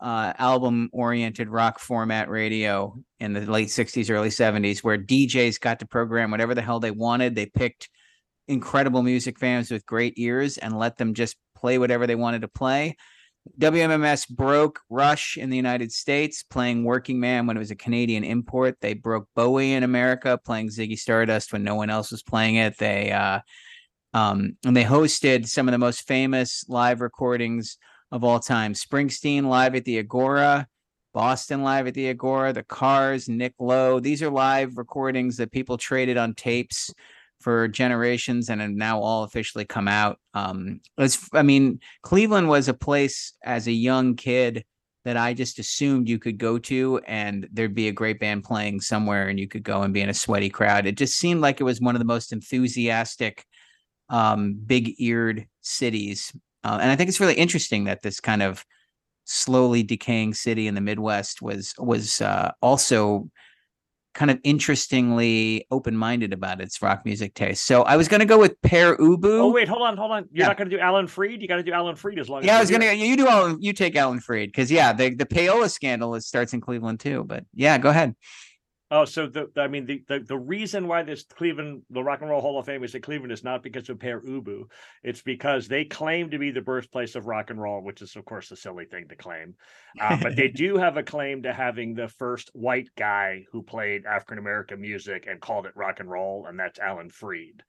uh, 0.00 0.32
album 0.38 0.88
oriented 0.92 1.48
rock 1.48 1.78
format 1.78 2.30
radio 2.30 2.96
in 3.20 3.32
the 3.32 3.40
late 3.40 3.68
60s, 3.68 4.10
early 4.10 4.28
70s, 4.28 4.82
where 4.84 4.96
DJs 4.96 5.60
got 5.60 5.80
to 5.80 5.86
program 5.86 6.30
whatever 6.30 6.54
the 6.54 6.62
hell 6.62 6.80
they 6.80 6.92
wanted. 6.92 7.34
They 7.34 7.46
picked 7.46 7.88
incredible 8.46 9.02
music 9.02 9.38
fans 9.38 9.70
with 9.70 9.84
great 9.84 10.14
ears 10.16 10.56
and 10.56 10.78
let 10.78 10.96
them 10.96 11.14
just 11.14 11.36
play 11.58 11.78
whatever 11.78 12.06
they 12.06 12.14
wanted 12.14 12.42
to 12.42 12.48
play. 12.48 12.96
WMMS 13.58 14.28
broke 14.28 14.80
Rush 14.90 15.36
in 15.36 15.50
the 15.50 15.56
United 15.56 15.90
States 15.92 16.42
playing 16.42 16.84
Working 16.84 17.18
Man 17.18 17.46
when 17.46 17.56
it 17.56 17.60
was 17.60 17.70
a 17.70 17.76
Canadian 17.76 18.24
import. 18.24 18.76
They 18.80 18.94
broke 18.94 19.26
Bowie 19.34 19.72
in 19.72 19.82
America 19.82 20.38
playing 20.44 20.68
Ziggy 20.68 20.98
Stardust 20.98 21.52
when 21.52 21.64
no 21.64 21.74
one 21.74 21.90
else 21.90 22.10
was 22.10 22.22
playing 22.22 22.56
it. 22.56 22.76
They 22.78 23.10
uh 23.10 23.40
um 24.14 24.56
and 24.64 24.76
they 24.76 24.84
hosted 24.84 25.46
some 25.46 25.68
of 25.68 25.72
the 25.72 25.78
most 25.78 26.06
famous 26.06 26.64
live 26.68 27.00
recordings 27.00 27.78
of 28.12 28.24
all 28.24 28.40
time. 28.40 28.74
Springsteen 28.74 29.44
live 29.44 29.74
at 29.74 29.84
the 29.84 29.98
Agora, 29.98 30.66
Boston 31.14 31.62
live 31.62 31.86
at 31.86 31.94
the 31.94 32.08
Agora, 32.08 32.52
The 32.52 32.62
Cars, 32.62 33.28
Nick 33.28 33.54
Lowe. 33.58 34.00
These 34.00 34.22
are 34.22 34.30
live 34.30 34.76
recordings 34.76 35.36
that 35.38 35.52
people 35.52 35.76
traded 35.76 36.16
on 36.16 36.34
tapes 36.34 36.92
for 37.40 37.68
generations 37.68 38.50
and 38.50 38.60
have 38.60 38.70
now 38.70 39.00
all 39.00 39.24
officially 39.24 39.64
come 39.64 39.88
out. 39.88 40.18
Um, 40.34 40.80
I 41.32 41.42
mean, 41.42 41.80
Cleveland 42.02 42.48
was 42.48 42.68
a 42.68 42.74
place 42.74 43.34
as 43.44 43.66
a 43.66 43.72
young 43.72 44.16
kid 44.16 44.64
that 45.04 45.16
I 45.16 45.32
just 45.32 45.58
assumed 45.58 46.08
you 46.08 46.18
could 46.18 46.38
go 46.38 46.58
to 46.58 47.00
and 47.06 47.48
there'd 47.52 47.74
be 47.74 47.88
a 47.88 47.92
great 47.92 48.20
band 48.20 48.44
playing 48.44 48.80
somewhere 48.80 49.28
and 49.28 49.38
you 49.38 49.48
could 49.48 49.62
go 49.62 49.82
and 49.82 49.94
be 49.94 50.00
in 50.00 50.10
a 50.10 50.14
sweaty 50.14 50.50
crowd. 50.50 50.86
It 50.86 50.96
just 50.96 51.18
seemed 51.18 51.40
like 51.40 51.60
it 51.60 51.64
was 51.64 51.80
one 51.80 51.94
of 51.94 52.00
the 52.00 52.04
most 52.04 52.32
enthusiastic, 52.32 53.44
um, 54.10 54.54
big 54.54 55.00
eared 55.00 55.46
cities. 55.62 56.32
Uh, 56.64 56.78
and 56.82 56.90
I 56.90 56.96
think 56.96 57.08
it's 57.08 57.20
really 57.20 57.34
interesting 57.34 57.84
that 57.84 58.02
this 58.02 58.20
kind 58.20 58.42
of 58.42 58.64
slowly 59.24 59.82
decaying 59.82 60.34
city 60.34 60.66
in 60.66 60.74
the 60.74 60.80
Midwest 60.80 61.40
was 61.40 61.74
was 61.78 62.20
uh, 62.20 62.50
also 62.60 63.30
kind 64.18 64.32
of 64.32 64.40
interestingly 64.42 65.64
open-minded 65.70 66.32
about 66.32 66.60
its 66.60 66.82
rock 66.82 67.04
music 67.04 67.34
taste. 67.34 67.64
So 67.64 67.82
I 67.82 67.96
was 67.96 68.08
going 68.08 68.18
to 68.18 68.26
go 68.26 68.36
with 68.36 68.60
Pere 68.62 68.96
Ubu. 68.96 69.24
Oh 69.42 69.52
wait, 69.52 69.68
hold 69.68 69.82
on, 69.82 69.96
hold 69.96 70.10
on. 70.10 70.24
You're 70.32 70.42
Yeah. 70.42 70.48
not 70.48 70.56
going 70.58 70.68
to 70.68 70.76
do 70.76 70.80
Alan 70.82 71.06
Freed. 71.06 71.40
You 71.40 71.46
got 71.46 71.56
to 71.56 71.62
do 71.62 71.70
Alan 71.72 71.94
Freed 71.94 72.18
as 72.18 72.28
long 72.28 72.40
as. 72.40 72.46
yeah, 72.46 72.56
I 72.56 72.60
was 72.60 72.68
gonna. 72.68 72.92
You 72.92 73.16
do 73.16 73.28
Alan. 73.28 73.62
You 73.62 73.72
take 73.72 73.94
Alan 73.94 74.18
Freed 74.18 74.46
because 74.46 74.72
yeah, 74.72 74.92
the 74.92 75.14
the 75.14 75.24
payola 75.24 75.70
scandal 75.70 76.16
is 76.16 76.26
starts 76.26 76.52
in 76.52 76.60
Cleveland 76.60 76.98
too. 76.98 77.22
But 77.24 77.44
yeah, 77.54 77.78
go 77.78 77.90
ahead. 77.90 78.16
Oh, 78.90 79.04
so 79.04 79.26
the 79.26 79.50
I 79.56 79.68
mean 79.68 79.84
the, 79.84 80.02
the 80.08 80.20
the 80.20 80.38
reason 80.38 80.88
why 80.88 81.02
this 81.02 81.24
Cleveland 81.24 81.82
the 81.90 82.02
Rock 82.02 82.22
and 82.22 82.30
Roll 82.30 82.40
Hall 82.40 82.58
of 82.58 82.64
Fame 82.64 82.82
is 82.84 82.94
in 82.94 83.02
Cleveland 83.02 83.32
is 83.32 83.44
not 83.44 83.62
because 83.62 83.90
of 83.90 83.98
Pere 83.98 84.22
Ubu. 84.22 84.64
It's 85.02 85.20
because 85.20 85.68
they 85.68 85.84
claim 85.84 86.30
to 86.30 86.38
be 86.38 86.50
the 86.50 86.62
birthplace 86.62 87.14
of 87.14 87.26
rock 87.26 87.50
and 87.50 87.60
roll, 87.60 87.82
which 87.82 88.00
is 88.00 88.16
of 88.16 88.24
course 88.24 88.50
a 88.50 88.56
silly 88.56 88.86
thing 88.86 89.06
to 89.08 89.16
claim. 89.16 89.54
Uh, 90.00 90.16
but 90.22 90.36
they 90.36 90.48
do 90.54 90.78
have 90.78 90.96
a 90.96 91.02
claim 91.02 91.42
to 91.42 91.52
having 91.52 91.94
the 91.94 92.08
first 92.08 92.50
white 92.54 92.88
guy 92.96 93.44
who 93.52 93.62
played 93.62 94.06
African 94.06 94.38
American 94.38 94.80
music 94.80 95.26
and 95.28 95.38
called 95.38 95.66
it 95.66 95.76
rock 95.76 96.00
and 96.00 96.10
roll, 96.10 96.46
and 96.46 96.58
that's 96.58 96.78
Alan 96.78 97.10
Freed. 97.10 97.62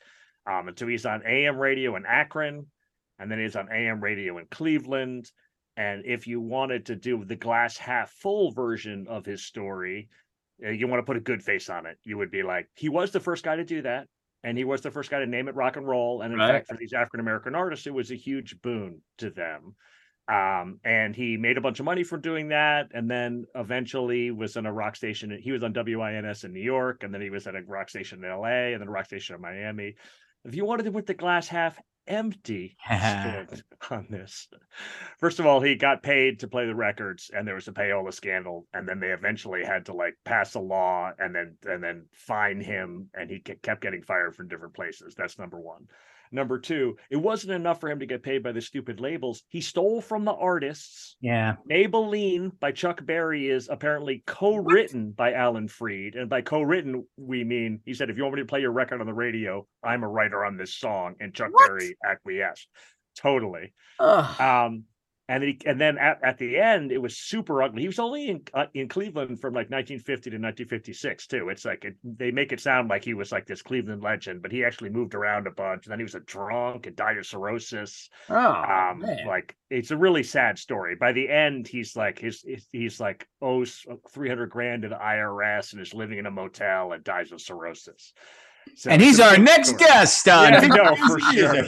Um, 0.49 0.69
and 0.69 0.79
so 0.79 0.87
he's 0.87 1.05
on 1.05 1.23
AM 1.27 1.57
radio 1.57 1.97
in 1.97 2.05
Akron, 2.05 2.65
and 3.19 3.29
then 3.29 3.39
he's 3.39 3.57
on 3.57 3.69
AM 3.69 4.01
radio 4.01 4.37
in 4.37 4.45
Cleveland. 4.49 5.29
And 5.75 6.05
if 6.05 6.27
you 6.27 6.39
wanted 6.39 6.85
to 6.87 6.95
do 6.95 7.25
the 7.25 7.35
glass 7.35 7.77
half 7.77 8.09
full 8.09 8.51
version 8.51 9.05
of 9.09 9.25
his 9.25 9.45
story, 9.45 10.09
you 10.61 10.87
want 10.87 10.99
to 10.99 11.05
put 11.05 11.17
a 11.17 11.21
good 11.21 11.41
face 11.41 11.69
on 11.69 11.85
it. 11.85 11.97
You 12.03 12.17
would 12.17 12.31
be 12.31 12.43
like, 12.43 12.67
he 12.75 12.89
was 12.89 13.11
the 13.11 13.19
first 13.19 13.43
guy 13.43 13.55
to 13.55 13.63
do 13.63 13.81
that. 13.83 14.07
And 14.43 14.57
he 14.57 14.63
was 14.63 14.81
the 14.81 14.91
first 14.91 15.09
guy 15.09 15.19
to 15.19 15.25
name 15.25 15.49
it 15.49 15.55
rock 15.55 15.75
and 15.75 15.85
roll. 15.85 16.21
And 16.21 16.33
in 16.33 16.39
Right. 16.39 16.53
fact, 16.53 16.67
for 16.67 16.77
these 16.77 16.93
African 16.93 17.19
American 17.19 17.55
artists, 17.55 17.87
it 17.87 17.93
was 17.93 18.11
a 18.11 18.15
huge 18.15 18.61
boon 18.61 19.01
to 19.17 19.29
them. 19.29 19.75
Um, 20.29 20.79
and 20.83 21.15
he 21.15 21.37
made 21.37 21.57
a 21.57 21.61
bunch 21.61 21.79
of 21.79 21.85
money 21.85 22.03
from 22.03 22.21
doing 22.21 22.49
that. 22.49 22.87
And 22.93 23.09
then 23.09 23.45
eventually 23.55 24.31
was 24.31 24.55
on 24.55 24.65
a 24.65 24.71
rock 24.71 24.95
station. 24.95 25.37
He 25.41 25.51
was 25.51 25.63
on 25.63 25.73
WINS 25.73 26.43
in 26.45 26.53
New 26.53 26.61
York. 26.61 27.03
And 27.03 27.13
then 27.13 27.21
he 27.21 27.29
was 27.29 27.47
at 27.47 27.55
a 27.55 27.61
rock 27.63 27.89
station 27.89 28.23
in 28.23 28.29
LA 28.29 28.71
and 28.73 28.81
then 28.81 28.87
a 28.87 28.91
rock 28.91 29.05
station 29.05 29.35
in 29.35 29.41
Miami. 29.41 29.95
If 30.45 30.55
you 30.55 30.63
wanted 30.65 30.83
to 30.83 30.91
put 30.91 31.05
the 31.05 31.13
glass 31.13 31.47
half 31.49 31.77
empty 32.09 32.75
on 32.89 34.07
this, 34.09 34.49
first 35.17 35.39
of 35.39 35.45
all, 35.45 35.61
he 35.61 35.75
got 35.75 36.03
paid 36.03 36.39
to 36.39 36.47
play 36.47 36.65
the 36.65 36.75
records, 36.75 37.31
and 37.33 37.47
there 37.47 37.55
was 37.55 37.67
a 37.67 37.71
payola 37.71 38.13
scandal, 38.13 38.67
and 38.73 38.87
then 38.87 38.99
they 38.99 39.11
eventually 39.11 39.63
had 39.63 39.85
to 39.85 39.93
like 39.93 40.15
pass 40.25 40.55
a 40.55 40.59
law 40.59 41.11
and 41.19 41.33
then 41.33 41.55
and 41.65 41.83
then 41.83 42.05
fine 42.11 42.59
him, 42.59 43.09
and 43.13 43.29
he 43.29 43.39
kept 43.39 43.81
getting 43.81 44.03
fired 44.03 44.35
from 44.35 44.47
different 44.49 44.73
places. 44.73 45.15
That's 45.15 45.39
number 45.39 45.59
one. 45.59 45.87
Number 46.31 46.59
two, 46.59 46.97
it 47.09 47.15
wasn't 47.17 47.53
enough 47.53 47.79
for 47.79 47.89
him 47.89 47.99
to 47.99 48.05
get 48.05 48.21
paid 48.21 48.43
by 48.43 48.51
the 48.51 48.61
stupid 48.61 48.99
labels. 48.99 49.43
He 49.47 49.61
stole 49.61 49.99
from 49.99 50.25
the 50.25 50.33
artists. 50.33 51.15
Yeah. 51.21 51.55
Maybelline 51.69 52.51
by 52.59 52.71
Chuck 52.71 53.03
Berry 53.03 53.49
is 53.49 53.67
apparently 53.69 54.23
co-written 54.27 55.11
by 55.11 55.33
Alan 55.33 55.67
Freed, 55.67 56.15
and 56.15 56.29
by 56.29 56.41
co-written 56.41 57.05
we 57.17 57.43
mean 57.43 57.81
he 57.85 57.93
said, 57.93 58.09
"If 58.09 58.17
you 58.17 58.23
want 58.23 58.35
me 58.35 58.41
to 58.41 58.47
play 58.47 58.61
your 58.61 58.71
record 58.71 59.01
on 59.01 59.07
the 59.07 59.13
radio, 59.13 59.65
I'm 59.83 60.03
a 60.03 60.07
writer 60.07 60.45
on 60.45 60.55
this 60.55 60.75
song," 60.75 61.15
and 61.19 61.33
Chuck 61.33 61.51
What? 61.51 61.67
Berry 61.67 61.97
acquiesced. 62.05 62.67
Totally. 63.15 63.73
Ugh. 63.99 64.39
Um, 64.39 64.83
And 65.29 65.43
he, 65.43 65.59
and 65.67 65.79
then 65.79 65.99
at, 65.99 66.19
at 66.23 66.39
the 66.39 66.57
end, 66.57 66.91
it 66.91 66.97
was 66.97 67.15
super 67.15 67.61
ugly. 67.61 67.83
He 67.83 67.87
was 67.87 67.99
only 67.99 68.29
in 68.29 68.41
uh, 68.55 68.65
in 68.73 68.89
Cleveland 68.89 69.39
from 69.39 69.53
like 69.53 69.69
1950 69.69 70.31
to 70.31 70.37
1956 70.37 71.27
too. 71.27 71.49
It's 71.49 71.65
like 71.65 71.85
it, 71.85 71.97
they 72.03 72.31
make 72.31 72.51
it 72.51 72.59
sound 72.59 72.89
like 72.89 73.05
he 73.05 73.13
was 73.13 73.31
like 73.31 73.45
this 73.45 73.61
Cleveland 73.61 74.01
legend, 74.01 74.41
but 74.41 74.51
he 74.51 74.65
actually 74.65 74.89
moved 74.89 75.13
around 75.13 75.45
a 75.45 75.51
bunch. 75.51 75.85
And 75.85 75.91
then 75.91 75.99
he 75.99 76.03
was 76.03 76.15
a 76.15 76.21
drunk 76.21 76.87
and 76.87 76.95
died 76.95 77.19
of 77.19 77.27
cirrhosis. 77.27 78.09
Oh, 78.27 78.35
um, 78.35 79.01
man. 79.01 79.27
like 79.27 79.55
it's 79.69 79.91
a 79.91 79.97
really 79.97 80.23
sad 80.23 80.57
story. 80.57 80.95
By 80.95 81.11
the 81.11 81.29
end, 81.29 81.67
he's 81.67 81.95
like 81.95 82.17
his, 82.17 82.43
he's 82.71 82.99
like 82.99 83.27
owes 83.39 83.85
300 84.11 84.49
grand 84.49 84.81
to 84.81 84.89
the 84.89 84.95
IRS 84.95 85.73
and 85.73 85.81
is 85.81 85.93
living 85.93 86.17
in 86.17 86.25
a 86.25 86.31
motel 86.31 86.93
and 86.93 87.03
dies 87.03 87.31
of 87.31 87.39
cirrhosis. 87.39 88.13
So 88.75 88.89
and 88.89 89.01
he's 89.01 89.19
our 89.19 89.37
next 89.37 89.69
story. 89.69 89.83
guest 89.83 90.27
on 90.27 90.53
Yeah, 90.53 90.59
50 90.61 90.75
no, 90.75 90.95
for 91.07 91.19
sure. 91.19 91.65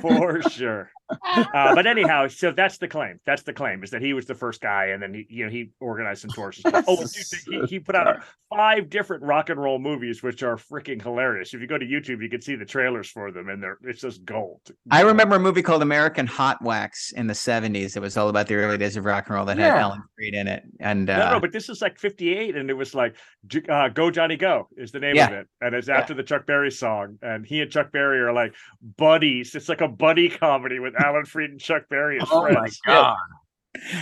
For 0.00 0.50
sure. 0.50 0.90
Uh, 1.10 1.74
but 1.74 1.86
anyhow, 1.86 2.26
so 2.28 2.50
that's 2.52 2.78
the 2.78 2.88
claim. 2.88 3.20
That's 3.26 3.42
the 3.42 3.52
claim 3.52 3.82
is 3.84 3.90
that 3.90 4.02
he 4.02 4.12
was 4.12 4.26
the 4.26 4.34
first 4.34 4.60
guy, 4.60 4.86
and 4.86 5.02
then 5.02 5.14
he, 5.14 5.26
you 5.28 5.44
know, 5.44 5.50
he 5.50 5.70
organized 5.80 6.22
some 6.22 6.30
tours. 6.30 6.60
and 6.64 6.72
stuff. 6.72 6.84
Oh, 6.88 6.96
dude, 6.96 7.60
he, 7.70 7.74
he 7.76 7.78
put 7.78 7.94
out 7.94 8.22
five 8.50 8.88
different 8.88 9.22
rock 9.22 9.50
and 9.50 9.60
roll 9.60 9.78
movies, 9.78 10.22
which 10.22 10.42
are 10.42 10.56
freaking 10.56 11.00
hilarious. 11.02 11.52
If 11.54 11.60
you 11.60 11.66
go 11.66 11.76
to 11.78 11.84
YouTube, 11.84 12.22
you 12.22 12.28
can 12.30 12.40
see 12.40 12.54
the 12.56 12.64
trailers 12.64 13.08
for 13.10 13.30
them, 13.32 13.48
and 13.48 13.62
they're 13.62 13.78
it's 13.82 14.00
just 14.00 14.24
gold. 14.24 14.60
I 14.90 15.02
remember 15.02 15.36
a 15.36 15.40
movie 15.40 15.62
called 15.62 15.82
American 15.82 16.26
Hot 16.26 16.62
Wax 16.62 17.12
in 17.12 17.26
the 17.26 17.34
70s. 17.34 17.96
It 17.96 18.00
was 18.00 18.16
all 18.16 18.28
about 18.28 18.46
the 18.46 18.54
early 18.54 18.78
days 18.78 18.96
of 18.96 19.04
rock 19.04 19.26
and 19.28 19.36
roll 19.36 19.44
that 19.46 19.58
had 19.58 19.70
Alan 19.70 19.82
Ellen 19.82 20.02
Freed 20.16 20.34
in 20.34 20.48
it. 20.48 20.62
And 20.80 21.10
uh, 21.10 21.18
No, 21.18 21.32
no, 21.34 21.40
but 21.40 21.52
this 21.52 21.68
is 21.68 21.82
like 21.82 21.98
'58, 21.98 22.56
and 22.56 22.70
it 22.70 22.74
was 22.74 22.94
like 22.94 23.16
uh, 23.68 23.88
"Go 23.88 24.10
Johnny 24.10 24.36
Go" 24.36 24.68
is 24.76 24.90
the 24.92 25.00
name 25.00 25.16
Yeah. 25.16 25.26
of 25.28 25.32
it, 25.34 25.48
and 25.60 25.74
it's 25.74 25.88
after 25.88 26.14
the 26.14 26.22
Chuck 26.22 26.46
Berry 26.46 26.70
song. 26.70 27.18
And 27.22 27.44
he 27.44 27.60
and 27.60 27.70
Chuck 27.70 27.92
Berry 27.92 28.20
are 28.20 28.32
like 28.32 28.54
buddies. 28.96 29.54
It's 29.54 29.68
like 29.68 29.80
a 29.80 29.88
buddy 29.88 30.28
comedy 30.28 30.78
with 30.78 30.93
Alan 30.98 31.24
Freed 31.24 31.50
and 31.50 31.60
Chuck 31.60 31.84
Berry 31.88 32.20
as 32.20 32.28
Oh 32.30 32.50
my 32.50 32.68
god. 32.86 33.16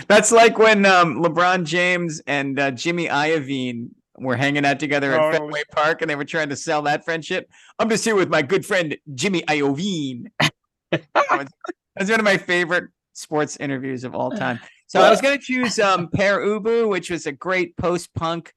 that's 0.09 0.33
like 0.33 0.59
when 0.59 0.85
um, 0.87 1.23
LeBron 1.23 1.65
James 1.65 2.21
and 2.27 2.59
uh, 2.59 2.71
Jimmy 2.71 3.09
Iovine 3.09 3.89
were 4.19 4.37
hanging 4.37 4.65
out 4.65 4.79
together 4.79 5.13
at 5.13 5.19
Totally. 5.19 5.39
Fenway 5.39 5.63
Park 5.73 6.03
and 6.03 6.11
they 6.11 6.17
were 6.17 6.25
trying 6.25 6.51
to 6.51 6.57
sell 6.57 6.83
that 6.83 7.05
friendship. 7.05 7.51
I'm 7.79 7.89
just 7.89 8.05
here 8.05 8.15
with 8.15 8.29
my 8.29 8.43
good 8.43 8.65
friend 8.65 8.97
Jimmy 9.15 9.43
Iovine. 9.43 10.27
that 10.91 11.03
was 11.15 11.49
that's 11.97 12.11
one 12.11 12.21
of 12.21 12.25
my 12.25 12.37
favorite 12.37 12.85
sports 13.13 13.57
interviews 13.59 14.05
of 14.05 14.15
all 14.15 14.31
time. 14.31 14.61
So 14.87 15.01
I 15.01 15.09
was 15.09 15.23
going 15.23 15.39
to 15.39 15.43
choose 15.43 15.79
um, 15.79 16.09
Pere 16.09 16.41
Ubu, 16.41 16.89
which 16.89 17.11
was 17.11 17.27
a 17.27 17.33
great 17.33 17.77
post-punk 17.79 18.53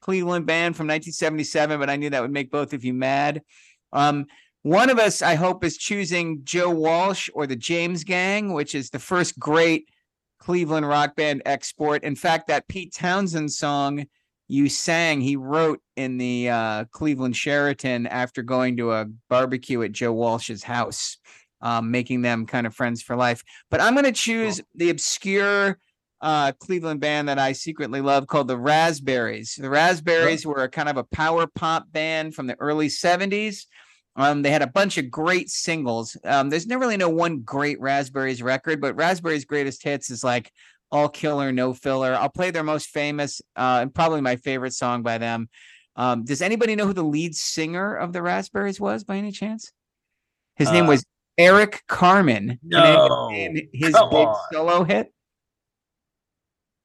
Cleveland 0.00 0.46
band 0.46 0.76
from 0.76 0.86
1977, 0.86 1.80
but 1.80 1.90
I 1.90 1.96
knew 1.96 2.10
that 2.10 2.22
would 2.22 2.30
make 2.30 2.50
both 2.50 2.72
of 2.72 2.84
you 2.84 2.94
mad. 2.94 3.42
Um, 3.92 4.26
one 4.62 4.90
of 4.90 4.98
us, 4.98 5.22
I 5.22 5.34
hope, 5.36 5.64
is 5.64 5.76
choosing 5.76 6.42
Joe 6.44 6.70
Walsh 6.70 7.30
or 7.32 7.46
the 7.46 7.56
James 7.56 8.04
Gang, 8.04 8.52
which 8.52 8.74
is 8.74 8.90
the 8.90 8.98
first 8.98 9.38
great 9.38 9.88
Cleveland 10.38 10.86
rock 10.86 11.16
band 11.16 11.42
export. 11.46 12.04
In 12.04 12.14
fact, 12.14 12.48
that 12.48 12.68
Pete 12.68 12.92
Townshend 12.92 13.52
song 13.52 14.06
you 14.48 14.68
sang, 14.68 15.20
he 15.20 15.36
wrote 15.36 15.80
in 15.96 16.18
the 16.18 16.50
uh, 16.50 16.84
Cleveland 16.90 17.36
Sheraton 17.36 18.06
after 18.08 18.42
going 18.42 18.76
to 18.78 18.92
a 18.92 19.06
barbecue 19.28 19.82
at 19.82 19.92
Joe 19.92 20.12
Walsh's 20.12 20.64
house, 20.64 21.18
um, 21.62 21.90
making 21.90 22.22
them 22.22 22.46
kind 22.46 22.66
of 22.66 22.74
friends 22.74 23.00
for 23.00 23.14
life. 23.14 23.44
But 23.70 23.80
I'm 23.80 23.94
going 23.94 24.06
to 24.06 24.12
choose 24.12 24.60
the 24.74 24.90
obscure 24.90 25.78
uh, 26.20 26.52
Cleveland 26.58 27.00
band 27.00 27.28
that 27.28 27.38
I 27.38 27.52
secretly 27.52 28.00
love 28.00 28.26
called 28.26 28.48
the 28.48 28.58
Raspberries. 28.58 29.54
The 29.54 29.70
Raspberries 29.70 30.44
were 30.44 30.64
a 30.64 30.68
kind 30.68 30.88
of 30.88 30.96
a 30.96 31.04
power 31.04 31.46
pop 31.46 31.90
band 31.92 32.34
from 32.34 32.46
the 32.46 32.58
early 32.58 32.88
70s. 32.88 33.66
Um, 34.16 34.42
they 34.42 34.50
had 34.50 34.62
a 34.62 34.66
bunch 34.66 34.98
of 34.98 35.10
great 35.10 35.48
singles. 35.50 36.16
Um, 36.24 36.50
there's 36.50 36.66
never 36.66 36.80
really 36.80 36.96
no 36.96 37.08
one 37.08 37.40
great 37.40 37.80
Raspberries 37.80 38.42
record, 38.42 38.80
but 38.80 38.96
Raspberries' 38.96 39.44
greatest 39.44 39.82
hits 39.82 40.10
is 40.10 40.24
like 40.24 40.50
All 40.90 41.08
Killer, 41.08 41.52
No 41.52 41.72
Filler. 41.72 42.14
I'll 42.14 42.28
play 42.28 42.50
their 42.50 42.64
most 42.64 42.88
famous 42.88 43.40
uh, 43.56 43.78
and 43.82 43.94
probably 43.94 44.20
my 44.20 44.36
favorite 44.36 44.72
song 44.74 45.02
by 45.02 45.18
them. 45.18 45.48
Um, 45.96 46.24
does 46.24 46.42
anybody 46.42 46.76
know 46.76 46.86
who 46.86 46.92
the 46.92 47.04
lead 47.04 47.34
singer 47.34 47.94
of 47.94 48.12
the 48.12 48.20
Raspberries 48.22 48.80
was 48.80 49.04
by 49.04 49.16
any 49.16 49.30
chance? 49.32 49.72
His 50.56 50.70
name 50.72 50.84
Uh, 50.86 50.88
was 50.88 51.04
Eric 51.38 51.82
Carmen. 51.86 52.58
No, 52.62 53.28
name 53.30 53.56
his 53.72 53.94
come 53.94 54.10
big 54.10 54.26
on. 54.28 54.36
solo 54.52 54.84
hit. 54.84 55.12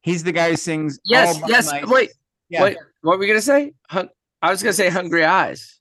He's 0.01 0.23
the 0.23 0.32
guy 0.32 0.51
who 0.51 0.55
sings. 0.55 0.99
Yes, 1.03 1.41
All 1.41 1.49
yes. 1.49 1.71
My- 1.71 1.84
Wait, 1.86 2.11
Yeah. 2.49 2.63
wait. 2.63 2.78
What 3.01 3.13
were 3.13 3.17
we 3.17 3.28
gonna 3.28 3.41
say? 3.41 3.73
Hun- 3.89 4.09
I 4.41 4.51
was 4.51 4.61
gonna 4.61 4.73
say 4.73 4.89
Hungry 4.89 5.26
Eyes. 5.26 5.80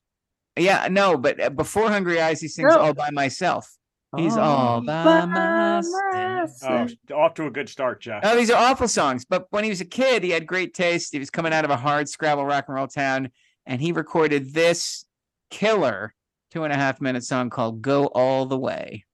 Yeah, 0.57 0.89
no, 0.91 1.17
but 1.17 1.41
uh, 1.41 1.51
before 1.51 1.89
Hungry 1.89 2.21
Eyes, 2.21 2.41
he 2.41 2.49
sings 2.49 2.73
No. 2.73 2.79
all 2.81 2.95
by 2.95 3.11
myself. 3.11 3.69
He's 4.17 4.37
All 4.37 4.77
all 4.77 4.81
by 4.81 5.25
myself. 5.27 6.51
Oh, 6.63 7.15
off 7.17 7.35
to 7.35 7.47
a 7.47 7.51
good 7.51 7.69
start, 7.69 8.01
Jeff. 8.01 8.21
Oh, 8.23 8.37
these 8.37 8.51
are 8.51 8.71
awful 8.71 8.87
songs. 8.87 9.25
But 9.25 9.47
when 9.51 9.65
he 9.65 9.71
was 9.71 9.81
a 9.81 9.85
kid, 9.85 10.23
he 10.23 10.31
had 10.31 10.47
great 10.47 10.73
taste. 10.73 11.13
He 11.13 11.19
was 11.19 11.31
coming 11.31 11.53
out 11.53 11.65
of 11.65 11.73
a 11.73 11.77
hard 11.77 12.09
Scrabble 12.09 12.45
rock 12.47 12.67
and 12.69 12.77
roll 12.77 12.87
town, 12.87 13.31
and 13.67 13.81
he 13.81 13.91
recorded 13.91 14.55
this 14.55 15.05
killer 15.51 16.15
two 16.53 16.63
and 16.63 16.73
a 16.73 16.77
half 16.77 17.01
minute 17.01 17.25
song 17.25 17.51
called 17.51 17.83
"Go 17.83 18.07
All 18.07 18.47
the 18.47 18.59
Way." 18.59 19.05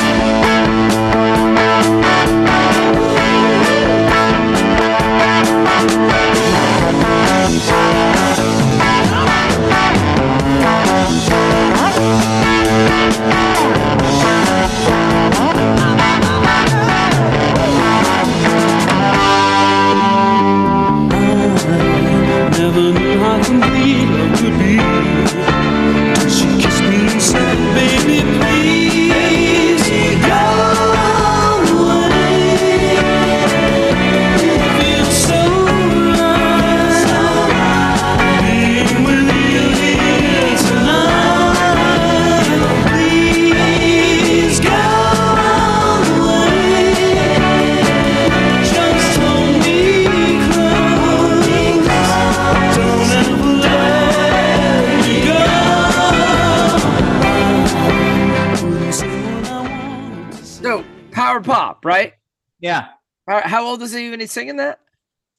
singing 64.33 64.57
that? 64.57 64.81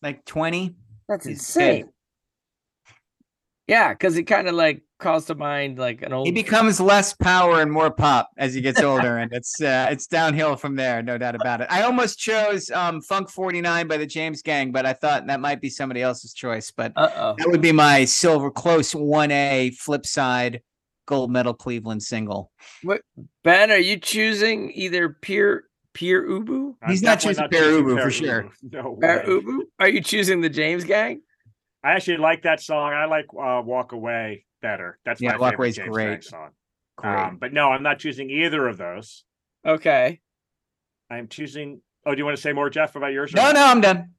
like 0.03 0.23
twenty. 0.25 0.75
That's 1.09 1.25
He's 1.25 1.39
insane. 1.39 1.89
Yeah, 3.67 3.93
because 3.93 4.17
it 4.17 4.23
kind 4.23 4.49
of 4.49 4.55
like 4.55 4.83
calls 4.99 5.25
to 5.25 5.35
mind 5.35 5.79
like 5.79 6.01
an 6.01 6.11
old. 6.11 6.27
He 6.27 6.33
becomes 6.33 6.81
less 6.81 7.13
power 7.13 7.61
and 7.61 7.71
more 7.71 7.89
pop 7.89 8.29
as 8.37 8.53
he 8.53 8.59
gets 8.59 8.81
older, 8.81 9.17
and 9.17 9.31
it's 9.31 9.61
uh, 9.61 9.87
it's 9.89 10.05
downhill 10.05 10.57
from 10.57 10.75
there, 10.75 11.01
no 11.01 11.17
doubt 11.17 11.35
about 11.35 11.61
it. 11.61 11.67
I 11.69 11.83
almost 11.83 12.19
chose 12.19 12.69
um, 12.71 13.01
Funk 13.01 13.29
Forty 13.29 13.61
Nine 13.61 13.87
by 13.87 13.97
the 13.97 14.05
James 14.05 14.41
Gang, 14.41 14.73
but 14.73 14.85
I 14.85 14.91
thought 14.91 15.25
that 15.27 15.39
might 15.39 15.61
be 15.61 15.69
somebody 15.69 16.01
else's 16.01 16.33
choice. 16.33 16.71
But 16.71 16.91
Uh 16.97 17.09
oh. 17.15 17.35
that 17.37 17.47
would 17.47 17.61
be 17.61 17.71
my 17.71 18.03
silver 18.03 18.51
close 18.51 18.93
one 18.93 19.31
A 19.31 19.71
flip 19.71 20.05
side 20.05 20.61
gold 21.05 21.31
medal 21.31 21.53
Cleveland 21.53 22.03
single. 22.03 22.51
What 22.81 23.01
Ben, 23.43 23.71
are 23.71 23.77
you 23.77 23.97
choosing 23.97 24.71
either 24.73 25.09
Pier 25.09 25.65
Pere 25.93 26.27
Ubu? 26.27 26.75
I'm 26.81 26.89
He's 26.89 27.01
not 27.03 27.19
choosing 27.19 27.47
Pear 27.49 27.63
choosing 27.63 27.83
Ubu 27.85 27.89
for 27.89 27.95
Pear 28.01 28.11
sure. 28.11 28.43
Ubu. 28.43 28.73
No 28.73 28.95
Pier 28.99 29.17
way. 29.17 29.25
Ubu? 29.25 29.59
Are 29.79 29.87
you 29.89 30.01
choosing 30.01 30.41
the 30.41 30.49
James 30.49 30.83
Gang? 30.83 31.21
I 31.83 31.91
actually 31.93 32.17
like 32.17 32.43
that 32.43 32.61
song. 32.61 32.93
I 32.93 33.05
like 33.05 33.25
uh, 33.33 33.61
"Walk 33.63 33.91
Away" 33.91 34.45
better. 34.61 34.97
That's 35.05 35.21
Yeah, 35.21 35.33
my 35.33 35.37
Walk 35.37 35.51
favorite 35.51 35.59
Away's 35.65 35.75
James 35.77 35.89
great. 35.89 36.05
Gang 36.11 36.21
song. 36.21 36.49
Great. 36.97 37.13
Um, 37.15 37.37
but 37.39 37.53
no, 37.53 37.69
I'm 37.71 37.83
not 37.83 37.99
choosing 37.99 38.29
either 38.29 38.67
of 38.67 38.77
those. 38.77 39.23
Okay. 39.65 40.19
I'm 41.09 41.27
choosing. 41.27 41.81
Oh, 42.05 42.11
do 42.13 42.17
you 42.17 42.25
want 42.25 42.37
to 42.37 42.41
say 42.41 42.53
more, 42.53 42.69
Jeff, 42.69 42.95
about 42.95 43.13
yours? 43.13 43.33
no, 43.33 43.51
no, 43.51 43.65
I'm 43.65 43.81
done. 43.81 44.11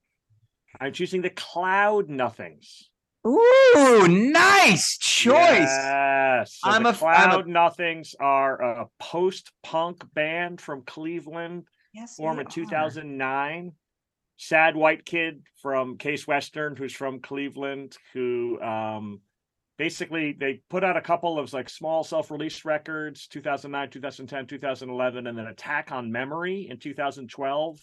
I'm 0.81 0.93
choosing 0.93 1.22
the 1.22 1.31
Cloud 1.31 2.09
Nothings. 2.09 2.91
Ooh, 3.27 4.07
nice 4.09 4.99
choice. 4.99 5.37
Yes. 5.37 6.59
So 6.62 6.70
I'm 6.70 6.85
a 6.87 6.91
f- 6.91 7.03
I'm 7.03 7.31
a- 7.31 7.33
Cloud 7.35 7.47
Nothings 7.49 8.14
are 8.20 8.61
a 8.61 8.87
post-punk 8.99 10.03
band 10.14 10.61
from 10.61 10.83
Cleveland, 10.83 11.64
Yes, 11.95 12.16
formed 12.16 12.41
in 12.41 12.47
are. 12.47 12.51
2009. 12.51 13.72
sad 14.37 14.75
white 14.77 15.05
kid 15.07 15.43
from 15.62 15.97
Case 15.97 16.27
Western, 16.27 16.75
who's 16.77 16.93
from 16.93 17.20
Cleveland, 17.20 17.97
who 18.12 18.61
um, 18.61 19.20
basically 19.79 20.33
they 20.39 20.61
put 20.68 20.83
out 20.85 20.97
a 20.97 21.01
couple 21.01 21.39
of 21.39 21.53
like 21.53 21.70
small 21.70 22.03
self-release 22.05 22.64
records 22.64 23.27
2009 23.29 23.91
2010 23.91 24.47
2011 24.49 25.27
and 25.29 25.39
then 25.39 25.47
attack 25.47 25.93
on 25.93 26.11
memory 26.12 26.66
in 26.70 26.79
2012 26.79 27.79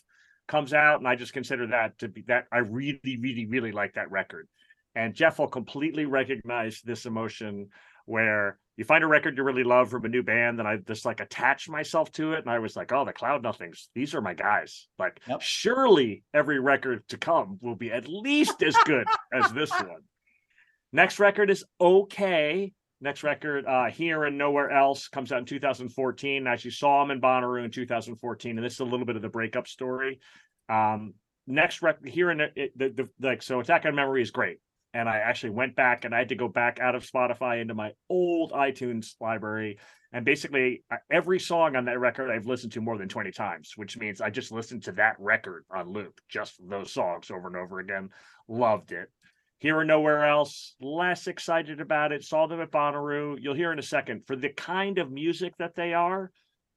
comes 0.48 0.74
out 0.74 1.00
and 1.00 1.08
i 1.08 1.16
just 1.16 1.34
consider 1.34 1.68
that 1.68 1.98
to 2.00 2.08
be 2.10 2.24
that 2.28 2.46
i 2.52 2.58
really 2.60 3.00
really 3.22 3.46
really 3.46 3.72
like 3.72 3.94
that 3.94 4.10
record 4.12 4.48
and 4.96 5.14
jeff 5.14 5.39
will 5.39 5.48
completely 5.48 6.06
recognize 6.06 6.82
this 6.82 7.06
emotion 7.06 7.70
where 8.06 8.58
you 8.78 8.84
find 8.84 9.04
a 9.04 9.08
record 9.08 9.38
you 9.38 9.44
really 9.44 9.64
love 9.64 9.89
from 9.89 10.06
a 10.06 10.10
new 10.10 10.24
band 10.24 10.60
and 10.60 10.68
i 10.68 10.78
just 10.78 11.06
like 11.06 11.20
attach 11.20 11.70
myself 11.70 12.12
to 12.12 12.34
it 12.34 12.39
and 12.39 12.50
i 12.50 12.60
was 12.60 12.76
like 12.76 12.92
oh 12.92 13.06
the 13.06 13.14
cloud 13.14 13.44
nothings 13.44 13.89
these 13.96 14.16
are 14.16 14.22
my 14.22 14.34
guys 14.34 14.88
like 15.00 15.20
Yep. 15.28 15.42
surely 15.42 16.24
every 16.34 16.60
record 16.60 17.08
to 17.10 17.18
come 17.18 17.58
will 17.62 17.76
be 17.76 17.92
at 17.92 18.08
least 18.08 18.62
as 18.64 18.76
good 18.86 19.06
as 19.34 19.52
this 19.54 19.72
one 19.72 20.02
Next 20.94 21.20
record 21.20 21.50
is 21.50 21.64
okay. 21.80 22.74
Next 23.00 23.24
record, 23.24 23.66
uh, 23.66 23.86
Here 23.86 24.26
and 24.26 24.38
Nowhere 24.38 24.70
Else, 24.70 25.08
comes 25.08 25.32
out 25.32 25.39
in 25.39 25.46
2014. 25.46 26.46
I 26.46 26.54
actually 26.54 26.72
saw 26.72 27.02
him 27.02 27.12
in 27.12 27.22
Bonnaroo 27.22 27.64
in 27.64 27.72
2014, 27.72 28.58
and 28.58 28.66
this 28.66 28.74
is 28.74 28.80
a 28.82 28.86
little 28.86 29.06
bit 29.06 29.16
of 29.16 29.22
the 29.22 29.30
breakup 29.30 29.68
story. 29.68 30.20
Um, 30.70 31.14
next 31.48 31.82
record, 31.82 32.10
Here 32.10 32.30
and 32.30 32.42
it, 32.42 32.78
the, 32.78 32.89
the 32.89 33.10
like, 33.26 33.42
so 33.42 33.60
Attack 33.60 33.86
on 33.86 33.96
Memory 33.96 34.22
is 34.22 34.32
great. 34.32 34.60
And 34.94 35.08
I 35.08 35.18
actually 35.18 35.52
went 35.52 35.76
back 35.76 36.04
and 36.04 36.14
I 36.14 36.20
had 36.20 36.30
to 36.30 36.36
go 36.36 36.48
back 36.48 36.80
out 36.80 36.96
of 36.96 37.10
Spotify 37.10 37.62
into 37.62 37.74
my 37.74 37.92
old 38.10 38.52
iTunes 38.52 39.16
library. 39.22 39.80
And 40.12 40.26
basically, 40.26 40.84
every 41.10 41.39
song 41.39 41.78
on 41.78 41.86
that 41.86 42.00
record 42.00 42.30
I've 42.30 42.46
listened 42.46 42.74
to 42.74 42.82
more 42.82 42.98
than 42.98 43.08
20 43.08 43.32
times, 43.32 43.74
which 43.78 43.98
means 43.98 44.20
I 44.20 44.30
just 44.30 44.52
listened 44.52 44.84
to 44.84 44.92
that 44.94 45.16
record 45.20 45.64
on 45.74 45.89
loop, 45.89 46.20
just 46.28 46.56
those 46.68 46.92
songs 46.92 47.32
over 47.32 47.48
and 47.48 47.56
over 47.56 47.80
again. 47.80 48.10
Loved 48.50 48.92
it. 48.92 49.10
Here 49.60 49.78
or 49.78 49.86
nowhere 49.86 50.26
else, 50.26 50.76
less 50.82 51.28
excited 51.28 51.80
about 51.80 52.12
it. 52.12 52.24
Saw 52.24 52.48
them 52.48 52.60
at 52.62 52.72
Bonnaroo. 52.72 53.38
You'll 53.39 53.54
hear 53.54 53.72
in 53.72 53.80
a 53.80 53.84
second. 53.84 54.26
For 54.28 54.36
the 54.36 54.50
kind 54.50 54.98
of 54.98 55.12
music 55.12 55.54
that 55.60 55.76
they 55.76 55.94
are, 55.94 56.32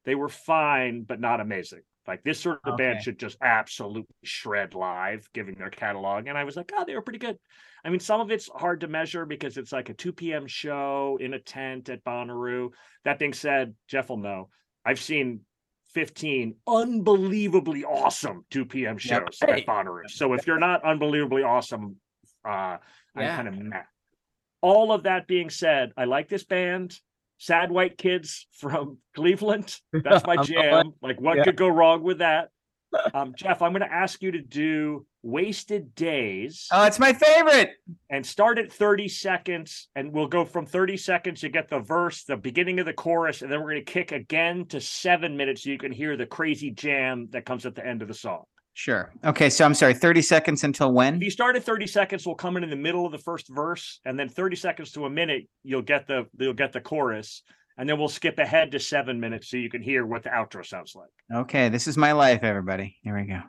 they 0.04 0.14
were 0.14 0.28
fine, 0.28 1.02
but 1.02 1.18
not 1.18 1.40
amazing. 1.40 1.80
Like 2.06 2.22
this 2.22 2.40
sort 2.40 2.60
of 2.64 2.76
band 2.76 3.02
should 3.02 3.18
just 3.18 3.38
absolutely 3.40 4.14
shred 4.24 4.74
live, 4.74 5.28
giving 5.32 5.54
their 5.54 5.70
catalog. 5.70 6.26
And 6.26 6.36
I 6.36 6.44
was 6.44 6.54
like, 6.56 6.70
oh, 6.76 6.84
they 6.84 6.94
were 6.94 7.02
pretty 7.02 7.18
good. 7.18 7.38
I 7.84 7.90
mean, 7.90 8.00
some 8.00 8.20
of 8.20 8.30
it's 8.30 8.48
hard 8.54 8.80
to 8.80 8.88
measure 8.88 9.24
because 9.24 9.56
it's 9.56 9.72
like 9.72 9.88
a 9.88 9.94
2 9.94 10.12
p.m. 10.12 10.46
show 10.46 11.18
in 11.20 11.34
a 11.34 11.38
tent 11.38 11.88
at 11.88 12.04
Bonnaroo. 12.04 12.70
That 13.04 13.18
being 13.18 13.32
said, 13.32 13.74
Jeff 13.88 14.10
will 14.10 14.18
know. 14.18 14.48
I've 14.84 15.00
seen 15.00 15.40
15 15.94 16.56
unbelievably 16.66 17.84
awesome 17.84 18.44
2 18.50 18.64
p.m. 18.66 18.98
Shows 18.98 19.38
at 19.42 19.66
Bonnaroo. 19.66 20.08
So 20.08 20.34
if 20.34 20.46
you're 20.46 20.58
not 20.58 20.84
unbelievably 20.84 21.42
awesome, 21.42 21.96
uh, 22.44 22.78
I'm 23.16 23.36
kind 23.36 23.48
of 23.48 23.58
meh. 23.58 23.82
All 24.60 24.92
of 24.92 25.04
that 25.04 25.26
being 25.26 25.50
said, 25.50 25.92
I 25.96 26.04
like 26.04 26.28
this 26.28 26.44
band. 26.44 26.98
Sad 27.38 27.70
White 27.70 27.98
Kids 27.98 28.46
from 28.52 28.98
Cleveland. 29.14 29.74
That's 29.92 30.26
my 30.26 30.36
jam. 30.36 30.92
Like, 31.02 31.20
what 31.20 31.36
Yeah. 31.38 31.44
could 31.44 31.56
go 31.56 31.68
wrong 31.68 32.02
with 32.02 32.18
that? 32.18 32.48
Um, 33.12 33.34
Jeff, 33.36 33.60
I'm 33.60 33.72
going 33.72 33.82
to 33.82 33.92
ask 33.92 34.22
you 34.22 34.30
to 34.30 34.40
do 34.40 35.04
Wasted 35.24 35.96
Days 35.96 36.68
Oh, 36.70 36.84
it's 36.84 37.00
my 37.00 37.12
favorite. 37.12 37.70
and 38.08 38.24
start 38.24 38.56
at 38.56 38.72
30 38.72 39.08
seconds. 39.08 39.88
And 39.96 40.12
we'll 40.12 40.28
go 40.28 40.44
from 40.44 40.64
30 40.64 40.96
seconds. 40.96 41.42
You 41.42 41.48
get 41.48 41.68
the 41.68 41.80
verse, 41.80 42.22
the 42.22 42.36
beginning 42.36 42.78
of 42.78 42.86
the 42.86 42.92
chorus, 42.92 43.42
and 43.42 43.50
then 43.50 43.60
we're 43.60 43.72
going 43.72 43.84
to 43.84 43.92
kick 43.92 44.12
again 44.12 44.66
to 44.66 44.80
seven 44.80 45.36
minutes 45.36 45.64
so 45.64 45.70
you 45.70 45.78
can 45.78 45.90
hear 45.90 46.16
the 46.16 46.24
crazy 46.26 46.70
jam 46.70 47.26
that 47.32 47.44
comes 47.44 47.66
at 47.66 47.74
the 47.74 47.84
end 47.84 48.00
of 48.02 48.06
the 48.06 48.14
song. 48.14 48.44
Sure. 48.74 49.12
Okay, 49.24 49.50
so 49.50 49.64
I'm 49.64 49.72
sorry. 49.72 49.94
30 49.94 50.20
seconds 50.20 50.64
until 50.64 50.92
when? 50.92 51.14
If 51.14 51.22
you 51.22 51.30
start 51.30 51.54
at 51.54 51.62
30 51.62 51.86
seconds, 51.86 52.26
we'll 52.26 52.34
come 52.34 52.56
in 52.56 52.64
in 52.64 52.70
the 52.70 52.76
middle 52.76 53.06
of 53.06 53.12
the 53.12 53.18
first 53.18 53.48
verse, 53.48 54.00
and 54.04 54.18
then 54.18 54.28
30 54.28 54.56
seconds 54.56 54.90
to 54.92 55.06
a 55.06 55.10
minute, 55.10 55.48
you'll 55.62 55.80
get 55.82 56.08
the 56.08 56.26
you'll 56.38 56.54
get 56.54 56.72
the 56.72 56.80
chorus, 56.80 57.42
and 57.78 57.88
then 57.88 57.98
we'll 57.98 58.08
skip 58.08 58.38
ahead 58.38 58.72
to 58.72 58.80
seven 58.80 59.20
minutes 59.20 59.48
so 59.48 59.56
you 59.56 59.70
can 59.70 59.80
hear 59.80 60.04
what 60.04 60.24
the 60.24 60.30
outro 60.30 60.66
sounds 60.66 60.96
like. 60.96 61.10
Okay, 61.32 61.68
this 61.68 61.86
is 61.86 61.96
my 61.96 62.10
life, 62.12 62.42
everybody. 62.42 62.96
Here 63.02 63.16
we 63.16 63.24
go. 63.26 63.40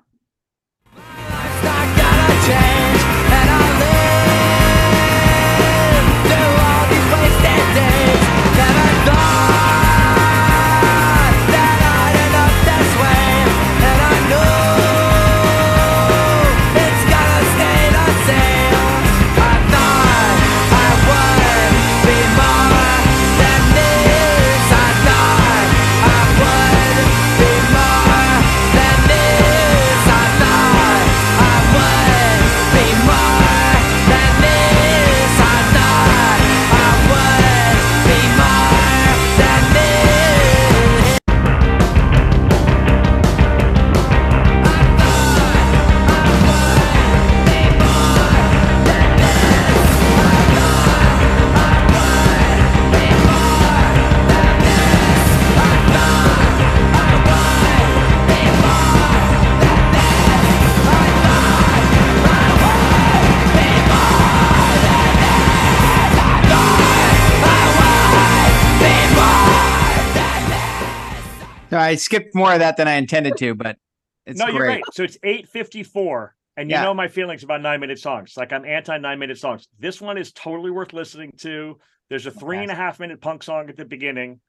I 71.86 71.96
skipped 71.96 72.36
more 72.36 72.54
of 72.54 72.60
that 72.60 72.78
than 72.78 72.88
I 72.88 72.94
intended 72.94 73.38
to, 73.38 73.56
but 73.56 73.78
it's 74.26 74.40
no, 74.40 74.46
great. 74.46 74.56
you're 74.56 74.68
right. 74.68 74.84
So 74.94 75.04
it's 75.04 75.18
854. 75.24 76.36
And 76.58 76.70
you 76.70 76.76
Yeah. 76.76 76.84
know 76.84 76.94
my 76.94 77.10
feelings 77.10 77.44
about 77.44 77.62
nine 77.62 77.82
minute 77.82 78.00
songs. 78.00 78.38
Like 78.38 78.54
I'm 78.54 78.64
anti 78.66 78.98
nine 78.98 79.20
minute 79.20 79.38
songs. 79.38 79.68
This 79.78 80.00
one 80.00 80.18
is 80.18 80.32
totally 80.32 80.72
worth 80.72 80.94
listening 80.94 81.34
to. 81.40 81.78
There's 82.10 82.28
a 82.28 82.32
three 82.32 82.60
and 82.60 82.72
a 82.72 82.76
half 82.76 83.00
minute 83.00 83.20
punk 83.20 83.44
song 83.44 83.70
at 83.70 83.76
the 83.76 83.84
beginning. 83.86 84.40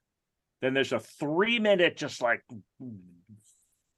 Then 0.61 0.73
there's 0.73 0.93
a 0.93 1.01
three 1.01 1.59
minute, 1.59 1.97
just 1.97 2.23
like 2.23 2.43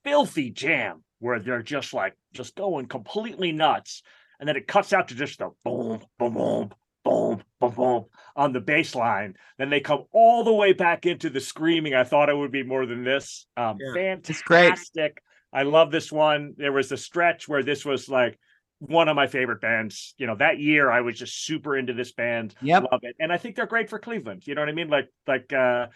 filthy 0.05 0.51
jam 0.51 1.05
where 1.19 1.39
they're 1.39 1.63
just 1.63 1.93
like 1.93 2.15
just 2.33 2.55
going 2.55 2.87
completely 2.87 3.53
nuts. 3.53 4.03
And 4.41 4.49
then 4.49 4.57
it 4.57 4.67
cuts 4.67 4.93
out 4.93 5.09
to 5.09 5.15
just 5.15 5.39
the 5.41 5.51
boom, 5.65 6.01
boom, 6.19 6.35
boom, 6.35 6.71
boom, 7.09 7.43
boom, 7.61 7.71
boom 7.75 8.05
on 8.39 8.53
the 8.53 8.61
bass 8.61 8.95
line. 8.95 9.35
Then 9.59 9.69
they 9.69 9.81
come 9.81 10.05
all 10.13 10.45
the 10.45 10.53
way 10.53 10.73
back 10.73 11.07
into 11.07 11.29
the 11.29 11.41
screaming. 11.41 11.93
I 11.95 12.05
thought 12.05 12.29
it 12.29 12.37
would 12.37 12.53
be 12.53 12.63
more 12.63 12.87
than 12.87 13.03
this. 13.05 13.47
Um, 13.57 13.79
Yeah. 13.81 13.93
Fantastic. 13.95 15.21
I 15.53 15.63
love 15.63 15.91
this 15.91 16.13
one. 16.13 16.55
There 16.57 16.73
was 16.73 16.93
a 16.93 16.97
stretch 16.97 17.49
where 17.49 17.65
this 17.65 17.85
was 17.85 18.09
like 18.09 18.39
one 18.79 19.09
of 19.09 19.17
my 19.17 19.27
favorite 19.27 19.61
bands. 19.61 20.15
You 20.19 20.29
know, 20.29 20.37
that 20.37 20.61
year 20.61 20.91
I 20.91 21.01
was 21.01 21.19
just 21.19 21.45
super 21.45 21.77
into 21.77 21.95
this 21.95 22.13
band. 22.13 22.55
Yep. 22.63 22.85
Love 22.93 23.01
it. 23.03 23.17
And 23.19 23.33
I 23.33 23.39
think 23.39 23.57
they're 23.57 23.67
great 23.67 23.91
for 23.91 23.99
Cleveland. 23.99 24.47
You 24.47 24.55
know 24.55 24.63
what 24.63 24.69
I 24.69 24.73
mean? 24.73 24.89
Like, 24.89 25.09
like, 25.27 25.53
uh, 25.53 25.89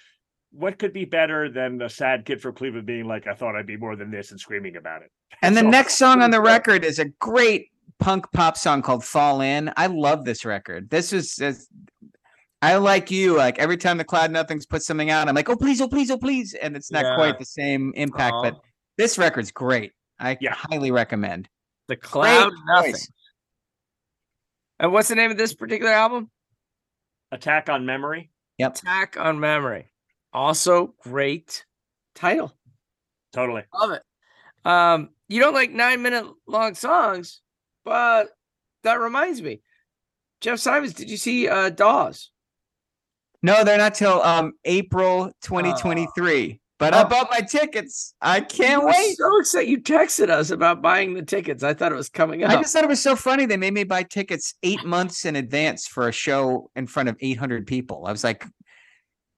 what 0.50 0.78
could 0.78 0.92
be 0.92 1.04
better 1.04 1.48
than 1.48 1.80
a 1.80 1.88
sad 1.88 2.26
kid 2.26 2.42
from 2.42 2.54
Cleveland 2.54 2.86
being 2.86 3.06
like, 3.06 3.26
I 3.26 3.34
thought 3.34 3.56
I'd 3.56 3.66
be 3.66 3.76
more 3.76 3.96
than 3.96 4.10
this 4.10 4.32
and 4.32 4.40
screaming 4.40 4.76
about 4.76 5.02
it? 5.02 5.10
And 5.42 5.56
the 5.56 5.60
It's 5.64 5.70
next 5.70 5.94
song 5.94 6.22
on 6.22 6.30
the 6.30 6.40
record 6.42 6.84
is 6.84 6.98
a 6.98 7.06
great 7.06 7.68
punk 7.98 8.26
pop 8.32 8.56
song 8.56 8.82
called 8.82 9.04
Fall 9.04 9.40
In. 9.40 9.72
I 9.76 9.86
love 9.86 10.24
this 10.24 10.44
record. 10.44 10.90
This 10.90 11.12
is 11.12 11.38
is- 11.38 11.68
I 12.60 12.76
like 12.76 13.10
you. 13.10 13.36
Like 13.36 13.58
every 13.58 13.76
time 13.76 13.98
the 13.98 14.04
Cloud 14.04 14.30
Nothings 14.30 14.66
put 14.66 14.82
something 14.82 15.10
out, 15.10 15.28
I'm 15.28 15.34
like, 15.34 15.48
oh 15.48 15.56
please, 15.56 15.80
oh 15.80 15.88
please, 15.88 16.10
oh 16.10 16.18
please. 16.18 16.54
And 16.54 16.76
it's 16.76 16.92
not 16.92 17.04
Yeah. 17.04 17.16
quite 17.16 17.38
the 17.38 17.44
same 17.44 17.92
impact, 17.96 18.36
but 18.42 18.60
this 18.96 19.18
record's 19.18 19.50
great. 19.50 19.92
I 20.20 20.38
Yeah. 20.40 20.54
highly 20.54 20.90
recommend. 20.92 21.48
The 21.88 21.96
cloud 21.96 22.50
Great 22.50 22.62
nothing. 22.66 22.94
And 24.78 24.92
what's 24.92 25.08
the 25.08 25.14
name 25.16 25.30
of 25.30 25.36
this 25.38 25.54
particular 25.54 25.92
album? 25.92 26.30
Attack 27.32 27.68
on 27.68 27.84
Memory. 27.86 28.30
Yep. 28.58 28.76
Attack 28.76 29.16
on 29.18 29.40
Memory. 29.40 29.92
Also 30.32 30.94
great 31.02 31.64
title. 32.14 32.56
Totally. 33.32 33.64
Love 33.74 33.90
it. 33.92 34.02
Um, 34.64 35.10
you 35.28 35.40
don't 35.40 35.54
like 35.54 35.70
nine 35.72 36.02
minute 36.02 36.26
long 36.46 36.74
songs, 36.74 37.41
but 37.84 38.28
that 38.84 38.94
reminds 39.00 39.40
me. 39.42 39.60
Jeff 40.40 40.58
Simons, 40.58 40.92
did 40.94 41.08
you 41.10 41.16
see 41.16 41.48
uh 41.48 41.70
Dawes? 41.70 42.30
No, 43.42 43.64
they're 43.64 43.78
not 43.78 43.94
till 43.94 44.20
um 44.22 44.52
April 44.64 45.32
2023. 45.42 46.60
but 46.78 46.94
I 46.94 47.02
Oh. 47.02 47.08
bought 47.08 47.28
my 47.30 47.40
tickets. 47.40 48.14
I 48.20 48.40
can't 48.40 48.72
You 48.72 48.86
were 48.86 48.86
wait. 48.92 49.16
So 49.16 49.38
excited! 49.38 49.70
You 49.70 49.80
texted 49.80 50.30
us 50.30 50.50
about 50.50 50.82
buying 50.82 51.14
the 51.14 51.22
tickets. 51.22 51.62
I 51.62 51.74
thought 51.74 51.92
it 51.92 51.94
was 51.96 52.08
coming 52.08 52.42
up. 52.42 52.50
I 52.50 52.56
just 52.56 52.72
thought 52.72 52.82
it 52.82 52.88
was 52.88 53.00
so 53.00 53.14
funny. 53.14 53.46
They 53.46 53.56
made 53.56 53.72
me 53.74 53.84
buy 53.84 54.02
tickets 54.02 54.54
eight 54.64 54.84
months 54.84 55.24
in 55.24 55.36
advance 55.36 55.86
for 55.86 56.08
a 56.08 56.12
show 56.12 56.70
in 56.74 56.88
front 56.88 57.08
of 57.08 57.16
800 57.20 57.68
people. 57.68 58.04
I 58.06 58.10
was 58.10 58.24
like, 58.24 58.44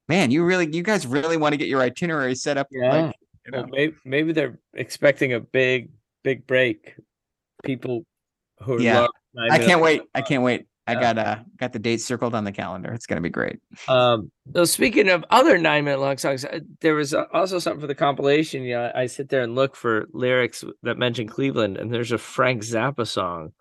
man, 0.09 0.31
you 0.31 0.43
really, 0.45 0.75
you 0.75 0.83
guys 0.83 1.07
really 1.07 1.37
want 1.37 1.53
to 1.53 1.59
get 1.59 1.69
your 1.69 1.83
itinerary 1.83 2.35
set 2.35 2.57
up. 2.57 2.69
Yeah. 2.71 2.89
Like, 3.09 3.17
you 3.45 3.53
Well, 3.53 3.67
maybe, 3.71 3.95
maybe 4.07 4.33
they're 4.33 4.59
expecting 4.73 5.35
a 5.35 5.41
big, 5.41 5.91
big 6.23 6.47
break. 6.47 6.95
People 7.63 8.07
who 8.61 8.81
Yeah. 8.81 9.01
love 9.01 9.11
I 9.51 9.59
can't 9.59 9.81
wait. 9.81 10.03
I 10.15 10.23
can't 10.23 10.43
wait. 10.43 10.67
I 10.87 10.95
got 10.95 11.17
uh 11.17 11.39
got 11.57 11.73
the 11.73 11.79
date 11.79 12.03
circled 12.03 12.35
on 12.35 12.45
the 12.45 12.53
calendar. 12.53 12.93
It's 12.93 13.07
gonna 13.07 13.23
be 13.23 13.31
great. 13.31 13.59
Um, 13.89 14.31
so 14.55 14.65
speaking 14.67 15.09
of 15.09 15.25
other 15.31 15.57
nine 15.57 15.85
minute 15.85 15.99
long 15.99 16.19
songs, 16.19 16.45
uh, 16.45 16.61
there 16.83 16.95
was 16.95 17.15
uh, 17.15 17.25
also 17.33 17.59
something 17.59 17.81
for 17.81 17.87
the 17.87 17.95
compilation. 17.95 18.63
You 18.63 18.75
know, 18.75 18.93
I 18.95 19.07
sit 19.07 19.31
there 19.31 19.43
and 19.43 19.55
look 19.55 19.77
for 19.77 20.07
lyrics 20.13 20.63
that 20.83 20.99
mention 20.99 21.27
Cleveland, 21.27 21.79
and 21.79 21.93
there's 21.93 22.13
a 22.13 22.19
Frank 22.19 22.63
Zappa 22.63 23.07
song 23.07 23.53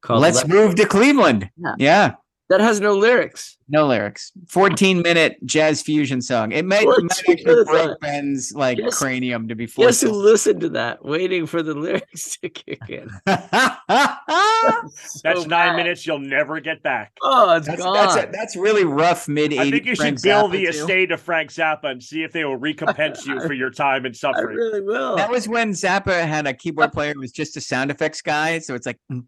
called 0.00 0.22
Let's 0.22 0.38
Let- 0.38 0.48
move 0.48 0.74
to 0.76 0.86
Cleveland. 0.86 1.50
Yeah. 1.56 1.74
Yeah. 1.78 2.12
That 2.50 2.60
has 2.60 2.80
no 2.80 2.94
lyrics. 2.94 3.56
No 3.72 3.86
lyrics. 3.86 4.32
14 4.48 5.00
minute 5.02 5.36
jazz 5.46 5.80
fusion 5.80 6.20
song. 6.20 6.50
It 6.52 6.64
might, 6.64 6.82
it 6.82 6.88
might 6.88 7.30
actually 7.30 7.64
break 7.64 8.00
Ben's 8.00 8.52
like 8.52 8.78
yes- 8.78 8.98
cranium 8.98 9.46
to 9.48 9.54
be 9.54 9.66
forced. 9.66 9.78
Yes, 9.86 10.00
forced. 10.00 10.02
who 10.02 10.10
to- 10.10 10.16
listened 10.30 10.60
to 10.62 10.68
that, 10.70 11.04
waiting 11.04 11.46
for 11.46 11.62
the 11.62 11.72
lyrics 11.86 12.36
to 12.38 12.48
kick 12.48 12.80
in. 12.88 13.08
That's 13.26 15.22
So 15.22 15.44
nine 15.44 15.76
minutes 15.76 16.06
you'll 16.06 16.18
never 16.18 16.60
get 16.60 16.82
back. 16.82 17.12
Oh, 17.22 17.56
it's 17.56 17.66
that's, 17.66 17.80
gone. 17.82 17.94
that's, 17.94 18.16
a- 18.16 18.28
that's 18.32 18.56
really 18.56 18.84
rough 18.84 19.28
mid 19.28 19.52
80s. 19.52 19.58
I 19.58 19.70
think 19.70 19.84
you 19.86 19.94
should 19.94 19.98
Frank 20.02 20.22
bill 20.22 20.48
Zappa, 20.48 20.52
the 20.52 20.62
too. 20.64 20.68
estate 20.70 21.12
of 21.12 21.20
Frank 21.20 21.50
Zappa 21.50 21.84
and 21.84 22.02
see 22.02 22.22
if 22.24 22.32
they 22.32 22.44
will 22.44 22.56
recompense 22.56 23.26
you 23.26 23.40
for 23.46 23.52
your 23.52 23.70
time 23.70 24.04
and 24.04 24.16
suffering. 24.16 24.36
I 24.36 24.40
suffering. 24.42 24.56
really 24.56 24.80
will. 24.82 25.16
That 25.16 25.30
was 25.30 25.48
when 25.48 25.72
Zappa 25.72 26.26
had 26.26 26.46
a 26.46 26.54
keyboard 26.54 26.92
player 26.92 27.12
who 27.14 27.20
was 27.20 27.32
just 27.32 27.56
a 27.56 27.60
sound 27.60 27.90
effects 27.92 28.20
guy. 28.20 28.58
So 28.58 28.74
it's 28.74 28.86
like 28.86 28.98
mm, 29.10 29.24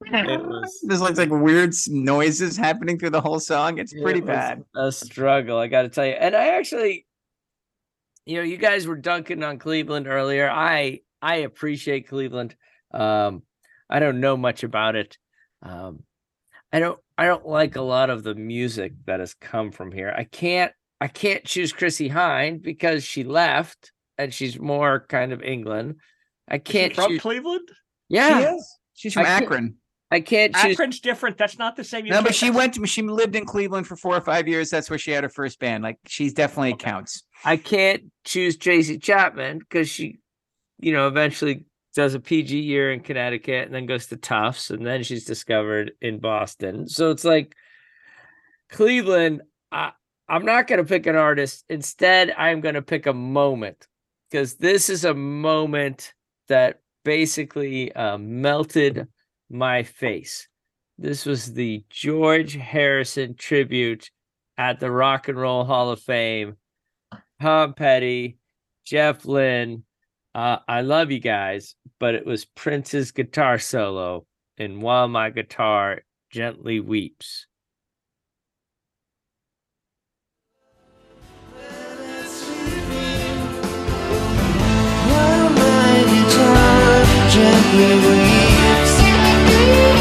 ba- 0.00 0.10
da- 0.10 0.32
It 0.34 0.40
was- 0.46 0.80
there's 0.86 1.00
like, 1.00 1.16
like 1.16 1.30
weird 1.30 1.74
noises 1.88 2.56
happening 2.56 2.98
through 2.98 3.10
the 3.10 3.20
whole 3.20 3.40
song. 3.40 3.78
It's 3.78 3.92
pretty 3.92 4.20
It 4.20 4.26
was 4.26 4.34
bad. 4.36 4.64
A 4.76 4.92
struggle, 4.92 5.58
I 5.58 5.66
got 5.68 5.82
to 5.82 5.88
tell 5.88 6.06
you. 6.06 6.12
And 6.12 6.34
I 6.36 6.56
actually, 6.56 7.06
you 8.26 8.36
know, 8.36 8.42
you 8.42 8.56
guys 8.58 8.86
were 8.86 8.96
dunking 8.96 9.42
on 9.42 9.58
Cleveland 9.58 10.06
earlier. 10.06 10.50
I 10.50 11.00
I 11.22 11.36
appreciate 11.36 12.08
Cleveland. 12.08 12.54
Um, 12.92 13.42
I 13.90 13.98
don't 14.00 14.20
know 14.20 14.36
much 14.36 14.62
about 14.64 14.96
it. 14.96 15.16
Um, 15.62 16.02
I 16.72 16.78
don't 16.80 16.98
I 17.16 17.26
don't 17.26 17.46
like 17.46 17.76
a 17.76 17.82
lot 17.82 18.10
of 18.10 18.22
the 18.22 18.34
music 18.34 18.92
that 19.06 19.20
has 19.20 19.34
come 19.34 19.72
from 19.72 19.90
here. 19.92 20.12
I 20.16 20.24
can't 20.24 20.72
I 21.00 21.08
can't 21.08 21.44
choose 21.44 21.72
Chrissie 21.72 22.10
Hynde 22.10 22.62
because 22.62 23.02
she 23.04 23.24
left 23.24 23.92
and 24.18 24.32
she's 24.34 24.58
more 24.60 25.06
kind 25.08 25.32
of 25.32 25.42
England. 25.42 25.96
I 26.46 26.58
can't 26.58 26.94
from 26.94 27.10
choose. 27.12 27.20
Cleveland? 27.22 27.68
Yeah, 28.08 28.38
She 28.40 28.44
is. 28.56 28.74
She's 28.94 29.12
from 29.14 29.22
I 29.22 29.26
can't- 29.26 29.42
Akron. 29.44 29.74
I 30.10 30.20
can't 30.20 30.54
choose. 30.54 30.74
Akron's 30.74 31.00
different. 31.00 31.36
That's 31.36 31.58
not 31.58 31.76
the 31.76 31.84
same. 31.84 32.06
You 32.06 32.12
No, 32.12 32.22
but 32.22 32.34
she 32.34 32.50
went 32.50 32.74
to, 32.74 32.86
she 32.86 33.02
lived 33.02 33.36
in 33.36 33.44
Cleveland 33.44 33.86
for 33.86 33.94
four 33.96 34.16
or 34.16 34.20
five 34.22 34.48
years. 34.48 34.70
That's 34.70 34.88
where 34.88 34.98
she 34.98 35.10
had 35.10 35.22
her 35.22 35.28
first 35.28 35.58
band. 35.58 35.84
Like 35.84 35.98
she's 36.06 36.32
definitely 36.32 36.72
Okay. 36.74 36.90
counts. 36.90 37.24
I 37.44 37.56
can't 37.56 38.04
choose 38.24 38.56
Tracy 38.56 38.98
Chapman 38.98 39.58
because 39.58 39.88
she, 39.88 40.18
you 40.78 40.92
know, 40.92 41.08
eventually 41.08 41.66
does 41.94 42.14
a 42.14 42.20
PG 42.20 42.58
year 42.58 42.92
in 42.92 43.00
Connecticut 43.00 43.66
and 43.66 43.74
then 43.74 43.86
goes 43.86 44.06
to 44.06 44.16
Tufts 44.16 44.70
and 44.70 44.86
then 44.86 45.02
she's 45.02 45.24
discovered 45.24 45.92
in 46.00 46.20
Boston. 46.20 46.88
So 46.88 47.10
it's 47.10 47.24
like 47.24 47.54
Cleveland. 48.70 49.42
I, 49.70 49.92
I'm 50.28 50.44
not 50.44 50.66
going 50.66 50.78
to 50.78 50.88
pick 50.88 51.06
an 51.06 51.16
artist. 51.16 51.64
Instead, 51.68 52.34
I'm 52.36 52.60
going 52.60 52.74
to 52.74 52.82
pick 52.82 53.06
a 53.06 53.12
moment 53.14 53.86
because 54.30 54.54
this 54.54 54.90
is 54.90 55.04
a 55.04 55.14
moment 55.14 56.14
that 56.48 56.80
basically 57.04 57.92
uh, 57.94 58.18
melted 58.18 59.08
my 59.50 59.82
face. 59.82 60.48
This 60.98 61.24
was 61.24 61.52
the 61.52 61.84
George 61.90 62.54
Harrison 62.54 63.34
tribute 63.34 64.10
at 64.56 64.80
the 64.80 64.90
Rock 64.90 65.28
and 65.28 65.38
Roll 65.38 65.64
Hall 65.64 65.90
of 65.90 66.00
Fame. 66.00 66.56
Tom 67.40 67.74
Petty, 67.74 68.38
Jeff 68.84 69.24
Lynne. 69.24 69.84
Uh, 70.34 70.58
I 70.66 70.80
love 70.80 71.10
you 71.10 71.20
guys, 71.20 71.76
but 72.00 72.14
it 72.14 72.26
was 72.26 72.44
Prince's 72.44 73.12
guitar 73.12 73.58
solo 73.58 74.26
in 74.56 74.80
While 74.80 75.08
My 75.08 75.30
Guitar 75.30 76.02
Gently 76.30 76.80
Weeps. 76.80 77.46
It 89.70 89.97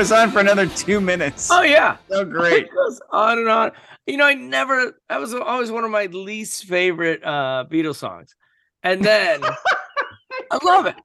goes 0.00 0.12
on 0.12 0.30
for 0.30 0.40
another 0.40 0.66
two 0.66 0.98
minutes. 0.98 1.50
Oh, 1.50 1.60
yeah. 1.60 1.98
so 2.08 2.24
great. 2.24 2.64
It 2.64 2.74
goes 2.74 3.02
on 3.10 3.38
and 3.38 3.50
on. 3.50 3.72
You 4.06 4.16
know, 4.16 4.24
I 4.24 4.32
never, 4.32 4.98
that 5.10 5.20
was 5.20 5.34
always 5.34 5.70
one 5.70 5.84
of 5.84 5.90
my 5.90 6.06
least 6.06 6.64
favorite 6.64 7.22
uh 7.22 7.66
Beatles 7.70 7.96
songs. 7.96 8.34
And 8.82 9.04
then 9.04 9.42
I 10.50 10.64
love 10.64 10.86
it. 10.86 10.96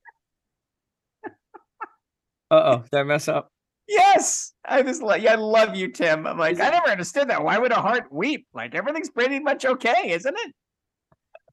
Uh 2.49 2.61
oh, 2.77 2.83
did 2.89 2.97
I 2.97 3.03
mess 3.03 3.27
up? 3.27 3.49
Yes, 3.89 4.53
I 4.63 4.81
just 4.81 5.03
like. 5.03 5.21
Yeah, 5.21 5.33
I 5.33 5.35
love 5.35 5.75
you, 5.75 5.91
Tim. 5.91 6.25
I'm 6.25 6.37
like, 6.39 6.57
I 6.61 6.69
never 6.69 6.89
understood 6.89 7.27
that. 7.27 7.43
Why 7.43 7.57
would 7.57 7.73
a 7.73 7.81
heart 7.81 8.05
weep? 8.11 8.47
Like 8.53 8.75
everything's 8.75 9.09
pretty 9.09 9.39
much 9.39 9.65
okay, 9.65 10.11
isn't 10.11 10.35
it? 10.37 10.53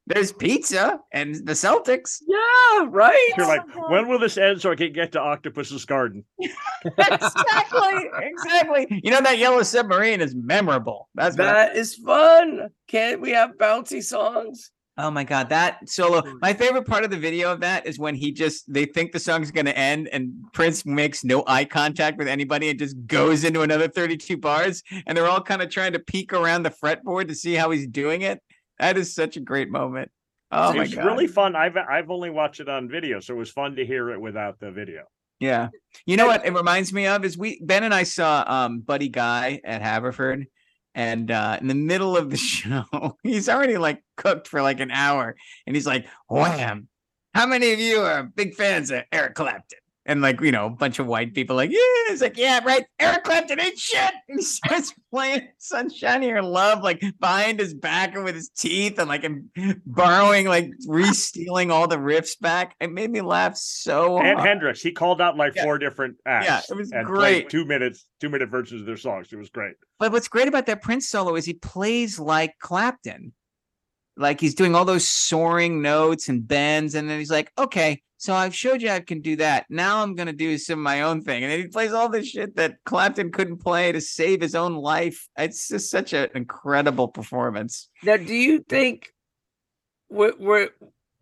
There's 0.06 0.32
pizza 0.32 0.98
and 1.12 1.34
the 1.34 1.52
Celtics. 1.52 2.18
Yeah, 2.26 2.86
right. 2.88 3.32
You're 3.36 3.46
like, 3.46 3.60
uh-huh. 3.60 3.86
when 3.88 4.08
will 4.08 4.18
this 4.18 4.36
end 4.36 4.60
so 4.60 4.72
I 4.72 4.74
can 4.74 4.92
get 4.92 5.12
to 5.12 5.20
Octopus's 5.20 5.84
Garden? 5.84 6.24
exactly, 6.84 8.10
exactly. 8.20 9.00
You 9.04 9.12
know 9.12 9.20
that 9.20 9.38
yellow 9.38 9.62
submarine 9.62 10.20
is 10.20 10.34
memorable. 10.34 11.08
That's 11.14 11.38
what 11.38 11.48
I- 11.48 11.52
That 11.52 11.76
is 11.76 11.94
fun. 11.94 12.68
Can't 12.88 13.20
we 13.20 13.30
have 13.30 13.52
bouncy 13.58 14.02
songs? 14.02 14.72
Oh 14.98 15.10
my 15.10 15.24
god, 15.24 15.48
that 15.48 15.88
solo. 15.88 16.22
My 16.42 16.52
favorite 16.52 16.86
part 16.86 17.02
of 17.02 17.10
the 17.10 17.16
video 17.16 17.50
of 17.50 17.60
that 17.60 17.86
is 17.86 17.98
when 17.98 18.14
he 18.14 18.30
just 18.30 18.70
they 18.70 18.84
think 18.84 19.12
the 19.12 19.18
song's 19.18 19.50
gonna 19.50 19.70
end 19.70 20.08
and 20.08 20.34
Prince 20.52 20.84
makes 20.84 21.24
no 21.24 21.42
eye 21.46 21.64
contact 21.64 22.18
with 22.18 22.28
anybody 22.28 22.68
and 22.68 22.78
just 22.78 22.96
goes 23.06 23.42
into 23.42 23.62
another 23.62 23.88
32 23.88 24.36
bars 24.36 24.82
and 25.06 25.16
they're 25.16 25.28
all 25.28 25.40
kind 25.40 25.62
of 25.62 25.70
trying 25.70 25.94
to 25.94 25.98
peek 25.98 26.34
around 26.34 26.64
the 26.64 26.70
fretboard 26.70 27.28
to 27.28 27.34
see 27.34 27.54
how 27.54 27.70
he's 27.70 27.86
doing 27.86 28.20
it. 28.20 28.42
That 28.82 28.98
is 28.98 29.14
such 29.14 29.36
a 29.36 29.40
great 29.40 29.70
moment. 29.70 30.10
Oh 30.50 30.72
it 30.72 30.74
my 30.74 30.80
was 30.80 30.94
god. 30.94 31.04
really 31.04 31.28
fun. 31.28 31.54
I've 31.54 31.76
I've 31.76 32.10
only 32.10 32.30
watched 32.30 32.58
it 32.58 32.68
on 32.68 32.88
video, 32.88 33.20
so 33.20 33.32
it 33.32 33.36
was 33.36 33.48
fun 33.48 33.76
to 33.76 33.86
hear 33.86 34.10
it 34.10 34.20
without 34.20 34.58
the 34.58 34.72
video. 34.72 35.04
Yeah. 35.38 35.68
You 36.04 36.16
know 36.16 36.26
what 36.26 36.44
it 36.44 36.52
reminds 36.52 36.92
me 36.92 37.06
of 37.06 37.24
is 37.24 37.38
we 37.38 37.60
Ben 37.62 37.84
and 37.84 37.94
I 37.94 38.02
saw 38.02 38.44
um 38.46 38.80
Buddy 38.80 39.08
Guy 39.08 39.60
at 39.64 39.82
Haverford 39.82 40.46
and 40.96 41.30
uh 41.30 41.58
in 41.60 41.68
the 41.68 41.76
middle 41.76 42.16
of 42.16 42.28
the 42.30 42.36
show 42.56 43.16
he's 43.22 43.48
already 43.48 43.78
like 43.78 44.02
cooked 44.16 44.48
for 44.48 44.62
like 44.62 44.80
an 44.80 44.90
hour 44.90 45.36
and 45.66 45.74
he's 45.74 45.86
like 45.86 46.06
wham 46.28 46.88
how 47.32 47.46
many 47.46 47.72
of 47.72 47.80
you 47.80 48.00
are 48.00 48.24
big 48.24 48.54
fans 48.54 48.90
of 48.90 49.02
Eric 49.10 49.34
Clapton 49.34 49.78
and 50.06 50.20
like 50.20 50.40
you 50.40 50.50
know 50.52 50.66
a 50.66 50.70
bunch 50.70 50.98
of 50.98 51.06
white 51.06 51.32
people 51.34 51.54
like 51.56 51.70
yeah 51.70 51.78
it's 52.12 52.20
like 52.22 52.36
yeah 52.36 52.60
right 52.64 52.84
Eric 52.98 53.24
Clapton 53.24 53.60
ain't 53.60 53.78
shit 53.78 54.12
and 54.28 54.38
he 54.38 54.42
starts 54.42 54.92
playing 55.10 55.48
Sunshine 55.58 56.22
Your 56.22 56.42
Love 56.42 56.82
like 56.82 57.02
behind 57.20 57.60
his 57.60 57.72
back 57.74 58.14
and 58.14 58.24
with 58.24 58.34
his 58.34 58.48
teeth 58.50 58.98
and 58.98 59.08
like 59.08 59.24
and 59.24 59.44
borrowing 59.86 60.46
like 60.46 60.70
re-stealing 60.88 61.70
all 61.70 61.86
the 61.86 61.96
riffs 61.96 62.38
back 62.40 62.74
it 62.80 62.90
made 62.92 63.10
me 63.10 63.20
laugh 63.20 63.56
so 63.56 64.18
And 64.18 64.36
hard. 64.38 64.48
Hendrix, 64.48 64.80
he 64.80 64.92
called 64.92 65.20
out 65.20 65.36
like 65.36 65.54
Yeah. 65.54 65.64
four 65.64 65.78
different 65.78 66.16
acts. 66.26 66.46
Yeah, 66.46 66.60
it 66.68 66.76
was 66.76 66.92
great. 67.04 67.48
two 67.48 67.64
minutes, 67.64 68.06
two 68.20 68.28
minute 68.28 68.48
versions 68.48 68.80
of 68.82 68.86
their 68.86 68.96
songs. 68.96 69.28
It 69.32 69.36
was 69.36 69.50
great. 69.50 69.74
But 69.98 70.12
what's 70.12 70.28
great 70.28 70.48
about 70.48 70.66
that 70.66 70.82
Prince 70.82 71.08
solo 71.08 71.36
is 71.36 71.44
he 71.44 71.54
plays 71.54 72.18
like 72.18 72.54
Clapton. 72.60 73.32
Like 74.16 74.40
he's 74.40 74.54
doing 74.54 74.74
all 74.74 74.84
those 74.84 75.08
soaring 75.08 75.80
notes 75.82 76.28
and 76.28 76.46
bends, 76.46 76.94
and 76.94 77.08
then 77.08 77.18
he's 77.18 77.30
like, 77.30 77.50
okay, 77.56 78.02
so 78.18 78.34
I've 78.34 78.54
showed 78.54 78.82
you 78.82 78.90
I 78.90 79.00
can 79.00 79.20
do 79.20 79.36
that. 79.36 79.66
Now 79.70 80.02
I'm 80.02 80.14
gonna 80.14 80.32
do 80.32 80.58
some 80.58 80.78
of 80.78 80.82
my 80.84 81.02
own 81.02 81.22
thing. 81.22 81.42
And 81.42 81.50
then 81.50 81.60
he 81.60 81.66
plays 81.68 81.92
all 81.92 82.08
this 82.08 82.28
shit 82.28 82.54
that 82.56 82.76
Clapton 82.84 83.32
couldn't 83.32 83.58
play 83.58 83.90
to 83.92 84.00
save 84.00 84.40
his 84.40 84.54
own 84.54 84.74
life. 84.74 85.28
It's 85.38 85.68
just 85.68 85.90
such 85.90 86.12
an 86.12 86.28
incredible 86.34 87.08
performance. 87.08 87.88
Now, 88.02 88.16
do 88.18 88.34
you 88.34 88.60
think 88.68 89.12
were, 90.10 90.34
were 90.38 90.68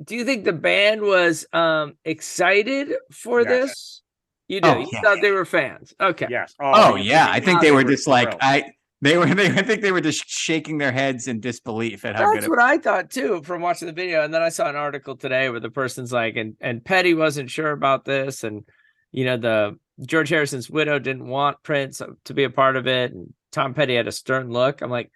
do 0.04 0.16
you 0.16 0.24
think 0.24 0.44
the 0.44 0.52
band 0.52 1.02
was 1.02 1.46
um 1.52 1.94
excited 2.04 2.92
for 3.12 3.40
Yes. 3.42 3.48
this? 3.48 4.02
You 4.48 4.60
do. 4.60 4.68
Oh, 4.68 4.78
you 4.80 4.88
yeah. 4.92 5.00
thought 5.00 5.18
they 5.22 5.30
were 5.30 5.44
fans. 5.44 5.94
Okay. 6.00 6.26
Yes. 6.28 6.54
Oh, 6.60 6.96
he- 6.96 7.08
yeah. 7.08 7.28
I 7.30 7.38
think 7.38 7.60
he- 7.60 7.68
they 7.68 7.72
were 7.72 7.84
just 7.84 8.08
like. 8.08 8.36
I 8.42 8.72
they 9.02 9.16
were 9.16 9.26
they 9.34 9.46
I 9.46 9.62
think 9.62 9.82
they 9.82 9.92
were 9.92 10.00
just 10.00 10.28
shaking 10.28 10.78
their 10.78 10.92
heads 10.92 11.28
in 11.28 11.40
disbelief 11.40 12.04
at 12.04 12.16
how 12.16 12.32
good 12.32 12.42
That's 12.42 12.48
what 12.48 12.60
I 12.60 12.78
thought 12.78 13.10
too 13.10 13.42
from 13.44 13.62
watching 13.62 13.86
the 13.86 13.92
video. 13.92 14.22
And 14.24 14.32
then 14.32 14.42
I 14.42 14.50
saw 14.50 14.68
an 14.68 14.76
article 14.76 15.16
today 15.16 15.48
where 15.48 15.60
the 15.60 15.70
person's 15.70 16.12
like, 16.12 16.36
and 16.36 16.56
and 16.60 16.84
Petty 16.84 17.14
wasn't 17.14 17.50
sure 17.50 17.70
about 17.70 18.04
this, 18.04 18.44
and 18.44 18.64
you 19.12 19.24
know 19.24 19.36
the 19.36 19.78
George 20.04 20.28
Harrison's 20.28 20.70
widow 20.70 20.98
didn't 20.98 21.26
want 21.26 21.62
Prince 21.62 22.00
uh, 22.00 22.08
to 22.24 22.34
be 22.34 22.44
a 22.44 22.50
part 22.50 22.76
of 22.76 22.86
it, 22.86 23.12
and 23.12 23.32
Tom 23.52 23.74
Petty 23.74 23.96
had 23.96 24.08
a 24.08 24.12
stern 24.12 24.50
look. 24.50 24.82
I'm 24.82 24.90
like, 24.90 25.10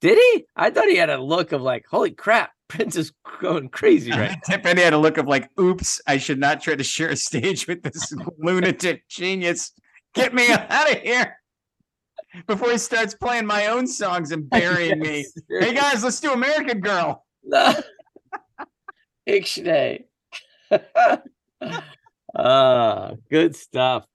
did 0.00 0.18
he? 0.18 0.44
I 0.56 0.70
thought 0.70 0.88
he 0.88 0.96
had 0.96 1.10
a 1.10 1.22
look 1.22 1.52
of 1.52 1.62
like, 1.62 1.86
holy 1.90 2.10
crap, 2.10 2.52
Prince 2.68 2.96
is 2.96 3.12
going 3.40 3.68
crazy 3.68 4.10
right. 4.12 4.30
now. 4.30 4.56
Tiffany 4.56 4.82
had 4.82 4.92
a 4.92 4.98
look 4.98 5.18
of 5.18 5.26
like, 5.26 5.48
oops, 5.58 6.00
I 6.06 6.18
should 6.18 6.38
not 6.38 6.62
try 6.62 6.74
to 6.74 6.84
share 6.84 7.08
a 7.08 7.16
stage 7.16 7.66
with 7.66 7.82
this 7.82 8.12
lunatic 8.38 9.08
genius. 9.08 9.72
Get 10.14 10.34
me 10.34 10.46
out 10.50 10.90
of 10.90 10.98
here 10.98 11.38
before 12.46 12.70
he 12.70 12.78
starts 12.78 13.14
playing 13.14 13.46
my 13.46 13.66
own 13.66 13.86
songs 13.86 14.32
and 14.32 14.48
burying 14.50 14.98
me. 15.00 15.24
Hey 15.48 15.74
guys, 15.74 16.02
let's 16.04 16.20
do 16.20 16.32
American 16.32 16.80
Girl. 16.80 17.24
No. 17.44 17.74
Ixnay. 19.28 20.04
Ah, 22.34 23.12
good 23.30 23.54
stuff. 23.54 24.06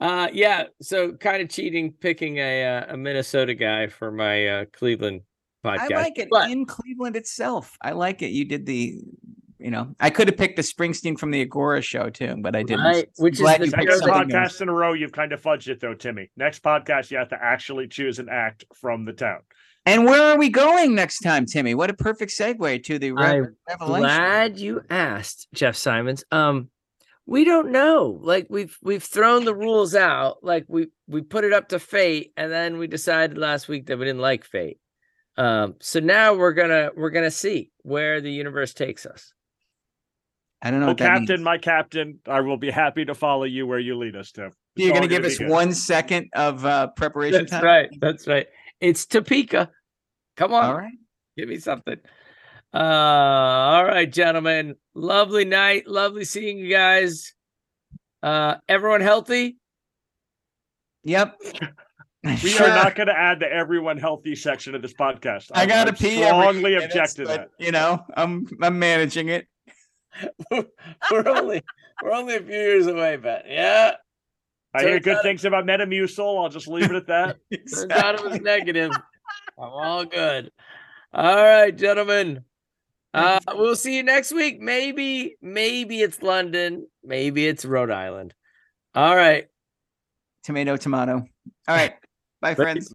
Uh 0.00 0.28
yeah, 0.32 0.64
so 0.80 1.12
kind 1.12 1.42
of 1.42 1.48
cheating 1.48 1.92
picking 1.92 2.38
a 2.38 2.64
uh, 2.64 2.94
a 2.94 2.96
Minnesota 2.96 3.54
guy 3.54 3.86
for 3.88 4.10
my 4.10 4.46
uh 4.48 4.64
Cleveland 4.72 5.20
podcast. 5.64 5.92
I 5.92 5.96
like 6.02 6.18
it 6.18 6.28
but- 6.30 6.50
in 6.50 6.64
Cleveland 6.66 7.16
itself. 7.16 7.76
I 7.80 7.92
like 7.92 8.22
it. 8.22 8.28
You 8.30 8.44
did 8.44 8.64
the, 8.66 9.00
you 9.58 9.70
know, 9.70 9.94
I 9.98 10.10
could 10.10 10.28
have 10.28 10.36
picked 10.36 10.56
the 10.56 10.62
Springsteen 10.62 11.18
from 11.18 11.30
the 11.30 11.42
Agora 11.42 11.82
show 11.82 12.10
too, 12.10 12.36
but 12.40 12.54
I 12.54 12.62
didn't. 12.62 12.84
Right, 12.84 13.08
which 13.16 13.34
is 13.34 13.40
Glad 13.40 13.60
the 13.60 13.66
you 13.66 13.72
picked 13.72 13.92
Second 13.92 14.08
podcast 14.08 14.42
else. 14.42 14.60
in 14.60 14.68
a 14.68 14.72
row, 14.72 14.92
you've 14.92 15.12
kind 15.12 15.32
of 15.32 15.42
fudged 15.42 15.68
it 15.68 15.80
though, 15.80 15.94
Timmy. 15.94 16.30
Next 16.36 16.62
podcast, 16.62 17.10
you 17.10 17.18
have 17.18 17.30
to 17.30 17.38
actually 17.42 17.88
choose 17.88 18.18
an 18.18 18.28
act 18.30 18.64
from 18.74 19.04
the 19.04 19.12
town. 19.12 19.40
And 19.86 20.04
where 20.04 20.32
are 20.32 20.38
we 20.38 20.50
going 20.50 20.94
next 20.94 21.20
time, 21.20 21.46
Timmy? 21.46 21.74
What 21.74 21.90
a 21.90 21.94
perfect 21.94 22.32
segue 22.32 22.84
to 22.84 22.98
the 22.98 23.12
Re- 23.12 23.46
Revelation. 23.68 24.00
Glad 24.00 24.58
you 24.58 24.82
asked, 24.90 25.48
Jeff 25.54 25.76
Simons. 25.76 26.24
Um, 26.30 26.68
we 27.26 27.44
don't 27.44 27.72
know. 27.72 28.18
Like 28.22 28.46
we've 28.50 28.76
we've 28.82 29.02
thrown 29.02 29.44
the 29.44 29.54
rules 29.54 29.94
out. 29.94 30.38
Like 30.42 30.66
we 30.68 30.88
we 31.06 31.22
put 31.22 31.44
it 31.44 31.52
up 31.52 31.70
to 31.70 31.78
fate, 31.78 32.32
and 32.36 32.52
then 32.52 32.78
we 32.78 32.86
decided 32.86 33.38
last 33.38 33.66
week 33.68 33.86
that 33.86 33.98
we 33.98 34.04
didn't 34.04 34.20
like 34.20 34.44
fate. 34.44 34.78
Um, 35.36 35.76
so 35.80 36.00
now 36.00 36.34
we're 36.34 36.52
gonna 36.52 36.90
we're 36.96 37.10
gonna 37.10 37.30
see 37.30 37.70
where 37.82 38.20
the 38.20 38.32
universe 38.32 38.74
takes 38.74 39.06
us. 39.06 39.32
I 40.62 40.70
don't 40.70 40.80
know 40.80 40.86
Oh, 40.86 40.88
what 40.90 40.98
that 40.98 41.06
Captain, 41.18 41.36
means. 41.36 41.44
my 41.44 41.58
captain, 41.58 42.18
I 42.26 42.40
will 42.40 42.56
be 42.56 42.70
happy 42.70 43.04
to 43.04 43.14
follow 43.14 43.44
you 43.44 43.66
where 43.66 43.78
you 43.78 43.96
lead 43.96 44.16
us 44.16 44.32
to. 44.32 44.46
It's 44.46 44.56
You're 44.76 44.90
going 44.90 45.02
to 45.02 45.08
give 45.08 45.24
us 45.24 45.38
good. 45.38 45.48
one 45.48 45.72
second 45.72 46.30
of 46.34 46.64
uh, 46.64 46.88
preparation 46.96 47.40
That's 47.40 47.50
time. 47.52 47.64
right. 47.64 47.88
That's 48.00 48.26
right. 48.26 48.46
It's 48.80 49.06
Topeka. 49.06 49.70
Come 50.36 50.52
on. 50.52 50.64
All 50.64 50.76
right. 50.76 50.92
Give 51.36 51.48
me 51.48 51.58
something. 51.58 51.96
Uh, 52.74 52.78
all 52.78 53.84
right, 53.84 54.12
gentlemen. 54.12 54.74
Lovely 54.94 55.44
night. 55.44 55.86
Lovely 55.86 56.24
seeing 56.24 56.58
you 56.58 56.70
guys. 56.70 57.32
Uh, 58.22 58.56
everyone 58.68 59.00
healthy? 59.00 59.58
Yep. 61.04 61.40
We 62.24 62.34
Sure. 62.36 62.66
are 62.68 62.74
not 62.74 62.96
going 62.96 63.06
to 63.06 63.16
add 63.16 63.38
the 63.38 63.50
everyone 63.50 63.96
healthy 63.96 64.34
section 64.34 64.74
of 64.74 64.82
this 64.82 64.92
podcast. 64.92 65.52
I 65.54 65.60
I'm- 65.60 65.68
gotta 65.68 65.90
I'm 65.92 65.96
pee. 65.96 66.16
every 66.22 66.26
Strongly 66.26 66.60
few 66.62 66.62
minutes, 66.80 66.84
object 66.94 67.16
to 67.16 67.24
that. 67.26 67.48
You 67.60 67.70
know, 67.70 68.04
I'm 68.16 68.44
I'm 68.60 68.76
managing 68.80 69.28
it. 69.28 69.46
We're 70.50 71.28
only 71.28 71.62
we're 72.02 72.12
only 72.12 72.36
a 72.36 72.40
few 72.40 72.54
years 72.54 72.86
away, 72.86 73.16
but 73.16 73.44
yeah. 73.48 73.92
I 74.74 74.82
hear 74.82 75.00
good 75.00 75.16
out- 75.16 75.22
things 75.22 75.44
about 75.44 75.64
Metamucil. 75.64 76.42
I'll 76.42 76.50
just 76.50 76.68
leave 76.68 76.90
it 76.90 76.96
at 76.96 77.06
that. 77.06 77.36
Turns 77.74 77.90
out 77.90 78.14
it 78.16 78.24
was 78.24 78.40
negative. 78.40 78.92
I'm 79.58 79.70
all 79.70 80.04
good. 80.04 80.50
All 81.12 81.36
right, 81.36 81.74
gentlemen. 81.74 82.44
Uh, 83.14 83.40
we'll 83.54 83.74
see 83.74 83.96
you 83.96 84.02
next 84.02 84.32
week. 84.32 84.60
Maybe, 84.60 85.36
maybe 85.40 86.02
it's 86.02 86.22
London. 86.22 86.86
Maybe 87.02 87.46
it's 87.46 87.64
Rhode 87.64 87.90
Island. 87.90 88.34
All 88.94 89.16
right. 89.16 89.46
Tomato, 90.44 90.76
tomato. 90.76 91.24
All 91.66 91.74
right. 91.74 91.94
Bye, 92.40 92.54
friends. 92.54 92.94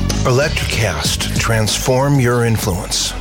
Electricast, 0.25 1.39
transform 1.39 2.19
your 2.19 2.45
influence. 2.45 3.11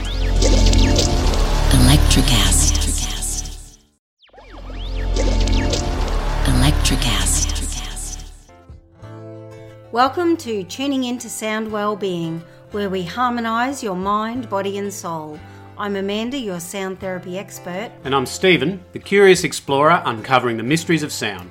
Electricast. 1.72 2.76
Electricast. 6.44 7.48
Welcome 9.92 10.36
to 10.36 10.62
Tuning 10.64 11.04
Into 11.04 11.30
Sound 11.30 11.72
Wellbeing, 11.72 12.42
where 12.72 12.90
we 12.90 13.02
harmonise 13.02 13.82
your 13.82 13.96
mind, 13.96 14.50
body, 14.50 14.76
and 14.76 14.92
soul. 14.92 15.40
I'm 15.78 15.96
Amanda, 15.96 16.36
your 16.36 16.60
sound 16.60 17.00
therapy 17.00 17.38
expert. 17.38 17.92
And 18.04 18.14
I'm 18.14 18.26
Stephen, 18.26 18.84
the 18.92 18.98
curious 18.98 19.42
explorer 19.42 20.02
uncovering 20.04 20.58
the 20.58 20.62
mysteries 20.62 21.02
of 21.02 21.12
sound. 21.12 21.50